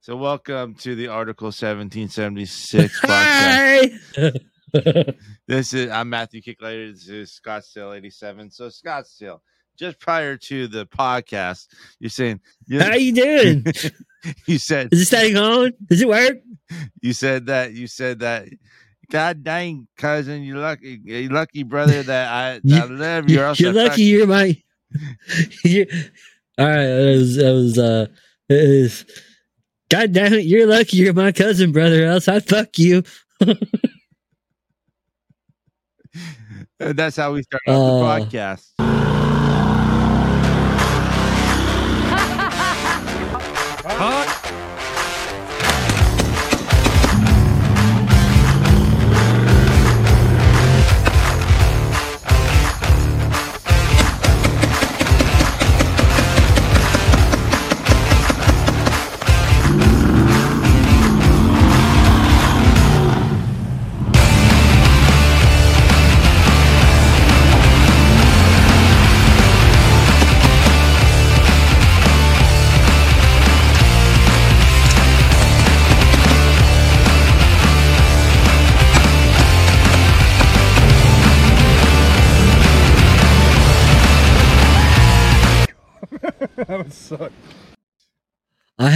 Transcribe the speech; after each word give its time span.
So, 0.00 0.16
welcome 0.16 0.74
to 0.76 0.94
the 0.94 1.08
Article 1.08 1.46
1776 1.46 3.00
podcast. 3.04 4.00
Hi. 4.16 5.12
This 5.46 5.74
is 5.74 5.90
I'm 5.90 6.08
Matthew 6.08 6.40
Kicklighter. 6.42 6.92
This 6.92 7.08
is 7.08 7.40
Scottsdale 7.44 7.96
87. 7.96 8.50
So, 8.50 8.68
Scottsdale, 8.68 9.40
just 9.78 9.98
prior 10.00 10.36
to 10.36 10.68
the 10.68 10.86
podcast, 10.86 11.66
you're 11.98 12.08
saying 12.10 12.40
you, 12.66 12.80
How 12.80 12.94
you 12.94 13.12
doing? 13.12 13.66
you 14.46 14.58
said 14.58 14.88
Is 14.92 15.00
this 15.00 15.10
thing 15.10 15.36
on? 15.36 15.72
Does 15.86 16.00
it 16.00 16.08
work? 16.08 16.38
you 17.02 17.12
said 17.12 17.46
that 17.46 17.72
you 17.74 17.86
said 17.86 18.20
that. 18.20 18.48
God 19.10 19.42
dang, 19.42 19.88
cousin, 19.98 20.42
you 20.44 20.56
lucky, 20.56 21.00
you 21.04 21.30
lucky 21.30 21.64
brother 21.64 22.00
that 22.04 22.28
I, 22.32 22.60
You- 22.62 22.76
I 22.80 22.84
love 22.84 23.28
you. 23.28 23.40
or 23.40 23.44
else 23.46 23.58
You're 23.58 23.72
lucky 23.72 24.02
you. 24.02 24.18
you're 24.18 24.26
my. 24.28 24.56
you 25.64 25.84
all 26.58 26.66
right, 26.66 26.86
that 26.86 27.14
was 27.18 27.36
that 27.36 27.52
was 27.52 27.78
uh. 27.78 28.06
It 28.48 28.82
was, 28.82 29.04
God 29.90 30.12
damn 30.12 30.32
it! 30.32 30.44
You're 30.44 30.66
lucky 30.66 30.96
you're 30.98 31.12
my 31.12 31.32
cousin, 31.32 31.72
brother. 31.72 32.04
Else 32.04 32.28
I'd 32.28 32.46
fuck 32.48 32.78
you. 32.78 33.02
That's 36.78 37.16
how 37.16 37.32
we 37.34 37.42
start 37.42 37.62
off 37.66 37.74
Uh, 37.76 37.98
the 37.98 38.24
podcast. 38.26 38.99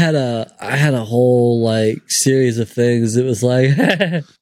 Had 0.05 0.15
a 0.15 0.53
I 0.61 0.77
had 0.77 0.95
a 0.95 1.05
whole 1.05 1.63
like 1.63 1.99
series 2.09 2.59
of 2.59 2.69
things. 2.69 3.17
It 3.17 3.25
was 3.25 3.43
like, 3.43 3.71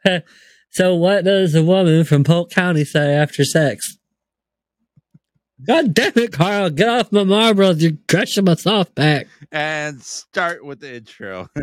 so 0.70 0.94
what 0.96 1.24
does 1.24 1.54
a 1.54 1.62
woman 1.62 2.04
from 2.04 2.24
Polk 2.24 2.50
County 2.50 2.84
say 2.84 3.14
after 3.14 3.44
sex? 3.44 3.96
God 5.64 5.94
damn 5.94 6.12
it, 6.16 6.32
Carl! 6.32 6.70
Get 6.70 6.88
off 6.88 7.12
my 7.12 7.22
marbles! 7.22 7.80
You're 7.80 7.92
crushing 8.08 8.44
my 8.44 8.56
soft 8.56 8.96
back. 8.96 9.28
And 9.52 10.02
start 10.02 10.64
with 10.64 10.80
the 10.80 10.96
intro. 10.96 11.46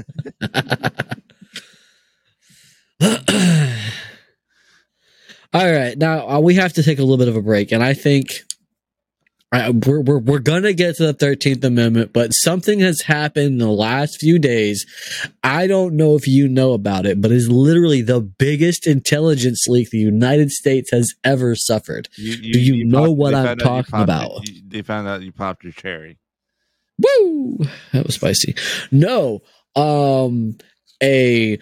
All 5.51 5.71
right, 5.71 5.97
now 5.97 6.29
uh, 6.29 6.39
we 6.39 6.55
have 6.55 6.71
to 6.73 6.83
take 6.83 6.99
a 6.99 7.01
little 7.01 7.17
bit 7.17 7.27
of 7.27 7.35
a 7.35 7.41
break, 7.41 7.73
and 7.73 7.83
I 7.83 7.93
think 7.93 8.43
we're 9.51 10.01
we're 10.01 10.19
we're 10.19 10.39
gonna 10.39 10.73
get 10.73 10.95
to 10.97 11.07
the 11.07 11.13
Thirteenth 11.13 11.63
Amendment, 11.63 12.13
but 12.13 12.31
something 12.33 12.79
has 12.81 13.01
happened 13.01 13.47
in 13.47 13.57
the 13.57 13.67
last 13.71 14.17
few 14.19 14.37
days. 14.39 14.85
I 15.43 15.65
don't 15.67 15.95
know 15.95 16.15
if 16.15 16.27
you 16.27 16.47
know 16.47 16.73
about 16.73 17.05
it, 17.07 17.19
but 17.19 17.31
it's 17.31 17.47
literally 17.47 18.01
the 18.03 18.21
biggest 18.21 18.85
intelligence 18.85 19.65
leak 19.67 19.89
the 19.89 19.97
United 19.97 20.51
States 20.51 20.91
has 20.91 21.13
ever 21.23 21.55
suffered. 21.55 22.09
You, 22.15 22.53
Do 22.53 22.59
you 22.59 22.85
know 22.85 23.11
what 23.11 23.33
I'm 23.33 23.57
you 23.57 23.63
talking 23.63 23.91
popped- 23.91 24.03
about? 24.03 24.47
you- 24.47 24.61
they 24.67 24.81
found 24.83 25.07
out 25.07 25.21
you 25.23 25.31
popped 25.31 25.63
your 25.63 25.73
cherry. 25.73 26.19
Woo! 26.99 27.57
That 27.93 28.05
was 28.05 28.15
spicy. 28.15 28.55
No, 28.91 29.41
um, 29.75 30.57
a 31.01 31.57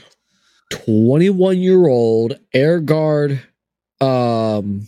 21 0.72 1.60
year 1.60 1.88
old 1.88 2.38
air 2.54 2.80
guard, 2.82 3.42
um, 4.02 4.88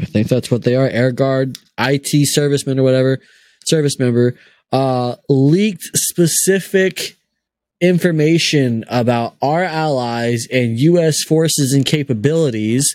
I 0.00 0.04
think 0.06 0.28
that's 0.28 0.50
what 0.50 0.64
they 0.64 0.74
are, 0.74 0.88
air 0.88 1.12
guard, 1.12 1.58
IT 1.78 2.28
serviceman 2.36 2.78
or 2.78 2.82
whatever, 2.82 3.20
service 3.66 3.98
member, 3.98 4.36
uh, 4.72 5.16
leaked 5.28 5.84
specific 5.94 7.16
information 7.80 8.84
about 8.88 9.34
our 9.42 9.62
allies 9.62 10.46
and 10.50 10.78
U.S. 10.80 11.22
forces 11.22 11.72
and 11.72 11.84
capabilities 11.84 12.94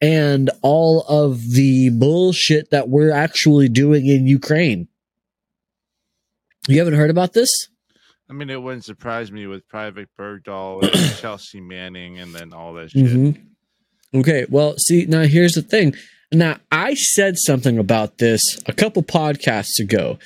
and 0.00 0.50
all 0.62 1.00
of 1.08 1.50
the 1.52 1.90
bullshit 1.90 2.70
that 2.70 2.88
we're 2.88 3.10
actually 3.12 3.68
doing 3.68 4.06
in 4.06 4.26
Ukraine. 4.26 4.88
You 6.68 6.78
haven't 6.78 6.94
heard 6.94 7.10
about 7.10 7.32
this? 7.32 7.50
I 8.30 8.34
mean, 8.34 8.50
it 8.50 8.62
wouldn't 8.62 8.84
surprise 8.84 9.32
me 9.32 9.46
with 9.46 9.66
Private 9.68 10.08
Bergdahl 10.18 10.82
and 10.82 11.16
Chelsea 11.18 11.60
Manning 11.60 12.18
and 12.18 12.34
then 12.34 12.52
all 12.52 12.74
that 12.74 12.90
shit. 12.90 13.06
Mhm. 13.06 13.40
Okay, 14.14 14.46
well, 14.48 14.74
see, 14.78 15.06
now 15.06 15.22
here's 15.22 15.52
the 15.52 15.62
thing. 15.62 15.94
Now, 16.32 16.58
I 16.70 16.94
said 16.94 17.38
something 17.38 17.78
about 17.78 18.18
this 18.18 18.60
a 18.66 18.72
couple 18.72 19.02
podcasts 19.02 19.78
ago. 19.80 20.18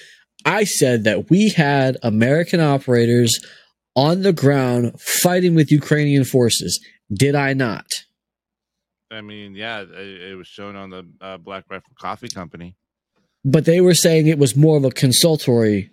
I 0.44 0.64
said 0.64 1.04
that 1.04 1.30
we 1.30 1.50
had 1.50 1.96
American 2.02 2.60
operators 2.60 3.38
on 3.94 4.22
the 4.22 4.32
ground 4.32 5.00
fighting 5.00 5.54
with 5.54 5.70
Ukrainian 5.70 6.24
forces. 6.24 6.84
Did 7.12 7.34
I 7.34 7.52
not? 7.52 7.86
I 9.10 9.20
mean, 9.20 9.54
yeah, 9.54 9.82
it, 9.82 10.32
it 10.32 10.36
was 10.36 10.48
shown 10.48 10.74
on 10.74 10.90
the 10.90 11.06
uh, 11.20 11.36
Black 11.36 11.64
Rifle 11.70 11.92
Coffee 12.00 12.28
Company. 12.28 12.74
But 13.44 13.64
they 13.64 13.80
were 13.80 13.94
saying 13.94 14.26
it 14.26 14.38
was 14.38 14.56
more 14.56 14.76
of 14.76 14.84
a 14.84 14.90
consultory, 14.90 15.90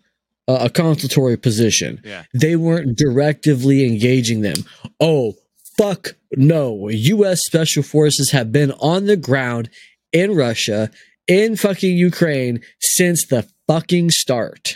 uh, 0.47 0.59
a 0.61 0.69
consultory 0.69 1.37
position. 1.37 2.01
Yeah. 2.03 2.23
They 2.33 2.55
weren't 2.55 2.97
directively 2.97 3.85
engaging 3.85 4.41
them. 4.41 4.65
Oh, 4.99 5.33
fuck 5.77 6.15
no. 6.31 6.89
U.S. 6.89 7.41
Special 7.45 7.83
Forces 7.83 8.31
have 8.31 8.51
been 8.51 8.71
on 8.73 9.05
the 9.05 9.17
ground 9.17 9.69
in 10.11 10.35
Russia, 10.35 10.89
in 11.27 11.55
fucking 11.55 11.95
Ukraine 11.95 12.61
since 12.79 13.25
the 13.25 13.47
fucking 13.67 14.09
start. 14.11 14.75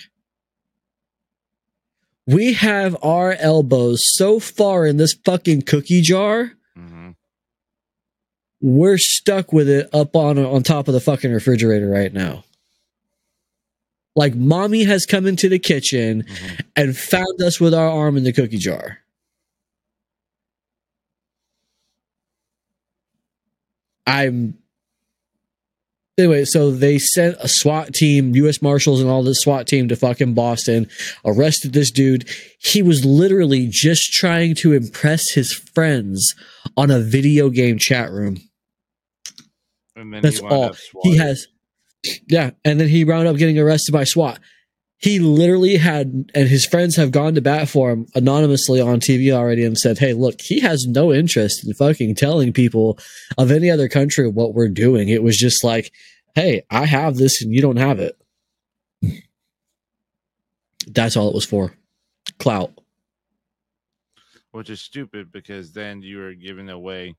We 2.26 2.54
have 2.54 2.96
our 3.04 3.34
elbows 3.34 4.02
so 4.04 4.40
far 4.40 4.86
in 4.86 4.98
this 4.98 5.14
fucking 5.26 5.64
cookie 5.64 6.02
jar, 6.02 6.54
hmm 6.76 7.12
we're 8.66 8.98
stuck 8.98 9.52
with 9.52 9.68
it 9.68 9.90
up 9.94 10.16
on 10.16 10.40
on 10.40 10.64
top 10.64 10.88
of 10.88 10.94
the 10.94 11.02
fucking 11.02 11.34
refrigerator 11.34 11.90
right 11.90 12.14
now. 12.14 12.46
Like 14.16 14.36
mommy 14.36 14.86
has 14.86 15.06
come 15.06 15.26
into 15.26 15.50
the 15.50 15.60
kitchen 15.60 16.26
hmm 16.28 16.54
and 16.76 16.98
found 16.98 17.42
us 17.42 17.60
with 17.60 17.74
our 17.74 17.90
arm 17.90 18.16
in 18.16 18.24
the 18.24 18.32
cookie 18.32 18.58
jar. 18.58 19.00
I'm 24.08 24.58
anyway. 26.18 26.46
So 26.46 26.72
they 26.72 27.00
sent 27.00 27.38
a 27.40 27.47
SWAT 27.47 27.94
team, 27.94 28.35
U.S. 28.35 28.62
Marshals, 28.62 29.01
and 29.01 29.09
all 29.09 29.24
the 29.24 29.35
SWAT 29.35 29.68
team 29.68 29.88
to 29.90 29.96
fucking 29.96 30.34
Boston. 30.34 30.88
Arrested 31.25 31.74
this 31.74 31.91
dude. 31.91 32.29
He 32.59 32.81
was 32.81 33.06
literally 33.06 33.68
just 33.69 34.13
trying 34.13 34.56
to 34.56 34.73
impress 34.73 35.31
his 35.31 35.53
friends 35.53 36.34
on 36.78 36.91
a 36.91 37.00
video 37.00 37.50
game 37.50 37.78
chat 37.78 38.12
room. 38.12 38.38
And 39.96 40.13
then 40.13 40.22
That's 40.22 40.40
he 40.40 40.47
all 40.47 40.75
he 41.03 41.18
has. 41.18 41.47
Yeah, 42.28 42.52
and 42.66 42.79
then 42.79 42.90
he 42.90 43.06
wound 43.06 43.28
up 43.28 43.38
getting 43.38 43.57
arrested 43.57 43.91
by 43.94 44.03
SWAT. 44.03 44.40
He 45.03 45.19
literally 45.19 45.75
had, 45.75 46.31
and 46.34 46.47
his 46.47 46.66
friends 46.66 46.96
have 46.96 47.12
gone 47.12 47.36
to 47.36 47.41
bat 47.41 47.67
for 47.67 47.91
him 47.91 48.08
anonymously 48.16 48.79
on 48.79 49.02
TV 49.02 49.34
already 49.34 49.66
and 49.66 49.78
said, 49.78 49.97
"Hey, 49.97 50.14
look, 50.14 50.40
he 50.40 50.61
has 50.61 50.85
no 50.88 51.11
interest 51.11 51.66
in 51.67 51.73
fucking 51.73 52.16
telling 52.16 52.53
people 52.53 52.97
of 53.38 53.52
any 53.52 53.70
other 53.70 53.90
country 53.90 54.29
what 54.29 54.53
we're 54.53 54.70
doing. 54.70 55.09
It 55.09 55.22
was 55.22 55.35
just 55.38 55.61
like, 55.61 55.91
hey, 56.35 56.64
I 56.70 56.85
have 56.85 57.17
this 57.17 57.41
and 57.41 57.53
you 57.53 57.61
don't 57.61 57.78
have 57.78 58.00
it. 58.00 58.17
That's 60.88 61.16
all 61.17 61.29
it 61.29 61.35
was 61.35 61.46
for. 61.46 61.73
Clout. 62.40 62.72
which 64.52 64.70
is 64.70 64.82
stupid 64.82 65.32
because 65.32 65.73
then 65.73 66.02
you 66.02 66.22
are 66.23 66.34
giving 66.34 66.70
away 66.70 67.16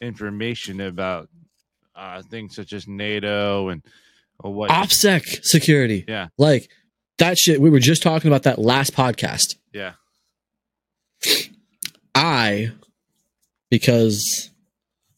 information 0.00 0.80
about 0.80 1.28
uh, 1.96 2.22
things 2.22 2.54
such 2.54 2.72
as 2.72 2.86
NATO 2.86 3.68
and 3.68 3.82
or 4.38 4.52
what. 4.52 4.70
OPSEC 4.70 5.44
security. 5.44 6.04
Yeah. 6.06 6.28
Like 6.38 6.70
that 7.20 7.38
shit. 7.38 7.60
We 7.60 7.70
were 7.70 7.78
just 7.78 8.02
talking 8.02 8.28
about 8.28 8.42
that 8.42 8.58
last 8.58 8.92
podcast. 8.94 9.56
Yeah, 9.72 9.92
I, 12.14 12.72
because 13.70 14.50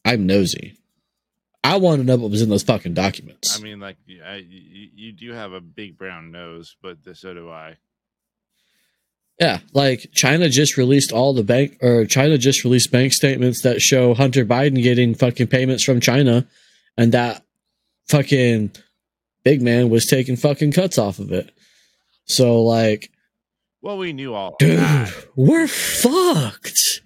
I'm 0.04 0.26
nosy, 0.26 0.76
I 1.64 1.76
want 1.76 2.00
to 2.00 2.04
know 2.04 2.16
what 2.16 2.30
was 2.30 2.42
in 2.42 2.48
those 2.48 2.64
fucking 2.64 2.94
documents. 2.94 3.58
I 3.58 3.62
mean, 3.62 3.80
like 3.80 3.96
I, 4.24 4.36
you, 4.36 4.88
you 4.94 5.12
do 5.12 5.32
have 5.32 5.52
a 5.52 5.60
big 5.60 5.96
brown 5.96 6.30
nose, 6.30 6.76
but 6.82 6.98
so 7.14 7.34
do 7.34 7.50
I. 7.50 7.78
Yeah, 9.40 9.60
like 9.72 10.10
China 10.12 10.48
just 10.48 10.76
released 10.76 11.10
all 11.10 11.32
the 11.32 11.42
bank 11.42 11.78
or 11.80 12.04
China 12.04 12.36
just 12.36 12.64
released 12.64 12.92
bank 12.92 13.12
statements 13.12 13.62
that 13.62 13.80
show 13.80 14.14
Hunter 14.14 14.44
Biden 14.44 14.82
getting 14.82 15.14
fucking 15.14 15.46
payments 15.48 15.82
from 15.82 16.00
China 16.00 16.46
and 16.96 17.12
that 17.12 17.42
fucking 18.08 18.72
big 19.42 19.62
man 19.62 19.88
was 19.88 20.06
taking 20.06 20.36
fucking 20.36 20.72
cuts 20.72 20.98
off 20.98 21.18
of 21.18 21.32
it. 21.32 21.50
So 22.32 22.62
like 22.62 23.10
Well, 23.80 23.98
we 23.98 24.12
knew 24.12 24.34
all 24.34 24.56
dude, 24.58 24.78
that. 24.78 25.12
we're 25.36 25.66
fucked. 25.68 27.02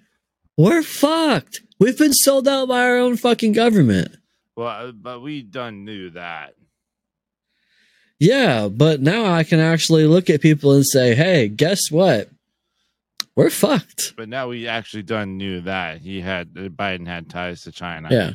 We're 0.57 0.83
fucked. 0.83 1.61
We've 1.79 1.97
been 1.97 2.13
sold 2.13 2.47
out 2.47 2.67
by 2.67 2.81
our 2.83 2.97
own 2.97 3.17
fucking 3.17 3.53
government. 3.53 4.15
Well, 4.55 4.87
uh, 4.87 4.91
but 4.91 5.21
we 5.21 5.43
done 5.43 5.85
knew 5.85 6.09
that. 6.11 6.55
Yeah, 8.19 8.67
but 8.67 8.99
now 9.01 9.25
I 9.31 9.43
can 9.43 9.59
actually 9.59 10.05
look 10.05 10.29
at 10.29 10.41
people 10.41 10.73
and 10.73 10.85
say, 10.85 11.13
"Hey, 11.13 11.47
guess 11.47 11.91
what? 11.91 12.29
We're 13.35 13.51
fucked." 13.51 14.13
But 14.17 14.29
now 14.29 14.47
we 14.47 14.67
actually 14.67 15.03
done 15.03 15.37
knew 15.37 15.61
that 15.61 16.01
he 16.01 16.21
had 16.21 16.49
uh, 16.57 16.61
Biden 16.69 17.05
had 17.05 17.29
ties 17.29 17.61
to 17.63 17.71
China. 17.71 18.07
Yeah. 18.09 18.31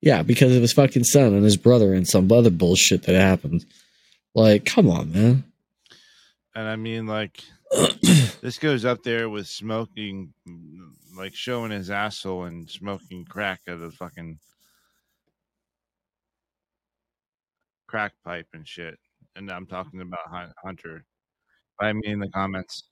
Yeah, 0.00 0.22
because 0.22 0.54
of 0.54 0.62
his 0.62 0.72
fucking 0.72 1.04
son 1.04 1.34
and 1.34 1.44
his 1.44 1.56
brother 1.56 1.92
and 1.94 2.06
some 2.06 2.30
other 2.30 2.50
bullshit 2.50 3.02
that 3.04 3.16
happened. 3.16 3.64
Like, 4.34 4.64
come 4.64 4.88
on, 4.88 5.12
man. 5.12 5.44
And 6.58 6.66
I 6.66 6.74
mean, 6.74 7.06
like, 7.06 7.40
this 8.42 8.58
goes 8.58 8.84
up 8.84 9.04
there 9.04 9.30
with 9.30 9.46
smoking, 9.46 10.34
like 11.16 11.32
showing 11.32 11.70
his 11.70 11.88
asshole 11.88 12.46
and 12.46 12.68
smoking 12.68 13.24
crack 13.24 13.60
at 13.68 13.78
the 13.78 13.92
fucking 13.92 14.40
crack 17.86 18.14
pipe 18.24 18.48
and 18.54 18.66
shit. 18.66 18.98
And 19.36 19.48
I'm 19.52 19.66
talking 19.66 20.00
about 20.00 20.50
Hunter. 20.64 21.04
I 21.80 21.92
mean, 21.92 22.10
in 22.14 22.18
the 22.18 22.28
comments. 22.30 22.88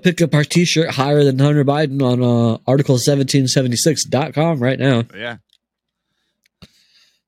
Pick 0.00 0.22
up 0.22 0.32
our 0.32 0.44
t-shirt 0.44 0.90
higher 0.90 1.24
than 1.24 1.40
Hunter 1.40 1.64
Biden 1.64 2.00
on 2.00 2.22
uh, 2.22 2.58
article1776.com 2.70 4.60
right 4.60 4.78
now. 4.78 5.02
Yeah, 5.12 5.38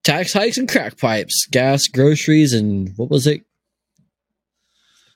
Tax 0.09 0.33
hikes 0.33 0.57
and 0.57 0.67
crack 0.67 0.97
pipes, 0.97 1.47
gas, 1.51 1.87
groceries, 1.87 2.55
and 2.55 2.95
what 2.97 3.11
was 3.11 3.27
it? 3.27 3.43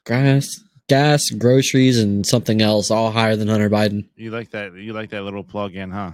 Gas, 0.05 0.63
gas, 0.87 1.31
groceries, 1.31 1.99
and 1.99 2.27
something 2.27 2.61
else, 2.61 2.91
all 2.91 3.11
higher 3.11 3.35
than 3.35 3.49
Hunter 3.49 3.71
Biden. 3.71 4.05
you 4.17 4.31
like 4.31 4.51
that? 4.51 4.75
You 4.75 4.93
like 4.93 5.09
that 5.09 5.23
little 5.23 5.45
plug 5.45 5.75
in, 5.77 5.93
huh? 5.93 6.13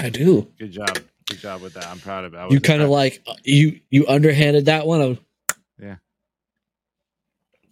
I 0.00 0.08
do. 0.10 0.48
Good 0.58 0.72
job. 0.72 0.98
Good 1.28 1.38
job 1.38 1.62
with 1.62 1.74
that. 1.74 1.86
I'm 1.86 2.00
proud 2.00 2.24
of 2.24 2.34
it. 2.34 2.50
You 2.50 2.60
kind 2.60 2.82
of 2.82 2.90
like 2.90 3.24
you 3.44 3.78
you 3.88 4.08
underhanded 4.08 4.64
that 4.64 4.88
one. 4.88 5.00
Of, 5.00 5.20
Yeah. 5.80 5.98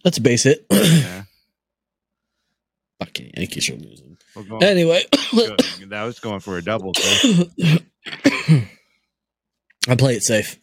Let's 0.04 0.20
base 0.20 0.46
it. 0.46 0.64
Yeah. 0.70 1.24
Fucking 3.00 3.32
Yankees 3.36 3.68
are 3.70 3.74
losing. 3.74 4.16
Going, 4.36 4.62
Anyway, 4.62 5.02
that 5.10 6.04
was 6.04 6.20
going 6.20 6.38
for 6.38 6.58
a 6.58 6.62
double. 6.62 6.94
So. 6.94 7.44
I 9.88 9.94
play 9.96 10.14
it 10.14 10.22
safe. 10.22 10.58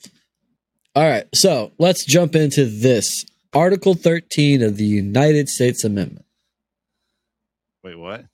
All 0.96 1.08
right, 1.08 1.26
so 1.34 1.72
let's 1.80 2.06
jump 2.06 2.36
into 2.36 2.66
this 2.66 3.26
Article 3.54 3.96
13 3.96 4.62
of 4.62 4.78
the 4.78 4.86
United 4.86 5.50
States 5.50 5.84
Amendment. 5.84 6.26
Wait, 7.84 7.98
what? 7.98 8.26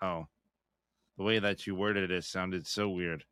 Oh, 0.00 0.26
the 1.16 1.24
way 1.24 1.38
that 1.38 1.66
you 1.66 1.74
worded 1.74 2.10
it 2.10 2.24
sounded 2.24 2.66
so 2.66 2.88
weird. 2.88 3.24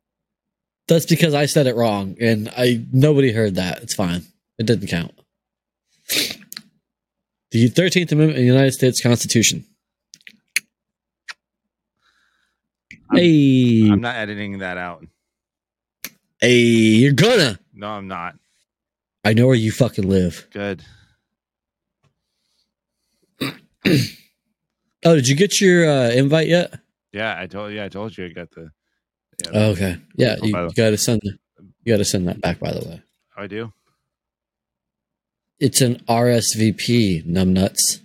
That's 0.87 1.05
because 1.05 1.33
I 1.33 1.45
said 1.45 1.67
it 1.67 1.75
wrong, 1.75 2.15
and 2.19 2.49
I 2.55 2.85
nobody 2.91 3.31
heard 3.31 3.55
that. 3.55 3.81
It's 3.81 3.93
fine. 3.95 4.23
It 4.57 4.65
didn't 4.65 4.87
count. 4.87 5.13
The 7.51 7.69
13th 7.69 8.11
Amendment 8.11 8.31
of 8.31 8.35
the 8.37 8.45
United 8.45 8.71
States 8.73 9.01
Constitution. 9.01 9.65
I'm- 12.91 13.00
hey, 13.13 13.89
I'm 13.89 14.01
not 14.01 14.15
editing 14.15 14.59
that 14.59 14.77
out. 14.77 15.05
hey, 16.39 16.57
you're 16.59 17.13
gonna. 17.13 17.59
No, 17.73 17.87
I'm 17.89 18.07
not. 18.07 18.35
I 19.23 19.33
know 19.33 19.45
where 19.47 19.55
you 19.55 19.71
fucking 19.71 20.07
live. 20.07 20.47
Good. 20.51 20.83
Oh, 25.03 25.15
did 25.15 25.27
you 25.27 25.35
get 25.35 25.59
your 25.59 25.89
uh, 25.89 26.11
invite 26.11 26.47
yet? 26.47 26.79
Yeah, 27.11 27.35
I 27.35 27.47
told 27.47 27.73
you. 27.73 27.83
I 27.83 27.89
told 27.89 28.15
you 28.15 28.25
I 28.25 28.29
got 28.29 28.51
the. 28.51 28.69
Yeah, 29.43 29.49
Oh, 29.51 29.69
okay. 29.71 29.97
Yeah, 30.15 30.35
Oh, 30.39 30.45
you, 30.45 30.55
you 30.59 30.69
gotta 30.75 30.95
send 30.97 31.21
you 31.23 31.91
gotta 31.91 32.05
send 32.05 32.27
that 32.27 32.39
back. 32.39 32.59
By 32.59 32.71
the 32.73 32.87
way, 32.87 33.01
I 33.35 33.47
do. 33.47 33.73
it's 35.59 35.81
an 35.81 35.95
RSVP. 36.07 37.25
Numbnuts. 37.25 38.01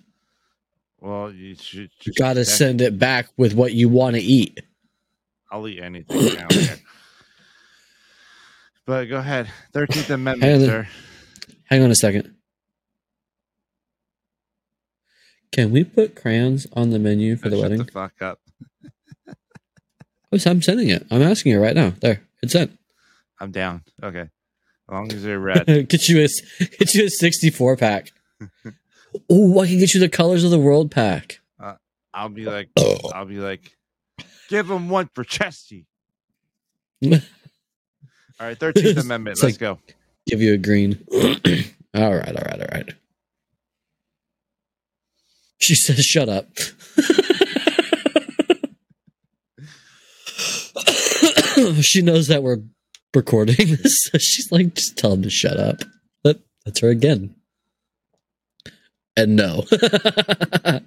Well, 0.98 1.30
you 1.30 1.54
should. 1.54 1.90
You 2.06 2.14
gotta 2.14 2.46
send 2.46 2.80
it 2.80 2.98
back 2.98 3.28
with 3.36 3.52
what 3.52 3.74
you 3.74 3.90
want 3.90 4.16
to 4.16 4.22
eat. 4.22 4.58
I'll 5.50 5.66
eat 5.68 5.80
anything 5.80 6.34
now. 6.34 6.46
here. 6.50 6.76
But 8.86 9.06
go 9.06 9.16
ahead. 9.16 9.48
Thirteenth 9.72 10.10
Amendment, 10.10 10.42
Hang 10.48 10.60
on. 10.62 10.66
sir. 10.68 10.88
Hang 11.64 11.82
on 11.82 11.90
a 11.90 11.94
second. 11.96 12.36
Can 15.50 15.72
we 15.72 15.82
put 15.84 16.14
crayons 16.14 16.66
on 16.74 16.90
the 16.90 16.98
menu 17.00 17.34
for 17.36 17.48
the 17.48 17.56
Shut 17.56 17.62
wedding? 17.62 17.78
the 17.84 17.90
fuck 17.92 18.20
up. 18.22 18.38
Oh, 20.32 20.38
so 20.38 20.50
I'm 20.50 20.60
sending 20.60 20.88
it. 20.90 21.06
I'm 21.10 21.22
asking 21.22 21.52
you 21.52 21.62
right 21.62 21.74
now. 21.74 21.94
There, 22.00 22.20
it's 22.42 22.52
sent. 22.52 22.76
I'm 23.40 23.52
down. 23.52 23.82
Okay. 24.02 24.22
As 24.22 24.28
long 24.90 25.12
as 25.12 25.22
they're 25.22 25.38
red. 25.38 25.64
get 25.88 26.08
you 26.08 26.24
a 26.24 26.28
get 26.78 26.94
you 26.94 27.04
a 27.06 27.08
64 27.10 27.76
pack. 27.76 28.12
Oh, 29.30 29.60
I 29.60 29.66
can 29.66 29.78
get 29.78 29.94
you 29.94 30.00
the 30.00 30.08
colors 30.10 30.44
of 30.44 30.50
the 30.50 30.58
world 30.58 30.90
pack. 30.90 31.40
Uh, 31.58 31.74
I'll 32.12 32.28
be 32.28 32.44
like, 32.44 32.68
oh. 32.76 32.98
I'll 33.14 33.24
be 33.24 33.38
like, 33.38 33.74
give 34.48 34.68
them 34.68 34.88
one 34.88 35.10
for 35.14 35.24
Chesty. 35.24 35.86
All 37.04 37.18
right, 38.40 38.58
Thirteenth 38.58 38.98
Amendment. 38.98 39.34
It's 39.34 39.42
Let's 39.42 39.54
like- 39.54 39.60
go. 39.60 39.78
Give 40.26 40.40
you 40.42 40.54
a 40.54 40.58
green. 40.58 41.04
all 41.12 41.20
right, 42.14 42.36
all 42.36 42.42
right, 42.44 42.60
all 42.60 42.66
right. 42.72 42.92
She 45.58 45.74
says, 45.76 46.04
"Shut 46.04 46.28
up." 46.28 46.48
she 51.80 52.02
knows 52.02 52.26
that 52.28 52.42
we're 52.42 52.58
recording 53.14 53.54
this. 53.56 53.96
So 54.02 54.18
she's 54.18 54.50
like, 54.50 54.74
"Just 54.74 54.96
tell 54.98 55.12
him 55.12 55.22
to 55.22 55.30
shut 55.30 55.58
up." 55.58 55.76
But 56.24 56.40
that's 56.64 56.80
her 56.80 56.88
again. 56.90 57.36
And 59.16 59.36
no. 59.36 59.64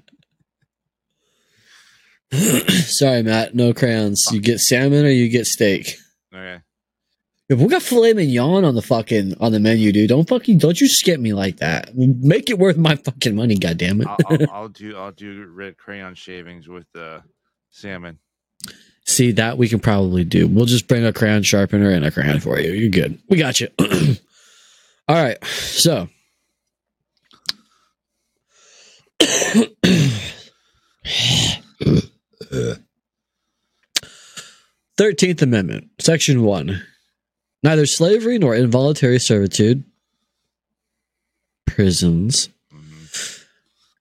Sorry, 2.32 3.24
Matt. 3.24 3.56
No 3.56 3.74
crayons. 3.74 4.24
You 4.32 4.40
get 4.40 4.60
salmon 4.60 5.06
or 5.06 5.10
you 5.10 5.30
get 5.30 5.48
steak. 5.48 5.96
Okay. 6.34 6.60
If 7.50 7.58
we 7.58 7.68
got 7.68 7.82
filet 7.82 8.14
mignon 8.14 8.64
on 8.64 8.76
the 8.76 8.84
fucking 8.84 9.34
on 9.40 9.52
the 9.52 9.60
menu, 9.60 9.92
dude, 9.92 10.10
don't 10.10 10.30
fucking 10.30 10.60
don't 10.60 10.80
you 10.80 10.88
skip 10.88 11.20
me 11.20 11.34
like 11.34 11.58
that. 11.58 11.96
Make 11.96 12.52
it 12.52 12.60
worth 12.60 12.78
my 12.78 12.96
fucking 12.96 13.36
money, 13.36 13.56
goddammit. 13.56 14.06
I'll, 14.06 14.18
I'll, 14.28 14.52
I'll 14.52 14.70
do. 14.70 14.96
I'll 14.96 15.12
do 15.12 15.48
red 15.48 15.76
crayon 15.76 16.14
shavings 16.14 16.68
with 16.68 16.86
the 16.94 17.24
salmon. 17.72 18.20
See 19.06 19.32
that 19.32 19.58
we 19.58 19.68
can 19.68 19.80
probably 19.80 20.24
do. 20.24 20.48
We'll 20.48 20.66
just 20.66 20.88
bring 20.88 21.04
a 21.04 21.12
crayon 21.12 21.42
sharpener 21.42 21.90
and 21.90 22.06
a 22.06 22.12
crayon 22.12 22.40
for 22.40 22.60
you. 22.60 22.74
You're 22.74 22.92
good. 22.92 23.20
We 23.28 23.38
got 23.38 23.60
you. 23.60 23.70
All 25.08 25.16
right. 25.16 25.44
So 25.46 26.08
Thirteenth 34.98 35.42
Amendment, 35.42 35.90
Section 36.00 36.44
One. 36.44 36.84
Neither 37.62 37.86
slavery 37.86 38.38
nor 38.38 38.56
involuntary 38.56 39.20
servitude, 39.20 39.84
prisons, 41.68 42.50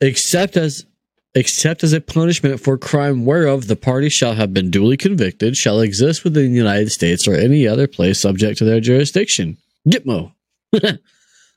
except 0.00 0.56
as 0.56 0.86
except 1.34 1.84
as 1.84 1.92
a 1.92 2.00
punishment 2.00 2.60
for 2.60 2.78
crime 2.78 3.24
whereof 3.24 3.66
the 3.66 3.76
party 3.76 4.08
shall 4.08 4.34
have 4.34 4.52
been 4.52 4.70
duly 4.70 4.96
convicted, 4.96 5.56
shall 5.56 5.80
exist 5.80 6.24
within 6.24 6.50
the 6.50 6.58
United 6.58 6.90
States 6.90 7.28
or 7.28 7.34
any 7.34 7.66
other 7.66 7.86
place 7.86 8.20
subject 8.20 8.58
to 8.58 8.64
their 8.64 8.80
jurisdiction. 8.80 9.56
Gitmo. 9.86 10.32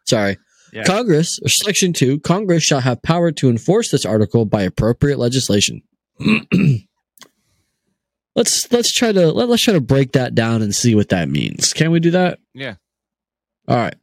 Sorry. 0.05 0.37
Yeah. 0.73 0.83
Congress, 0.83 1.39
or 1.43 1.49
Section 1.49 1.93
2, 1.93 2.19
Congress 2.19 2.63
shall 2.63 2.79
have 2.79 3.01
power 3.01 3.31
to 3.31 3.49
enforce 3.49 3.91
this 3.91 4.05
article 4.05 4.45
by 4.45 4.61
appropriate 4.61 5.19
legislation. 5.19 5.81
let's 8.35 8.71
let's 8.71 8.93
try 8.93 9.11
to 9.11 9.31
let, 9.31 9.49
let's 9.49 9.63
try 9.63 9.73
to 9.73 9.81
break 9.81 10.13
that 10.13 10.35
down 10.35 10.61
and 10.61 10.75
see 10.75 10.95
what 10.95 11.09
that 11.09 11.29
means. 11.29 11.73
Can 11.73 11.91
we 11.91 11.99
do 11.99 12.11
that? 12.11 12.39
Yeah. 12.53 12.75
All 13.67 13.77
right. 13.77 13.95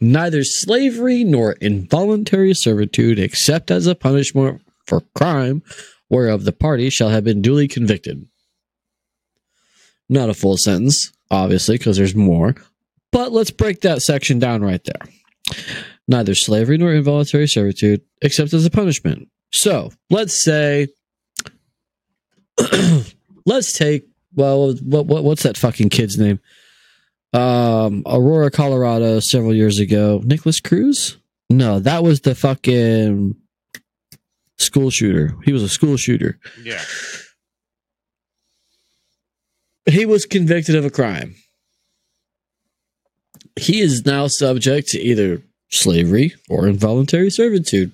Neither 0.00 0.44
slavery 0.44 1.24
nor 1.24 1.52
involuntary 1.52 2.54
servitude, 2.54 3.18
except 3.18 3.70
as 3.70 3.86
a 3.86 3.94
punishment 3.94 4.62
for 4.86 5.02
crime 5.14 5.62
whereof 6.08 6.44
the 6.44 6.52
party 6.52 6.90
shall 6.90 7.10
have 7.10 7.24
been 7.24 7.42
duly 7.42 7.68
convicted. 7.68 8.26
Not 10.08 10.30
a 10.30 10.34
full 10.34 10.56
sentence, 10.56 11.12
obviously, 11.30 11.76
because 11.76 11.96
there's 11.96 12.14
more. 12.14 12.54
But 13.12 13.32
let's 13.32 13.50
break 13.50 13.82
that 13.82 14.02
section 14.02 14.38
down 14.38 14.62
right 14.62 14.82
there. 14.84 15.54
Neither 16.06 16.34
slavery 16.34 16.78
nor 16.78 16.92
involuntary 16.92 17.46
servitude, 17.46 18.02
except 18.22 18.54
as 18.54 18.64
a 18.64 18.70
punishment. 18.70 19.28
So 19.52 19.90
let's 20.10 20.42
say, 20.42 20.88
let's 23.46 23.72
take 23.72 24.04
well, 24.34 24.74
what, 24.74 25.06
what 25.06 25.24
what's 25.24 25.42
that 25.42 25.56
fucking 25.56 25.88
kid's 25.88 26.18
name? 26.18 26.40
Um, 27.32 28.02
Aurora, 28.06 28.50
Colorado, 28.50 29.20
several 29.20 29.54
years 29.54 29.78
ago. 29.78 30.22
Nicholas 30.24 30.60
Cruz? 30.60 31.18
No, 31.50 31.78
that 31.80 32.02
was 32.02 32.20
the 32.20 32.34
fucking 32.34 33.34
school 34.58 34.90
shooter. 34.90 35.34
He 35.44 35.52
was 35.52 35.62
a 35.62 35.68
school 35.68 35.96
shooter. 35.96 36.38
Yeah. 36.62 36.82
He 39.86 40.06
was 40.06 40.26
convicted 40.26 40.74
of 40.74 40.84
a 40.84 40.90
crime. 40.90 41.34
He 43.56 43.80
is 43.80 44.04
now 44.04 44.26
subject 44.28 44.88
to 44.88 45.00
either 45.00 45.42
slavery 45.70 46.34
or 46.48 46.68
involuntary 46.68 47.30
servitude. 47.30 47.92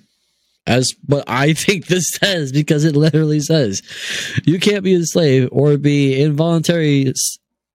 As 0.67 0.93
what 1.05 1.23
I 1.27 1.53
think 1.53 1.85
this 1.87 2.09
says, 2.09 2.51
because 2.51 2.83
it 2.85 2.95
literally 2.95 3.39
says 3.39 3.81
you 4.45 4.59
can't 4.59 4.83
be 4.83 4.95
a 4.95 5.03
slave 5.05 5.47
or 5.51 5.77
be 5.77 6.19
involuntary 6.21 7.13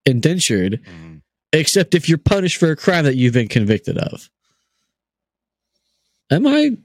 indentured 0.06 0.80
Mhm. 0.85 1.20
except 1.52 1.94
if 1.94 2.09
you're 2.09 2.18
punished 2.18 2.56
for 2.56 2.70
a 2.70 2.76
crime 2.76 3.04
that 3.04 3.16
you've 3.16 3.35
been 3.35 3.49
convicted 3.49 3.97
of. 3.99 4.28
Am 6.30 6.47
I 6.47 6.76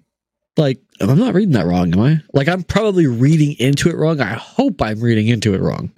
like 0.57 0.79
I'm 1.01 1.17
not 1.19 1.33
reading 1.33 1.53
that 1.53 1.65
wrong, 1.65 1.91
am 1.93 1.99
I? 2.01 2.21
Like 2.33 2.47
I'm 2.47 2.63
probably 2.63 3.07
reading 3.07 3.55
into 3.59 3.89
it 3.89 3.95
wrong. 3.95 4.21
I 4.21 4.33
hope 4.33 4.81
I'm 4.81 4.99
reading 4.99 5.27
into 5.27 5.53
it 5.53 5.61
wrong. 5.61 5.91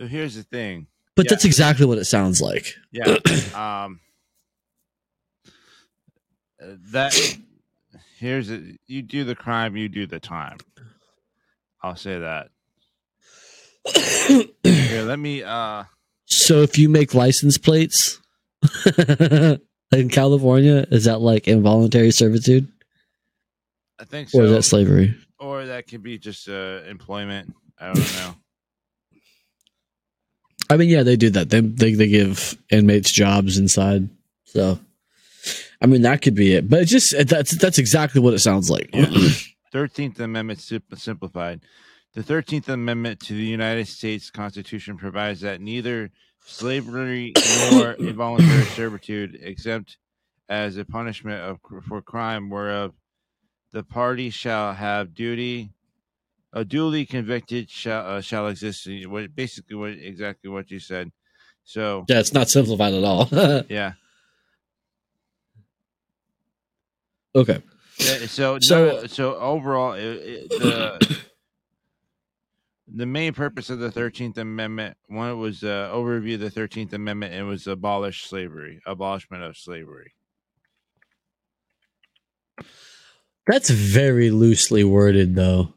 So 0.00 0.06
here's 0.06 0.34
the 0.36 0.42
thing. 0.44 0.86
But 1.14 1.26
Yeah. 1.26 1.30
that's 1.30 1.44
exactly 1.44 1.84
what 1.86 1.98
it 1.98 2.04
sounds 2.06 2.40
like. 2.40 2.74
Yeah. 2.92 3.18
um. 3.54 4.00
uh, 6.62 6.66
That 6.92 7.12
here's 8.22 8.50
it. 8.50 8.62
You 8.86 9.02
do 9.02 9.24
the 9.24 9.34
crime, 9.34 9.76
you 9.76 9.88
do 9.88 10.06
the 10.06 10.20
time. 10.20 10.58
I'll 11.82 11.96
say 11.96 12.20
that. 12.20 12.50
Here, 14.62 15.02
let 15.02 15.18
me. 15.18 15.42
Uh. 15.42 15.84
so 16.26 16.62
if 16.62 16.78
you 16.78 16.88
make 16.88 17.14
license 17.14 17.58
plates 17.58 18.20
in 18.96 20.08
California, 20.08 20.86
is 20.90 21.04
that 21.04 21.20
like 21.20 21.48
involuntary 21.48 22.12
servitude 22.12 22.68
I 23.98 24.04
think 24.04 24.30
so. 24.30 24.38
or 24.38 24.44
is 24.44 24.52
that 24.52 24.62
slavery? 24.62 25.16
or 25.42 25.66
that 25.66 25.88
could 25.88 26.04
be 26.04 26.18
just 26.18 26.48
uh, 26.48 26.80
employment. 26.88 27.54
I 27.78 27.86
don't 27.86 28.14
know. 28.14 28.34
I 30.70 30.76
mean, 30.76 30.88
yeah, 30.88 31.02
they 31.02 31.16
do 31.16 31.30
that. 31.30 31.50
They 31.50 31.60
they, 31.60 31.94
they 31.94 32.08
give 32.08 32.56
inmates 32.70 33.10
jobs 33.10 33.58
inside. 33.58 34.08
So, 34.44 34.78
I 35.82 35.86
mean, 35.86 36.02
that 36.02 36.22
could 36.22 36.34
be 36.34 36.54
it. 36.54 36.68
But 36.68 36.82
it 36.82 36.84
just 36.86 37.14
that's 37.28 37.50
that's 37.58 37.78
exactly 37.78 38.20
what 38.20 38.34
it 38.34 38.38
sounds 38.38 38.70
like. 38.70 38.94
Thirteenth 39.72 40.20
Amendment 40.20 40.60
simplified. 40.96 41.60
The 42.14 42.22
Thirteenth 42.22 42.68
Amendment 42.68 43.20
to 43.20 43.34
the 43.34 43.44
United 43.44 43.88
States 43.88 44.30
Constitution 44.30 44.96
provides 44.96 45.40
that 45.40 45.60
neither 45.60 46.10
slavery 46.44 47.32
nor 47.72 47.92
involuntary 47.98 48.64
servitude, 48.64 49.38
exempt 49.42 49.98
as 50.48 50.76
a 50.76 50.84
punishment 50.84 51.40
of 51.42 51.58
for 51.88 52.02
crime 52.02 52.50
whereof 52.50 52.92
the 53.72 53.82
party 53.82 54.30
shall 54.30 54.74
have 54.74 55.14
duty, 55.14 55.72
a 56.52 56.64
duly 56.64 57.06
convicted 57.06 57.70
shall 57.70 58.06
uh, 58.06 58.20
shall 58.20 58.46
exist. 58.48 58.86
What 59.06 59.34
basically 59.34 59.76
what 59.76 59.90
exactly 59.90 60.50
what 60.50 60.70
you 60.70 60.78
said. 60.78 61.10
So 61.64 62.04
yeah, 62.08 62.20
it's 62.20 62.32
not 62.32 62.50
simplified 62.50 62.94
at 62.94 63.04
all. 63.04 63.28
yeah. 63.68 63.92
Okay. 67.34 67.62
Yeah, 67.98 68.26
so 68.26 68.58
So- 68.60 69.00
so 69.02 69.06
so 69.06 69.36
overall, 69.36 69.92
it, 69.92 70.02
it, 70.02 70.48
the 70.50 71.18
the 72.94 73.06
main 73.06 73.32
purpose 73.34 73.70
of 73.70 73.78
the 73.78 73.90
Thirteenth 73.90 74.38
Amendment 74.38 74.96
one 75.08 75.38
was 75.38 75.62
uh, 75.62 75.90
overview 75.92 76.38
the 76.38 76.50
Thirteenth 76.50 76.92
Amendment 76.92 77.34
and 77.34 77.46
was 77.48 77.66
abolish 77.66 78.24
slavery, 78.24 78.80
abolishment 78.86 79.42
of 79.42 79.56
slavery. 79.56 80.12
That's 83.46 83.70
very 83.70 84.30
loosely 84.30 84.84
worded, 84.84 85.34
though. 85.34 85.74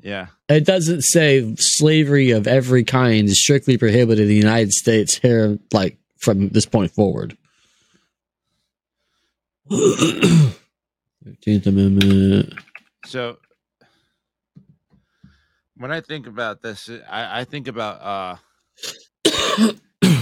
Yeah, 0.00 0.28
It 0.48 0.64
doesn't 0.64 1.02
say 1.02 1.54
slavery 1.56 2.32
of 2.32 2.48
every 2.48 2.82
kind 2.82 3.28
is 3.28 3.40
strictly 3.40 3.78
prohibited 3.78 4.22
in 4.24 4.28
the 4.28 4.34
United 4.34 4.72
States 4.72 5.14
here, 5.16 5.60
like 5.72 5.96
from 6.18 6.48
this 6.48 6.66
point 6.66 6.90
forward. 6.90 7.36
Thirteenth 11.24 11.66
Amendment. 11.66 12.52
so 13.06 13.38
when 15.76 15.90
I 15.90 16.00
think 16.00 16.26
about 16.26 16.60
this, 16.60 16.90
I, 17.08 17.40
I 17.40 17.44
think 17.44 17.68
about 17.68 18.02
uh 18.02 18.36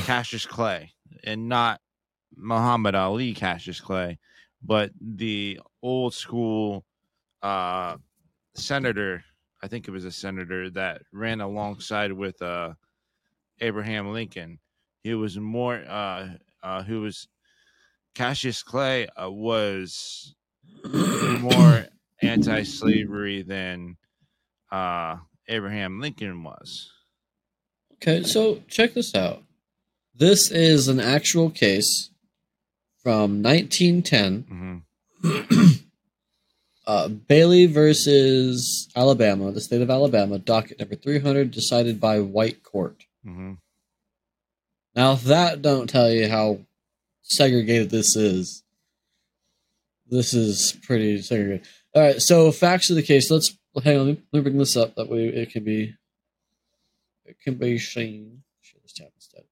Cassius 0.05 0.47
Clay 0.47 0.93
and 1.25 1.49
not 1.49 1.81
Muhammad 2.37 2.95
Ali 2.95 3.35
Cassius 3.35 3.81
Clay, 3.81 4.19
but 4.63 4.93
the 5.01 5.59
old 5.83 6.15
school 6.15 6.85
uh 7.43 7.97
senator, 8.55 9.25
I 9.63 9.67
think 9.67 9.89
it 9.89 9.91
was 9.91 10.05
a 10.05 10.13
senator 10.13 10.71
that 10.71 11.03
ran 11.13 11.41
alongside 11.41 12.13
with 12.13 12.41
uh 12.41 12.75
Abraham 13.61 14.13
Lincoln. 14.13 14.61
He 15.03 15.15
was 15.15 15.39
more 15.39 15.83
uh 15.89 16.29
uh 16.63 16.83
who 16.85 17.01
was 17.01 17.27
Cassius 18.15 18.63
Clay 18.63 19.07
uh, 19.17 19.31
was 19.31 20.35
more 20.85 21.87
anti-slavery 22.23 23.43
than 23.43 23.97
uh 24.71 25.17
Abraham 25.49 26.01
Lincoln 26.01 26.43
was. 26.45 26.91
Okay, 27.95 28.23
so 28.23 28.63
check 28.69 28.95
this 28.95 29.15
out. 29.15 29.43
This 30.15 30.51
is 30.51 30.89
an 30.89 31.01
actual 31.01 31.51
case 31.51 32.11
from 33.03 33.43
1910. 33.43 34.83
hmm 35.23 35.67
Uh, 36.87 37.07
Bailey 37.09 37.67
versus 37.67 38.89
Alabama, 38.97 39.53
the 39.53 39.61
state 39.61 39.81
of 39.81 39.91
Alabama, 39.91 40.41
docket 40.41 40.81
number 40.81 40.97
300, 40.97 41.53
decided 41.53 42.01
by 42.01 42.19
white 42.19 42.65
court. 42.65 43.05
hmm 43.23 43.53
Now, 44.97 45.13
if 45.13 45.23
that 45.25 45.63
don't 45.63 45.89
tell 45.89 46.11
you 46.11 46.29
how 46.29 46.61
segregated 47.23 47.91
this 47.91 48.17
is, 48.17 48.63
this 50.09 50.35
is 50.35 50.77
pretty 50.83 51.21
segregated. 51.23 51.67
All 51.95 52.03
right, 52.03 52.23
so 52.23 52.53
facts 52.53 52.91
of 52.91 52.97
the 52.97 53.03
case. 53.03 53.31
Let's 53.31 53.57
hang 53.83 53.99
on. 53.99 54.07
Let 54.07 54.17
me, 54.33 54.41
bring 54.41 54.59
this 54.59 54.77
up. 54.77 54.95
That 54.95 55.09
way 55.09 55.27
it 55.27 55.51
can 55.51 55.65
be 55.65 55.95
it 57.25 57.37
can 57.43 57.55
be 57.55 57.79
seen. 57.79 58.43
Share 58.61 58.81
this 58.83 58.93
tab 58.93 59.09
instead. 59.17 59.43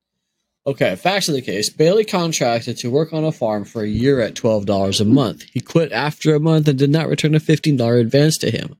Okay, 0.66 0.94
facts 0.96 1.28
of 1.28 1.34
the 1.34 1.42
case. 1.42 1.70
Bailey 1.70 2.04
contracted 2.04 2.76
to 2.78 2.90
work 2.90 3.12
on 3.12 3.24
a 3.24 3.32
farm 3.32 3.64
for 3.64 3.82
a 3.82 3.88
year 3.88 4.20
at 4.20 4.36
twelve 4.36 4.66
dollars 4.66 5.00
a 5.00 5.04
month. 5.04 5.44
He 5.52 5.60
quit 5.60 5.90
after 5.90 6.34
a 6.34 6.40
month 6.40 6.68
and 6.68 6.78
did 6.78 6.90
not 6.90 7.08
return 7.08 7.34
a 7.34 7.40
fifteen 7.40 7.76
dollar 7.76 7.96
advance 7.98 8.38
to 8.38 8.50
him. 8.50 8.76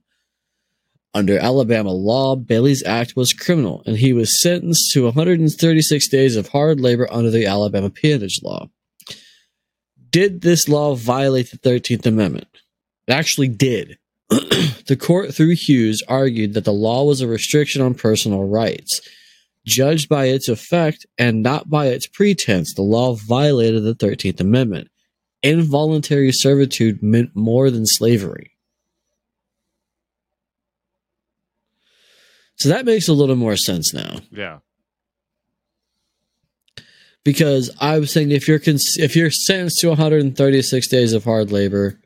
Under 1.13 1.39
Alabama 1.39 1.91
law, 1.91 2.35
Bailey's 2.35 2.83
act 2.85 3.15
was 3.15 3.33
criminal, 3.33 3.81
and 3.85 3.97
he 3.97 4.13
was 4.13 4.39
sentenced 4.39 4.91
to 4.93 5.05
136 5.05 6.07
days 6.07 6.35
of 6.35 6.49
hard 6.49 6.79
labor 6.79 7.07
under 7.11 7.31
the 7.31 7.47
Alabama 7.47 7.89
peonage 7.89 8.41
law. 8.43 8.69
Did 10.09 10.41
this 10.41 10.67
law 10.67 10.95
violate 10.95 11.51
the 11.51 11.57
13th 11.57 12.05
Amendment? 12.05 12.47
It 13.07 13.13
actually 13.13 13.49
did. 13.49 13.97
the 14.29 14.97
court, 14.99 15.33
through 15.33 15.55
Hughes, 15.55 16.03
argued 16.07 16.53
that 16.53 16.65
the 16.65 16.73
law 16.73 17.03
was 17.03 17.21
a 17.21 17.27
restriction 17.27 17.81
on 17.81 17.93
personal 17.93 18.45
rights. 18.45 19.01
Judged 19.65 20.07
by 20.09 20.25
its 20.25 20.47
effect 20.47 21.05
and 21.17 21.43
not 21.43 21.69
by 21.69 21.87
its 21.87 22.07
pretense, 22.07 22.73
the 22.73 22.81
law 22.81 23.15
violated 23.15 23.83
the 23.83 23.95
13th 23.95 24.39
Amendment. 24.39 24.89
Involuntary 25.43 26.31
servitude 26.31 27.01
meant 27.03 27.35
more 27.35 27.69
than 27.69 27.85
slavery. 27.85 28.51
So 32.57 32.69
that 32.69 32.85
makes 32.85 33.07
a 33.07 33.13
little 33.13 33.37
more 33.37 33.55
sense 33.55 33.93
now 33.93 34.19
Yeah. 34.31 34.59
Because 37.23 37.69
I 37.79 37.99
was 37.99 38.11
saying 38.11 38.31
if 38.31 38.47
you're 38.47 38.59
cons- 38.59 38.97
if 38.97 39.15
you're 39.15 39.31
sentenced 39.31 39.79
to 39.79 39.89
136 39.89 40.87
days 40.87 41.13
of 41.13 41.23
hard 41.23 41.51
labor, 41.51 41.99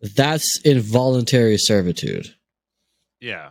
that's 0.00 0.60
involuntary 0.64 1.58
servitude. 1.58 2.34
Yeah. 3.20 3.50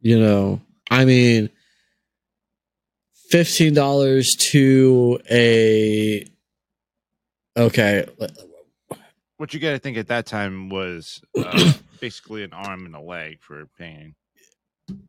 You 0.00 0.18
know, 0.18 0.60
I 0.90 1.04
mean, 1.04 1.50
fifteen 3.30 3.74
dollars 3.74 4.30
to 4.38 5.20
a 5.30 6.26
okay. 7.56 8.06
What 9.36 9.54
you 9.54 9.60
got 9.60 9.70
to 9.70 9.78
think 9.78 9.96
at 9.96 10.08
that 10.08 10.26
time 10.26 10.68
was 10.68 11.22
uh, 11.38 11.72
basically 12.00 12.44
an 12.44 12.52
arm 12.52 12.86
and 12.86 12.94
a 12.94 13.00
leg 13.00 13.38
for 13.40 13.66
paying. 13.78 14.14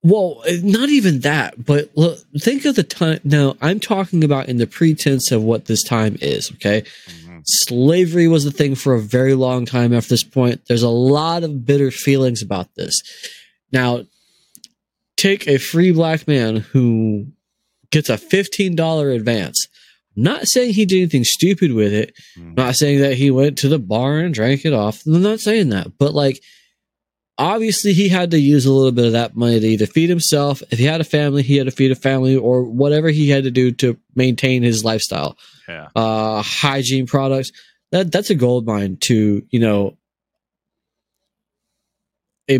Well, 0.04 0.44
not 0.64 0.90
even 0.90 1.20
that, 1.22 1.64
but 1.64 1.92
look, 1.96 2.20
think 2.40 2.66
of 2.66 2.76
the 2.76 2.84
time. 2.84 3.20
Now, 3.24 3.56
I'm 3.62 3.80
talking 3.80 4.24
about 4.24 4.50
in 4.50 4.58
the 4.58 4.68
pretense 4.68 5.32
of 5.32 5.44
what 5.44 5.66
this 5.66 5.84
time 5.84 6.18
is, 6.22 6.52
okay? 6.54 6.84
Mhm. 7.10 7.42
Slavery 7.46 8.28
was 8.28 8.46
a 8.46 8.52
thing 8.52 8.76
for 8.76 8.94
a 8.94 9.02
very 9.02 9.34
long 9.34 9.66
time 9.66 9.94
after 9.94 10.10
this 10.10 10.24
point. 10.24 10.62
There's 10.68 10.84
a 10.84 10.90
lot 10.90 11.44
of 11.44 11.66
bitter 11.66 11.92
feelings 11.92 12.42
about 12.42 12.74
this. 12.76 13.00
Now, 13.72 14.06
take 15.18 15.48
a 15.48 15.58
free 15.58 15.92
black 15.92 16.28
man 16.28 16.58
who 16.58 17.28
gets 17.92 18.10
a 18.10 18.18
$15 18.18 19.14
advance. 19.14 19.68
I'm 20.18 20.24
not 20.24 20.48
saying 20.48 20.74
he 20.74 20.86
did 20.86 20.98
anything 20.98 21.24
stupid 21.24 21.74
with 21.74 21.94
it. 21.94 22.14
Mhm. 22.38 22.58
Not 22.58 22.76
saying 22.76 23.00
that 23.02 23.16
he 23.16 23.32
went 23.32 23.58
to 23.60 23.70
the 23.70 23.80
bar 23.80 24.20
and 24.20 24.34
drank 24.34 24.66
it 24.66 24.74
off. 24.74 25.06
I'm 25.06 25.22
not 25.22 25.40
saying 25.40 25.70
that, 25.70 25.98
but 25.98 26.14
like, 26.14 26.42
obviously 27.38 27.94
he 27.94 28.10
had 28.10 28.32
to 28.32 28.40
use 28.40 28.66
a 28.66 28.72
little 28.72 28.92
bit 28.92 29.06
of 29.06 29.12
that 29.14 29.36
money 29.36 29.60
to 29.60 29.68
either 29.68 29.86
feed 29.86 30.10
himself. 30.10 30.62
If 30.72 30.80
he 30.80 30.86
had 30.86 31.02
a 31.02 31.06
family, 31.06 31.44
he 31.44 31.58
had 31.58 31.66
to 31.66 31.72
feed 31.72 31.92
a 31.92 31.96
family, 31.96 32.36
or 32.36 32.64
whatever 32.64 33.10
he 33.10 33.30
had 33.30 33.44
to 33.44 33.52
do 33.52 33.72
to 33.74 33.98
maintain 34.16 34.64
his 34.64 34.84
lifestyle. 34.84 35.38
Yeah. 35.68 35.90
Uh, 35.96 36.42
hygiene 36.42 37.08
products. 37.08 37.52
That 37.92 38.12
that's 38.12 38.30
a 38.30 38.36
gold 38.36 38.66
mine 38.66 38.98
to 39.02 39.46
you 39.50 39.60
know. 39.60 39.98
A 42.50 42.60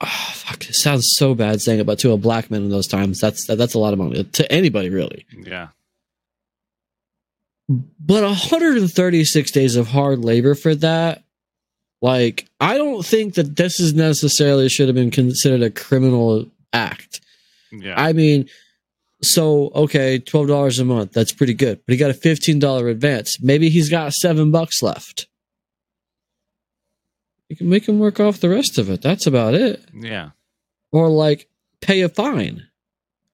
ah, 0.00 0.32
fuck. 0.34 0.68
It 0.68 0.74
sounds 0.74 1.06
so 1.16 1.34
bad 1.34 1.60
saying 1.60 1.80
it, 1.80 1.86
but 1.86 1.98
to 2.00 2.12
a 2.12 2.16
black 2.16 2.50
man 2.50 2.62
in 2.62 2.70
those 2.70 2.88
times, 2.88 3.20
that's 3.20 3.46
that, 3.46 3.56
that's 3.56 3.74
a 3.74 3.78
lot 3.78 3.92
of 3.92 3.98
money 3.98 4.24
to 4.24 4.52
anybody 4.52 4.90
really. 4.90 5.26
Yeah. 5.32 5.68
But 7.68 8.24
136 8.24 9.50
days 9.52 9.76
of 9.76 9.86
hard 9.86 10.24
labor 10.24 10.56
for 10.56 10.74
that, 10.76 11.22
like, 12.02 12.46
I 12.60 12.76
don't 12.78 13.04
think 13.04 13.34
that 13.34 13.56
this 13.56 13.78
is 13.80 13.94
necessarily 13.94 14.68
should 14.68 14.88
have 14.88 14.94
been 14.94 15.10
considered 15.10 15.62
a 15.62 15.70
criminal 15.70 16.46
act. 16.72 17.20
Yeah. 17.72 17.94
I 17.96 18.12
mean, 18.12 18.48
so 19.22 19.70
okay, 19.74 20.18
twelve 20.18 20.48
dollars 20.48 20.78
a 20.78 20.84
month, 20.84 21.12
that's 21.12 21.32
pretty 21.32 21.54
good. 21.54 21.80
But 21.86 21.92
he 21.92 21.98
got 21.98 22.10
a 22.10 22.14
fifteen 22.14 22.58
dollar 22.58 22.88
advance. 22.88 23.40
Maybe 23.42 23.68
he's 23.68 23.90
got 23.90 24.12
seven 24.14 24.50
bucks 24.50 24.82
left. 24.82 25.28
You 27.48 27.56
can 27.56 27.68
make 27.68 27.86
him 27.88 27.98
work 27.98 28.20
off 28.20 28.40
the 28.40 28.48
rest 28.48 28.78
of 28.78 28.88
it. 28.90 29.02
That's 29.02 29.26
about 29.26 29.54
it. 29.54 29.82
yeah. 29.94 30.30
Or 30.92 31.08
like 31.08 31.48
pay 31.80 32.00
a 32.00 32.08
fine. 32.08 32.66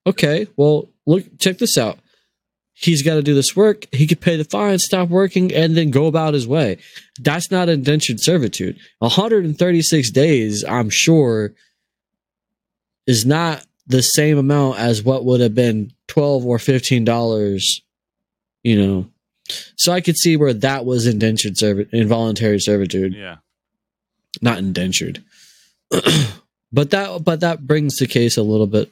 Okay, 0.06 0.46
well, 0.56 0.88
look, 1.06 1.24
check 1.38 1.58
this 1.58 1.76
out. 1.78 1.98
He's 2.78 3.02
got 3.02 3.14
to 3.14 3.22
do 3.22 3.32
this 3.34 3.56
work. 3.56 3.86
He 3.90 4.06
could 4.06 4.20
pay 4.20 4.36
the 4.36 4.44
fine, 4.44 4.78
stop 4.78 5.08
working, 5.08 5.50
and 5.54 5.74
then 5.74 5.90
go 5.90 6.06
about 6.06 6.34
his 6.34 6.46
way. 6.46 6.76
That's 7.18 7.50
not 7.50 7.70
indentured 7.70 8.20
servitude. 8.20 8.76
136 8.98 10.10
days, 10.10 10.62
I'm 10.62 10.90
sure, 10.90 11.54
is 13.06 13.24
not 13.24 13.64
the 13.86 14.02
same 14.02 14.36
amount 14.36 14.78
as 14.78 15.02
what 15.02 15.24
would 15.24 15.40
have 15.40 15.54
been 15.54 15.92
12 16.08 16.44
or 16.44 16.58
15 16.58 17.04
dollars, 17.04 17.80
you 18.62 18.76
know. 18.84 19.06
So 19.76 19.92
I 19.92 20.00
could 20.02 20.16
see 20.18 20.36
where 20.36 20.52
that 20.52 20.84
was 20.84 21.06
indentured 21.06 21.56
servitude, 21.56 21.94
involuntary 21.94 22.58
servitude 22.58 23.14
Yeah. 23.14 23.36
not 24.42 24.58
indentured. 24.58 25.22
but 26.72 26.90
that 26.90 27.22
but 27.24 27.40
that 27.40 27.66
brings 27.66 27.96
the 27.96 28.06
case 28.06 28.36
a 28.36 28.42
little 28.42 28.66
bit 28.66 28.90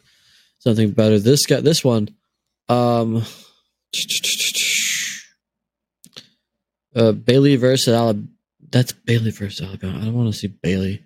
something 0.61 0.93
better. 0.93 1.19
This 1.19 1.45
guy 1.45 1.61
this 1.61 1.85
one 1.85 2.09
um 2.69 3.25
uh 6.97 7.13
Bailey 7.13 7.57
versus 7.57 7.95
Alabama 7.95 8.29
that's 8.75 8.91
Bailey 8.91 9.31
versus 9.31 9.65
Alabama. 9.65 10.01
I 10.01 10.05
don't 10.05 10.15
want 10.15 10.33
to 10.33 10.37
see 10.37 10.49
Bailey 10.49 11.05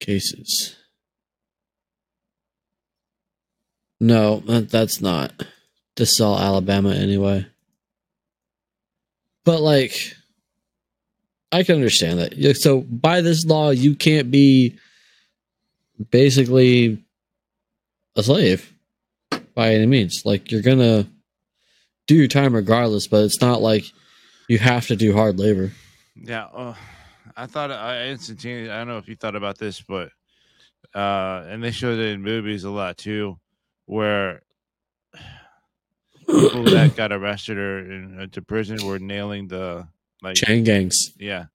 cases. 0.00 0.74
No, 4.00 4.40
that's 4.40 5.02
not. 5.02 5.44
This 5.96 6.12
is 6.12 6.20
all 6.22 6.38
Alabama 6.38 6.94
anyway. 6.94 7.46
But 9.44 9.60
like 9.60 10.14
I 11.52 11.64
can 11.64 11.76
understand 11.76 12.18
that. 12.18 12.56
So 12.56 12.80
by 12.80 13.20
this 13.20 13.44
law, 13.44 13.70
you 13.70 13.94
can't 13.94 14.30
be 14.30 14.78
basically 16.10 17.04
a 18.16 18.22
slave 18.22 18.72
by 19.54 19.74
any 19.74 19.86
means. 19.86 20.22
Like 20.24 20.50
you're 20.50 20.62
gonna 20.62 21.06
do 22.06 22.14
your 22.14 22.28
time 22.28 22.54
regardless, 22.54 23.06
but 23.06 23.24
it's 23.24 23.40
not 23.40 23.60
like 23.60 23.84
you 24.48 24.58
have 24.58 24.86
to 24.88 24.96
do 24.96 25.12
hard 25.12 25.38
labor. 25.38 25.72
Yeah. 26.14 26.44
Uh, 26.44 26.74
I 27.36 27.46
thought 27.46 27.70
I 27.70 28.08
instantaneously. 28.08 28.70
I 28.70 28.78
don't 28.78 28.88
know 28.88 28.98
if 28.98 29.08
you 29.08 29.16
thought 29.16 29.36
about 29.36 29.58
this, 29.58 29.80
but 29.80 30.10
uh, 30.94 31.44
and 31.48 31.62
they 31.62 31.70
showed 31.70 31.98
it 31.98 32.12
in 32.12 32.22
movies 32.22 32.64
a 32.64 32.70
lot 32.70 32.96
too, 32.96 33.38
where 33.84 34.42
people 36.26 36.64
that 36.64 36.94
got 36.96 37.12
arrested 37.12 37.58
or 37.58 37.78
in, 37.80 38.20
uh, 38.20 38.40
prison 38.46 38.78
were 38.86 38.98
nailing 38.98 39.48
the 39.48 39.86
like. 40.22 40.36
Chain 40.36 40.64
gangs. 40.64 41.12
Yeah. 41.18 41.46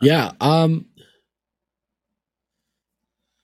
Yeah. 0.00 0.32
Um. 0.40 0.86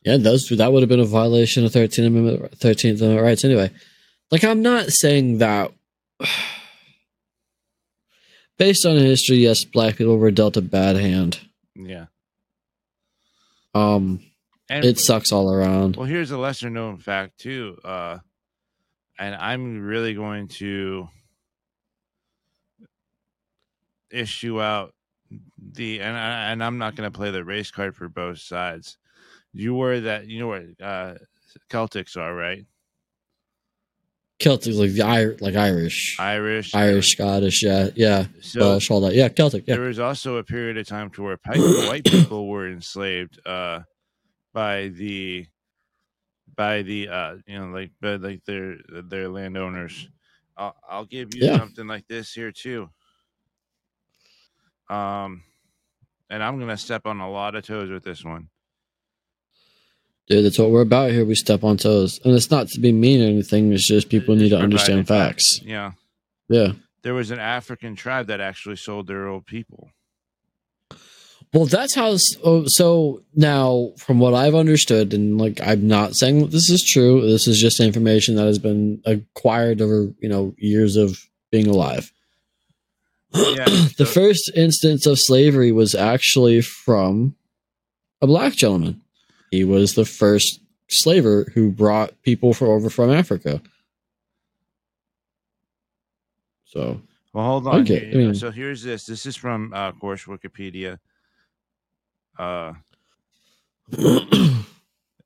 Yeah, 0.05 0.17
those 0.17 0.49
that 0.49 0.73
would 0.73 0.83
have 0.83 0.89
been 0.89 0.99
a 0.99 1.05
violation 1.05 1.65
of 1.65 1.73
Thirteenth 1.73 2.09
Amendment, 2.09 2.59
Thirteenth 2.59 3.01
Amendment 3.01 3.25
rights 3.25 3.45
anyway. 3.45 3.71
Like, 4.33 4.43
I'm 4.45 4.63
not 4.63 4.87
saying 4.89 5.39
that. 5.39 5.73
Based 8.59 8.87
on 8.87 8.97
history, 8.97 9.37
yes, 9.37 9.65
black 9.65 9.97
people 9.97 10.17
were 10.17 10.31
dealt 10.31 10.57
a 10.57 10.63
bad 10.63 10.97
hand. 10.97 11.41
Yeah. 11.75 12.07
Um, 13.75 14.21
And 14.71 14.85
it 14.85 14.99
sucks 14.99 15.33
all 15.33 15.53
around. 15.53 15.97
Well, 15.97 16.07
here's 16.07 16.31
a 16.31 16.39
lesser 16.39 16.71
known 16.71 16.97
fact 16.99 17.39
too, 17.39 17.77
uh, 17.85 18.19
and 19.19 19.35
I'm 19.35 19.83
really 19.83 20.15
going 20.15 20.49
to 20.49 21.09
issue 24.11 24.61
out 24.61 24.95
the 25.59 26.01
and 26.01 26.17
I, 26.17 26.51
and 26.53 26.63
I'm 26.63 26.79
not 26.79 26.95
going 26.95 27.11
to 27.11 27.17
play 27.17 27.31
the 27.31 27.45
race 27.45 27.71
card 27.71 27.97
for 27.97 28.09
both 28.09 28.39
sides. 28.39 28.99
You 29.53 29.75
were 29.75 30.01
that 30.01 30.27
you 30.27 30.41
know 30.41 30.49
what 30.49 30.65
uh, 30.81 31.15
Celtics 31.71 32.17
are 32.17 32.35
right? 32.35 32.65
Celtic, 34.43 34.75
like 34.75 34.93
the 34.93 35.07
Ir- 35.07 35.37
like 35.41 35.55
Irish, 35.57 36.17
Irish, 36.19 36.75
Irish, 36.75 37.13
Scottish, 37.13 37.63
yeah, 37.63 37.89
yeah, 37.95 38.27
So 38.41 38.61
Welsh, 38.61 38.91
all 38.91 39.01
that, 39.03 39.15
yeah, 39.15 39.29
Celtic, 39.29 39.65
yeah. 39.67 39.77
there 39.77 39.85
was 39.87 39.99
also 39.99 40.37
a 40.37 40.45
period 40.45 40.77
of 40.79 40.87
time 40.87 41.11
to 41.11 41.23
where 41.23 41.39
white 41.89 42.05
people 42.05 42.49
were 42.49 42.69
enslaved 42.69 43.39
uh, 43.47 43.81
by 44.53 44.89
the 44.89 45.47
by 46.55 46.83
the 46.83 47.09
uh, 47.09 47.37
you 47.47 47.59
know 47.59 47.67
like 47.73 47.93
by 48.03 48.17
like 48.17 48.45
their 48.45 48.77
their 49.05 49.29
landowners. 49.29 50.09
I'll, 50.57 50.77
I'll 50.89 51.07
give 51.07 51.35
you 51.35 51.47
Yeah. 51.47 51.57
something 51.59 51.87
like 51.87 52.07
this 52.09 52.33
here 52.33 52.53
too. 52.53 52.91
Um, 54.91 55.43
and 56.29 56.43
I'm 56.43 56.59
gonna 56.59 56.77
step 56.77 57.07
on 57.07 57.21
a 57.21 57.31
lot 57.31 57.55
of 57.55 57.65
toes 57.65 57.91
with 57.91 58.05
this 58.05 58.25
one. 58.25 58.49
Dude, 60.29 60.45
that's 60.45 60.59
what 60.59 60.71
we're 60.71 60.81
about 60.83 61.11
here. 61.11 61.25
We 61.25 61.35
step 61.35 61.65
on 61.65 61.77
toes, 61.77 62.21
and 62.25 62.35
it's 62.35 62.51
not 62.51 62.69
to 62.69 62.81
be 62.81 62.93
mean 62.93 63.23
or 63.23 63.27
anything. 63.27 63.73
It's 63.73 63.87
just 63.87 64.09
people 64.09 64.35
need 64.37 64.51
to 64.51 64.59
understand 64.59 65.09
facts. 65.09 65.61
Yeah, 65.65 65.93
Yeah. 66.49 66.73
there 67.03 67.15
was 67.15 67.31
an 67.31 67.39
African 67.41 67.97
tribe 67.97 68.29
that 68.29 68.41
actually 68.41 68.77
sold 68.77 69.09
their 69.09 69.27
old 69.27 69.47
people. 69.47 69.91
Well, 71.53 71.67
that's 71.67 71.95
how. 71.95 72.17
Oh, 72.43 72.65
so 72.67 73.23
now, 73.35 73.91
from 73.99 74.19
what 74.21 74.33
I've 74.33 74.55
understood, 74.55 75.13
and 75.13 75.37
like 75.39 75.61
I'm 75.61 75.87
not 75.87 76.15
saying 76.15 76.39
that 76.41 76.51
this 76.51 76.71
is 76.71 76.83
true. 76.83 77.21
This 77.29 77.47
is 77.47 77.59
just 77.61 77.79
information 77.79 78.37
that 78.37 78.47
has 78.47 78.59
been 78.59 79.03
acquired 79.05 79.83
over 79.83 80.15
you 80.21 80.29
know 80.31 80.55
years 80.57 80.97
of 80.97 81.19
being 81.51 81.67
alive. 81.67 82.11
Yeah, 83.35 83.65
the 83.99 84.07
so- 84.07 84.07
first 84.07 84.51
instance 84.55 85.05
of 85.05 85.19
slavery 85.19 85.73
was 85.73 85.95
actually 85.95 86.63
from 86.63 87.35
a 88.23 88.27
black 88.27 88.55
gentleman. 88.55 89.02
He 89.53 89.65
was 89.65 89.95
the 89.95 90.07
first 90.07 90.61
slaver 90.89 91.45
who 91.55 91.71
brought 91.71 92.21
people 92.23 92.55
for 92.55 92.67
over 92.69 92.89
from 92.89 93.11
Africa. 93.11 93.61
So 96.65 97.03
Well, 97.35 97.45
hold 97.45 97.67
on. 97.67 97.83
Okay. 97.83 98.11
I 98.13 98.15
mean- 98.17 98.35
so 98.35 98.51
here's 98.51 98.83
this. 98.83 99.05
This 99.05 99.27
is 99.27 99.37
from, 99.37 99.73
uh, 99.75 99.91
of 99.91 99.99
course, 100.01 100.25
Wikipedia. 100.25 100.99
Uh, 102.39 102.73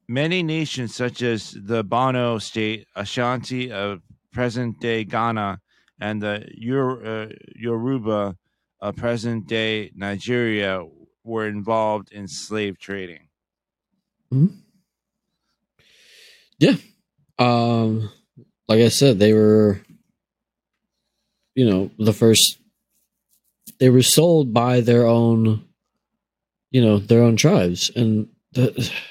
many 0.08 0.42
nations, 0.42 0.94
such 0.94 1.22
as 1.22 1.52
the 1.52 1.84
Bono 1.84 2.38
state, 2.38 2.88
Ashanti 2.96 3.70
of 3.70 4.02
present-day 4.32 5.04
Ghana, 5.04 5.60
and 6.00 6.20
the 6.20 6.48
Yor- 6.52 7.06
uh, 7.06 7.28
Yoruba 7.54 8.36
of 8.80 8.96
present-day 8.96 9.92
Nigeria, 9.94 10.84
were 11.22 11.46
involved 11.46 12.10
in 12.12 12.26
slave 12.28 12.76
trading. 12.78 13.25
Um 17.38 18.10
like 18.68 18.80
I 18.80 18.88
said, 18.88 19.18
they 19.18 19.32
were 19.32 19.80
you 21.54 21.68
know, 21.68 21.90
the 21.98 22.12
first 22.12 22.58
they 23.78 23.90
were 23.90 24.02
sold 24.02 24.52
by 24.52 24.80
their 24.80 25.06
own 25.06 25.64
you 26.70 26.82
know, 26.82 26.98
their 26.98 27.22
own 27.22 27.36
tribes 27.36 27.90
and 27.94 28.28
the 28.52 28.90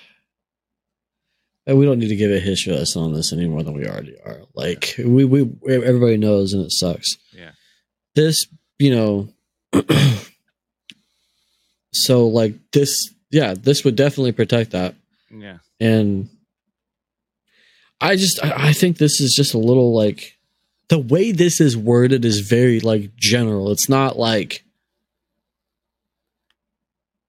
And 1.67 1.79
we 1.79 1.85
don't 1.85 1.99
need 1.99 2.09
to 2.09 2.15
give 2.15 2.31
a 2.31 2.39
history 2.39 2.73
lesson 2.73 3.01
on 3.01 3.13
this 3.13 3.33
any 3.33 3.47
more 3.47 3.63
than 3.63 3.73
we 3.73 3.87
already 3.87 4.15
are. 4.23 4.41
Like 4.53 4.95
we, 4.99 5.25
we 5.25 5.49
everybody 5.67 6.17
knows, 6.17 6.53
and 6.53 6.63
it 6.63 6.71
sucks. 6.71 7.17
Yeah. 7.33 7.51
This, 8.13 8.45
you 8.77 8.95
know, 8.95 9.29
so 11.91 12.27
like 12.27 12.53
this, 12.71 13.11
yeah, 13.31 13.55
this 13.55 13.83
would 13.83 13.95
definitely 13.95 14.33
protect 14.33 14.71
that. 14.71 14.93
Yeah. 15.41 15.57
And 15.79 16.29
I 18.01 18.15
just, 18.15 18.43
I, 18.43 18.69
I 18.69 18.73
think 18.73 18.97
this 18.97 19.19
is 19.19 19.33
just 19.33 19.53
a 19.53 19.59
little 19.59 19.93
like 19.93 20.35
the 20.89 20.99
way 20.99 21.31
this 21.31 21.59
is 21.59 21.75
worded 21.75 22.25
is 22.25 22.41
very 22.41 22.79
like 22.79 23.15
general. 23.15 23.71
It's 23.71 23.89
not 23.89 24.17
like 24.17 24.63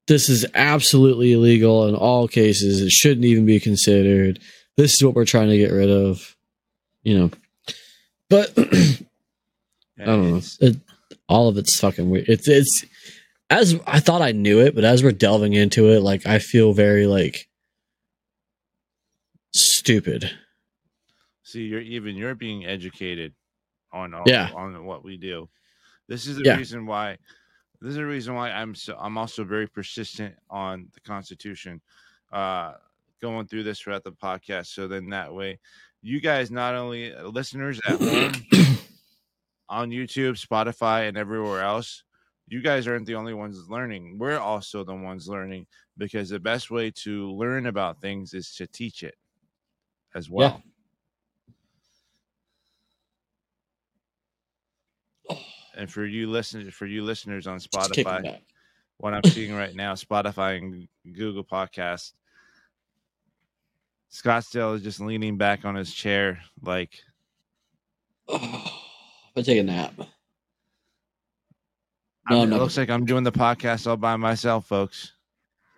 this 0.07 0.29
is 0.29 0.47
absolutely 0.55 1.33
illegal 1.33 1.89
in 1.89 1.95
all 1.95 2.29
cases. 2.29 2.81
It 2.81 2.91
shouldn't 2.91 3.25
even 3.25 3.47
be 3.47 3.59
considered. 3.59 4.39
This 4.77 4.95
is 4.95 5.05
what 5.05 5.15
we're 5.15 5.25
trying 5.25 5.49
to 5.49 5.59
get 5.59 5.73
rid 5.73 5.91
of, 5.91 6.37
you 7.03 7.19
know. 7.19 7.31
But 8.29 8.53
I 8.59 10.05
don't 10.05 10.31
know. 10.31 10.41
It, 10.61 10.77
all 11.29 11.49
of 11.49 11.57
it's 11.57 11.79
fucking 11.81 12.09
weird. 12.09 12.29
It's 12.29 12.49
it's 12.49 12.85
as 13.49 13.79
I 13.87 14.01
thought 14.01 14.23
I 14.23 14.33
knew 14.33 14.61
it, 14.61 14.75
but 14.75 14.85
as 14.85 15.03
we're 15.03 15.13
delving 15.13 15.55
into 15.55 15.91
it, 15.91 16.01
like 16.01 16.27
I 16.27 16.39
feel 16.39 16.73
very 16.73 17.07
like 17.07 17.49
stupid. 19.61 20.31
See, 21.43 21.63
you're 21.63 21.81
even 21.81 22.17
you're 22.17 22.35
being 22.35 22.67
educated 22.67 23.35
on 23.93 24.15
all, 24.15 24.25
Yeah. 24.27 24.51
on 24.55 24.85
what 24.85 25.05
we 25.05 25.17
do. 25.17 25.49
This 26.09 26.27
is 26.27 26.37
the 26.37 26.45
Yeah. 26.45 26.57
reason 26.57 26.87
why. 26.87 27.19
This 27.81 27.91
is 27.91 27.97
the 27.97 28.07
reason 28.07 28.35
why 28.35 28.51
I'm 28.51 28.75
so 28.75 28.97
I'm 28.99 29.19
also 29.19 29.45
very 29.45 29.67
persistent 29.69 30.35
on 30.51 30.89
the 30.95 31.01
Constitution, 31.01 31.81
uh, 32.33 32.75
going 33.21 33.47
through 33.47 33.63
this 33.65 33.81
throughout 33.81 34.03
the 34.05 34.13
podcast. 34.13 34.67
So 34.69 34.89
then 34.89 35.09
that 35.11 35.33
way, 35.33 35.59
you 36.03 36.21
guys 36.21 36.51
not 36.51 36.75
only 36.75 37.15
uh, 37.15 37.29
listeners 37.29 37.81
at 37.87 38.01
home 38.01 38.33
on 39.69 39.91
YouTube, 39.91 40.41
Spotify, 40.45 41.09
and 41.09 41.17
everywhere 41.17 41.63
else, 41.63 42.03
you 42.49 42.61
guys 42.63 42.87
aren't 42.87 43.07
the 43.07 43.15
only 43.15 43.35
ones 43.35 43.69
learning. 43.69 44.19
We're 44.19 44.39
also 44.39 44.85
the 44.85 44.95
ones 44.95 45.29
learning 45.29 45.67
because 45.99 46.29
the 46.29 46.39
best 46.41 46.71
way 46.71 46.91
to 46.93 47.31
learn 47.33 47.67
about 47.67 48.01
things 48.01 48.35
is 48.35 48.55
to 48.57 48.67
teach 48.67 49.03
it 49.03 49.17
as 50.17 50.29
well. 50.31 50.63
And 55.79 55.91
for 55.93 56.07
you 56.07 56.31
listeners, 56.31 56.73
for 56.73 56.87
you 56.87 57.05
listeners 57.05 57.47
on 57.47 57.59
Just 57.59 57.71
kick 57.93 58.07
it 58.07 58.09
Spotify, 58.09 58.39
what 58.97 59.13
I'm 59.13 59.23
seeing 59.27 59.55
right 59.55 59.75
now, 59.75 59.93
Spotify 59.93 60.57
and 60.57 60.89
Google 61.15 61.45
Podcast, 61.45 62.13
Scottsdale 64.11 64.75
is 64.75 64.83
just 64.83 65.01
leaning 65.01 65.37
back 65.37 65.67
on 65.67 65.75
his 65.75 65.93
chair, 65.93 66.41
like 66.63 66.95
I'm 68.31 68.41
gonna 69.35 69.45
take 69.45 69.59
a 69.59 69.63
nap. 69.63 69.93
I 72.27 72.35
No, 72.35 72.43
it 72.45 72.47
looks 72.59 72.79
like 72.79 72.89
I'm 72.89 73.05
doing 73.05 73.23
the 73.25 73.31
podcast 73.33 73.87
all 73.87 73.99
by 73.99 74.17
myself, 74.17 74.67
folks. 74.67 75.13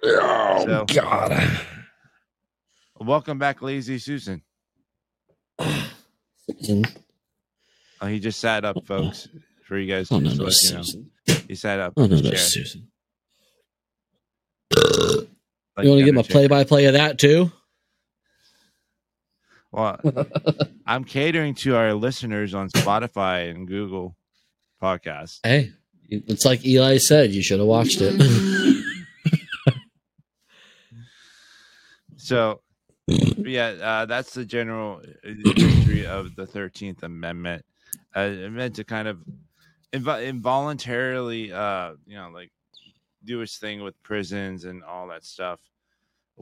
Oh 0.04 0.64
So- 0.64 0.84
God! 0.94 1.60
Welcome 3.00 3.38
back, 3.38 3.62
Lazy 3.62 3.98
Susan. 3.98 4.42
Susan. 6.50 6.84
Oh, 8.00 8.06
he 8.06 8.18
just 8.20 8.40
sat 8.40 8.64
up, 8.64 8.86
folks. 8.86 9.28
For 9.66 9.78
you 9.78 9.86
guys, 9.92 10.10
Oh 10.10 10.18
no, 10.18 10.30
no, 10.32 10.48
you 10.48 10.72
know. 10.72 10.82
He 11.46 11.54
sat 11.54 11.78
up. 11.78 11.92
Oh 11.96 12.06
no, 12.06 12.16
no, 12.20 12.30
Susan. 12.34 12.88
like 14.74 15.84
you 15.84 15.90
want 15.90 15.98
to 16.00 16.04
get 16.04 16.14
my 16.14 16.20
Undertaker. 16.20 16.32
play-by-play 16.32 16.84
of 16.86 16.94
that 16.94 17.18
too? 17.18 17.52
Well, 19.70 20.00
I'm 20.86 21.04
catering 21.04 21.54
to 21.56 21.76
our 21.76 21.92
listeners 21.94 22.54
on 22.54 22.70
Spotify 22.70 23.50
and 23.50 23.68
Google 23.68 24.16
Podcasts. 24.82 25.40
Hey, 25.44 25.72
it's 26.08 26.46
like 26.46 26.64
Eli 26.64 26.96
said. 26.96 27.32
You 27.32 27.42
should 27.42 27.58
have 27.58 27.68
watched 27.68 28.00
it. 28.00 28.14
So, 32.20 32.60
yeah, 33.08 33.68
uh, 33.82 34.06
that's 34.06 34.34
the 34.34 34.44
general 34.44 35.00
uh, 35.24 35.28
history 35.56 36.06
of 36.06 36.36
the 36.36 36.46
Thirteenth 36.46 37.02
Amendment. 37.02 37.64
Uh, 38.14 38.20
it 38.20 38.52
meant 38.52 38.76
to 38.76 38.84
kind 38.84 39.08
of 39.08 39.18
inv- 39.92 40.26
involuntarily, 40.26 41.52
uh, 41.52 41.92
you 42.06 42.16
know, 42.16 42.30
like 42.32 42.50
do 43.24 43.40
its 43.40 43.58
thing 43.58 43.82
with 43.82 44.00
prisons 44.02 44.64
and 44.64 44.82
all 44.84 45.08
that 45.08 45.24
stuff. 45.24 45.60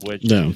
Which 0.05 0.23
no. 0.25 0.53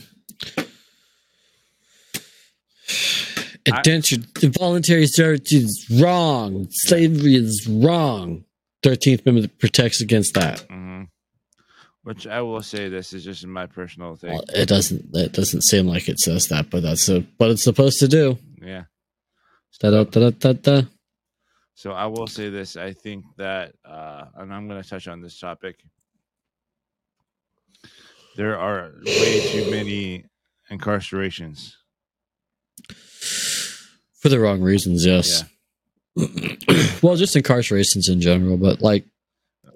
Indentured 3.66 4.26
voluntary 4.58 5.06
servitude 5.06 5.64
is 5.64 5.88
wrong. 6.02 6.68
Slavery 6.72 7.36
is 7.36 7.68
wrong. 7.70 8.44
Thirteenth 8.82 9.22
Amendment 9.26 9.60
protects 9.60 10.02
against 10.02 10.34
that. 10.34 10.68
Mhm. 10.68 11.08
Which 12.04 12.26
I 12.28 12.42
will 12.42 12.62
say, 12.62 12.90
this 12.90 13.14
is 13.14 13.24
just 13.24 13.46
my 13.46 13.68
personal 13.68 14.16
thing. 14.16 14.32
Well, 14.32 14.46
it 14.50 14.68
doesn't. 14.68 15.16
It 15.16 15.34
doesn't 15.34 15.62
seem 15.64 15.88
like 15.88 16.10
it 16.10 16.20
says 16.20 16.48
that, 16.48 16.70
but 16.70 16.84
that's 16.84 17.08
a, 17.10 17.22
what 17.38 17.52
it's 17.52 17.64
supposed 17.64 18.00
to 18.00 18.08
do. 18.08 18.38
Yeah. 18.62 18.84
Da-da-da-da-da. 19.80 20.84
So 21.74 21.92
I 21.92 22.06
will 22.06 22.28
say 22.28 22.50
this: 22.50 22.76
I 22.76 22.94
think 22.94 23.26
that, 23.38 23.74
uh, 23.86 24.26
and 24.36 24.54
I'm 24.54 24.68
going 24.68 24.82
to 24.82 24.88
touch 24.88 25.08
on 25.08 25.22
this 25.22 25.40
topic. 25.40 25.78
There 28.36 28.58
are 28.58 28.92
way 29.06 29.42
too 29.52 29.72
many 29.72 30.26
incarcerations. 30.72 31.74
For 34.20 34.30
the 34.30 34.40
wrong 34.40 34.62
reasons, 34.62 35.06
yes. 35.06 35.44
well, 37.02 37.16
just 37.16 37.36
incarcerations 37.36 38.10
in 38.10 38.22
general, 38.22 38.58
but 38.58 38.82
like 38.82 39.06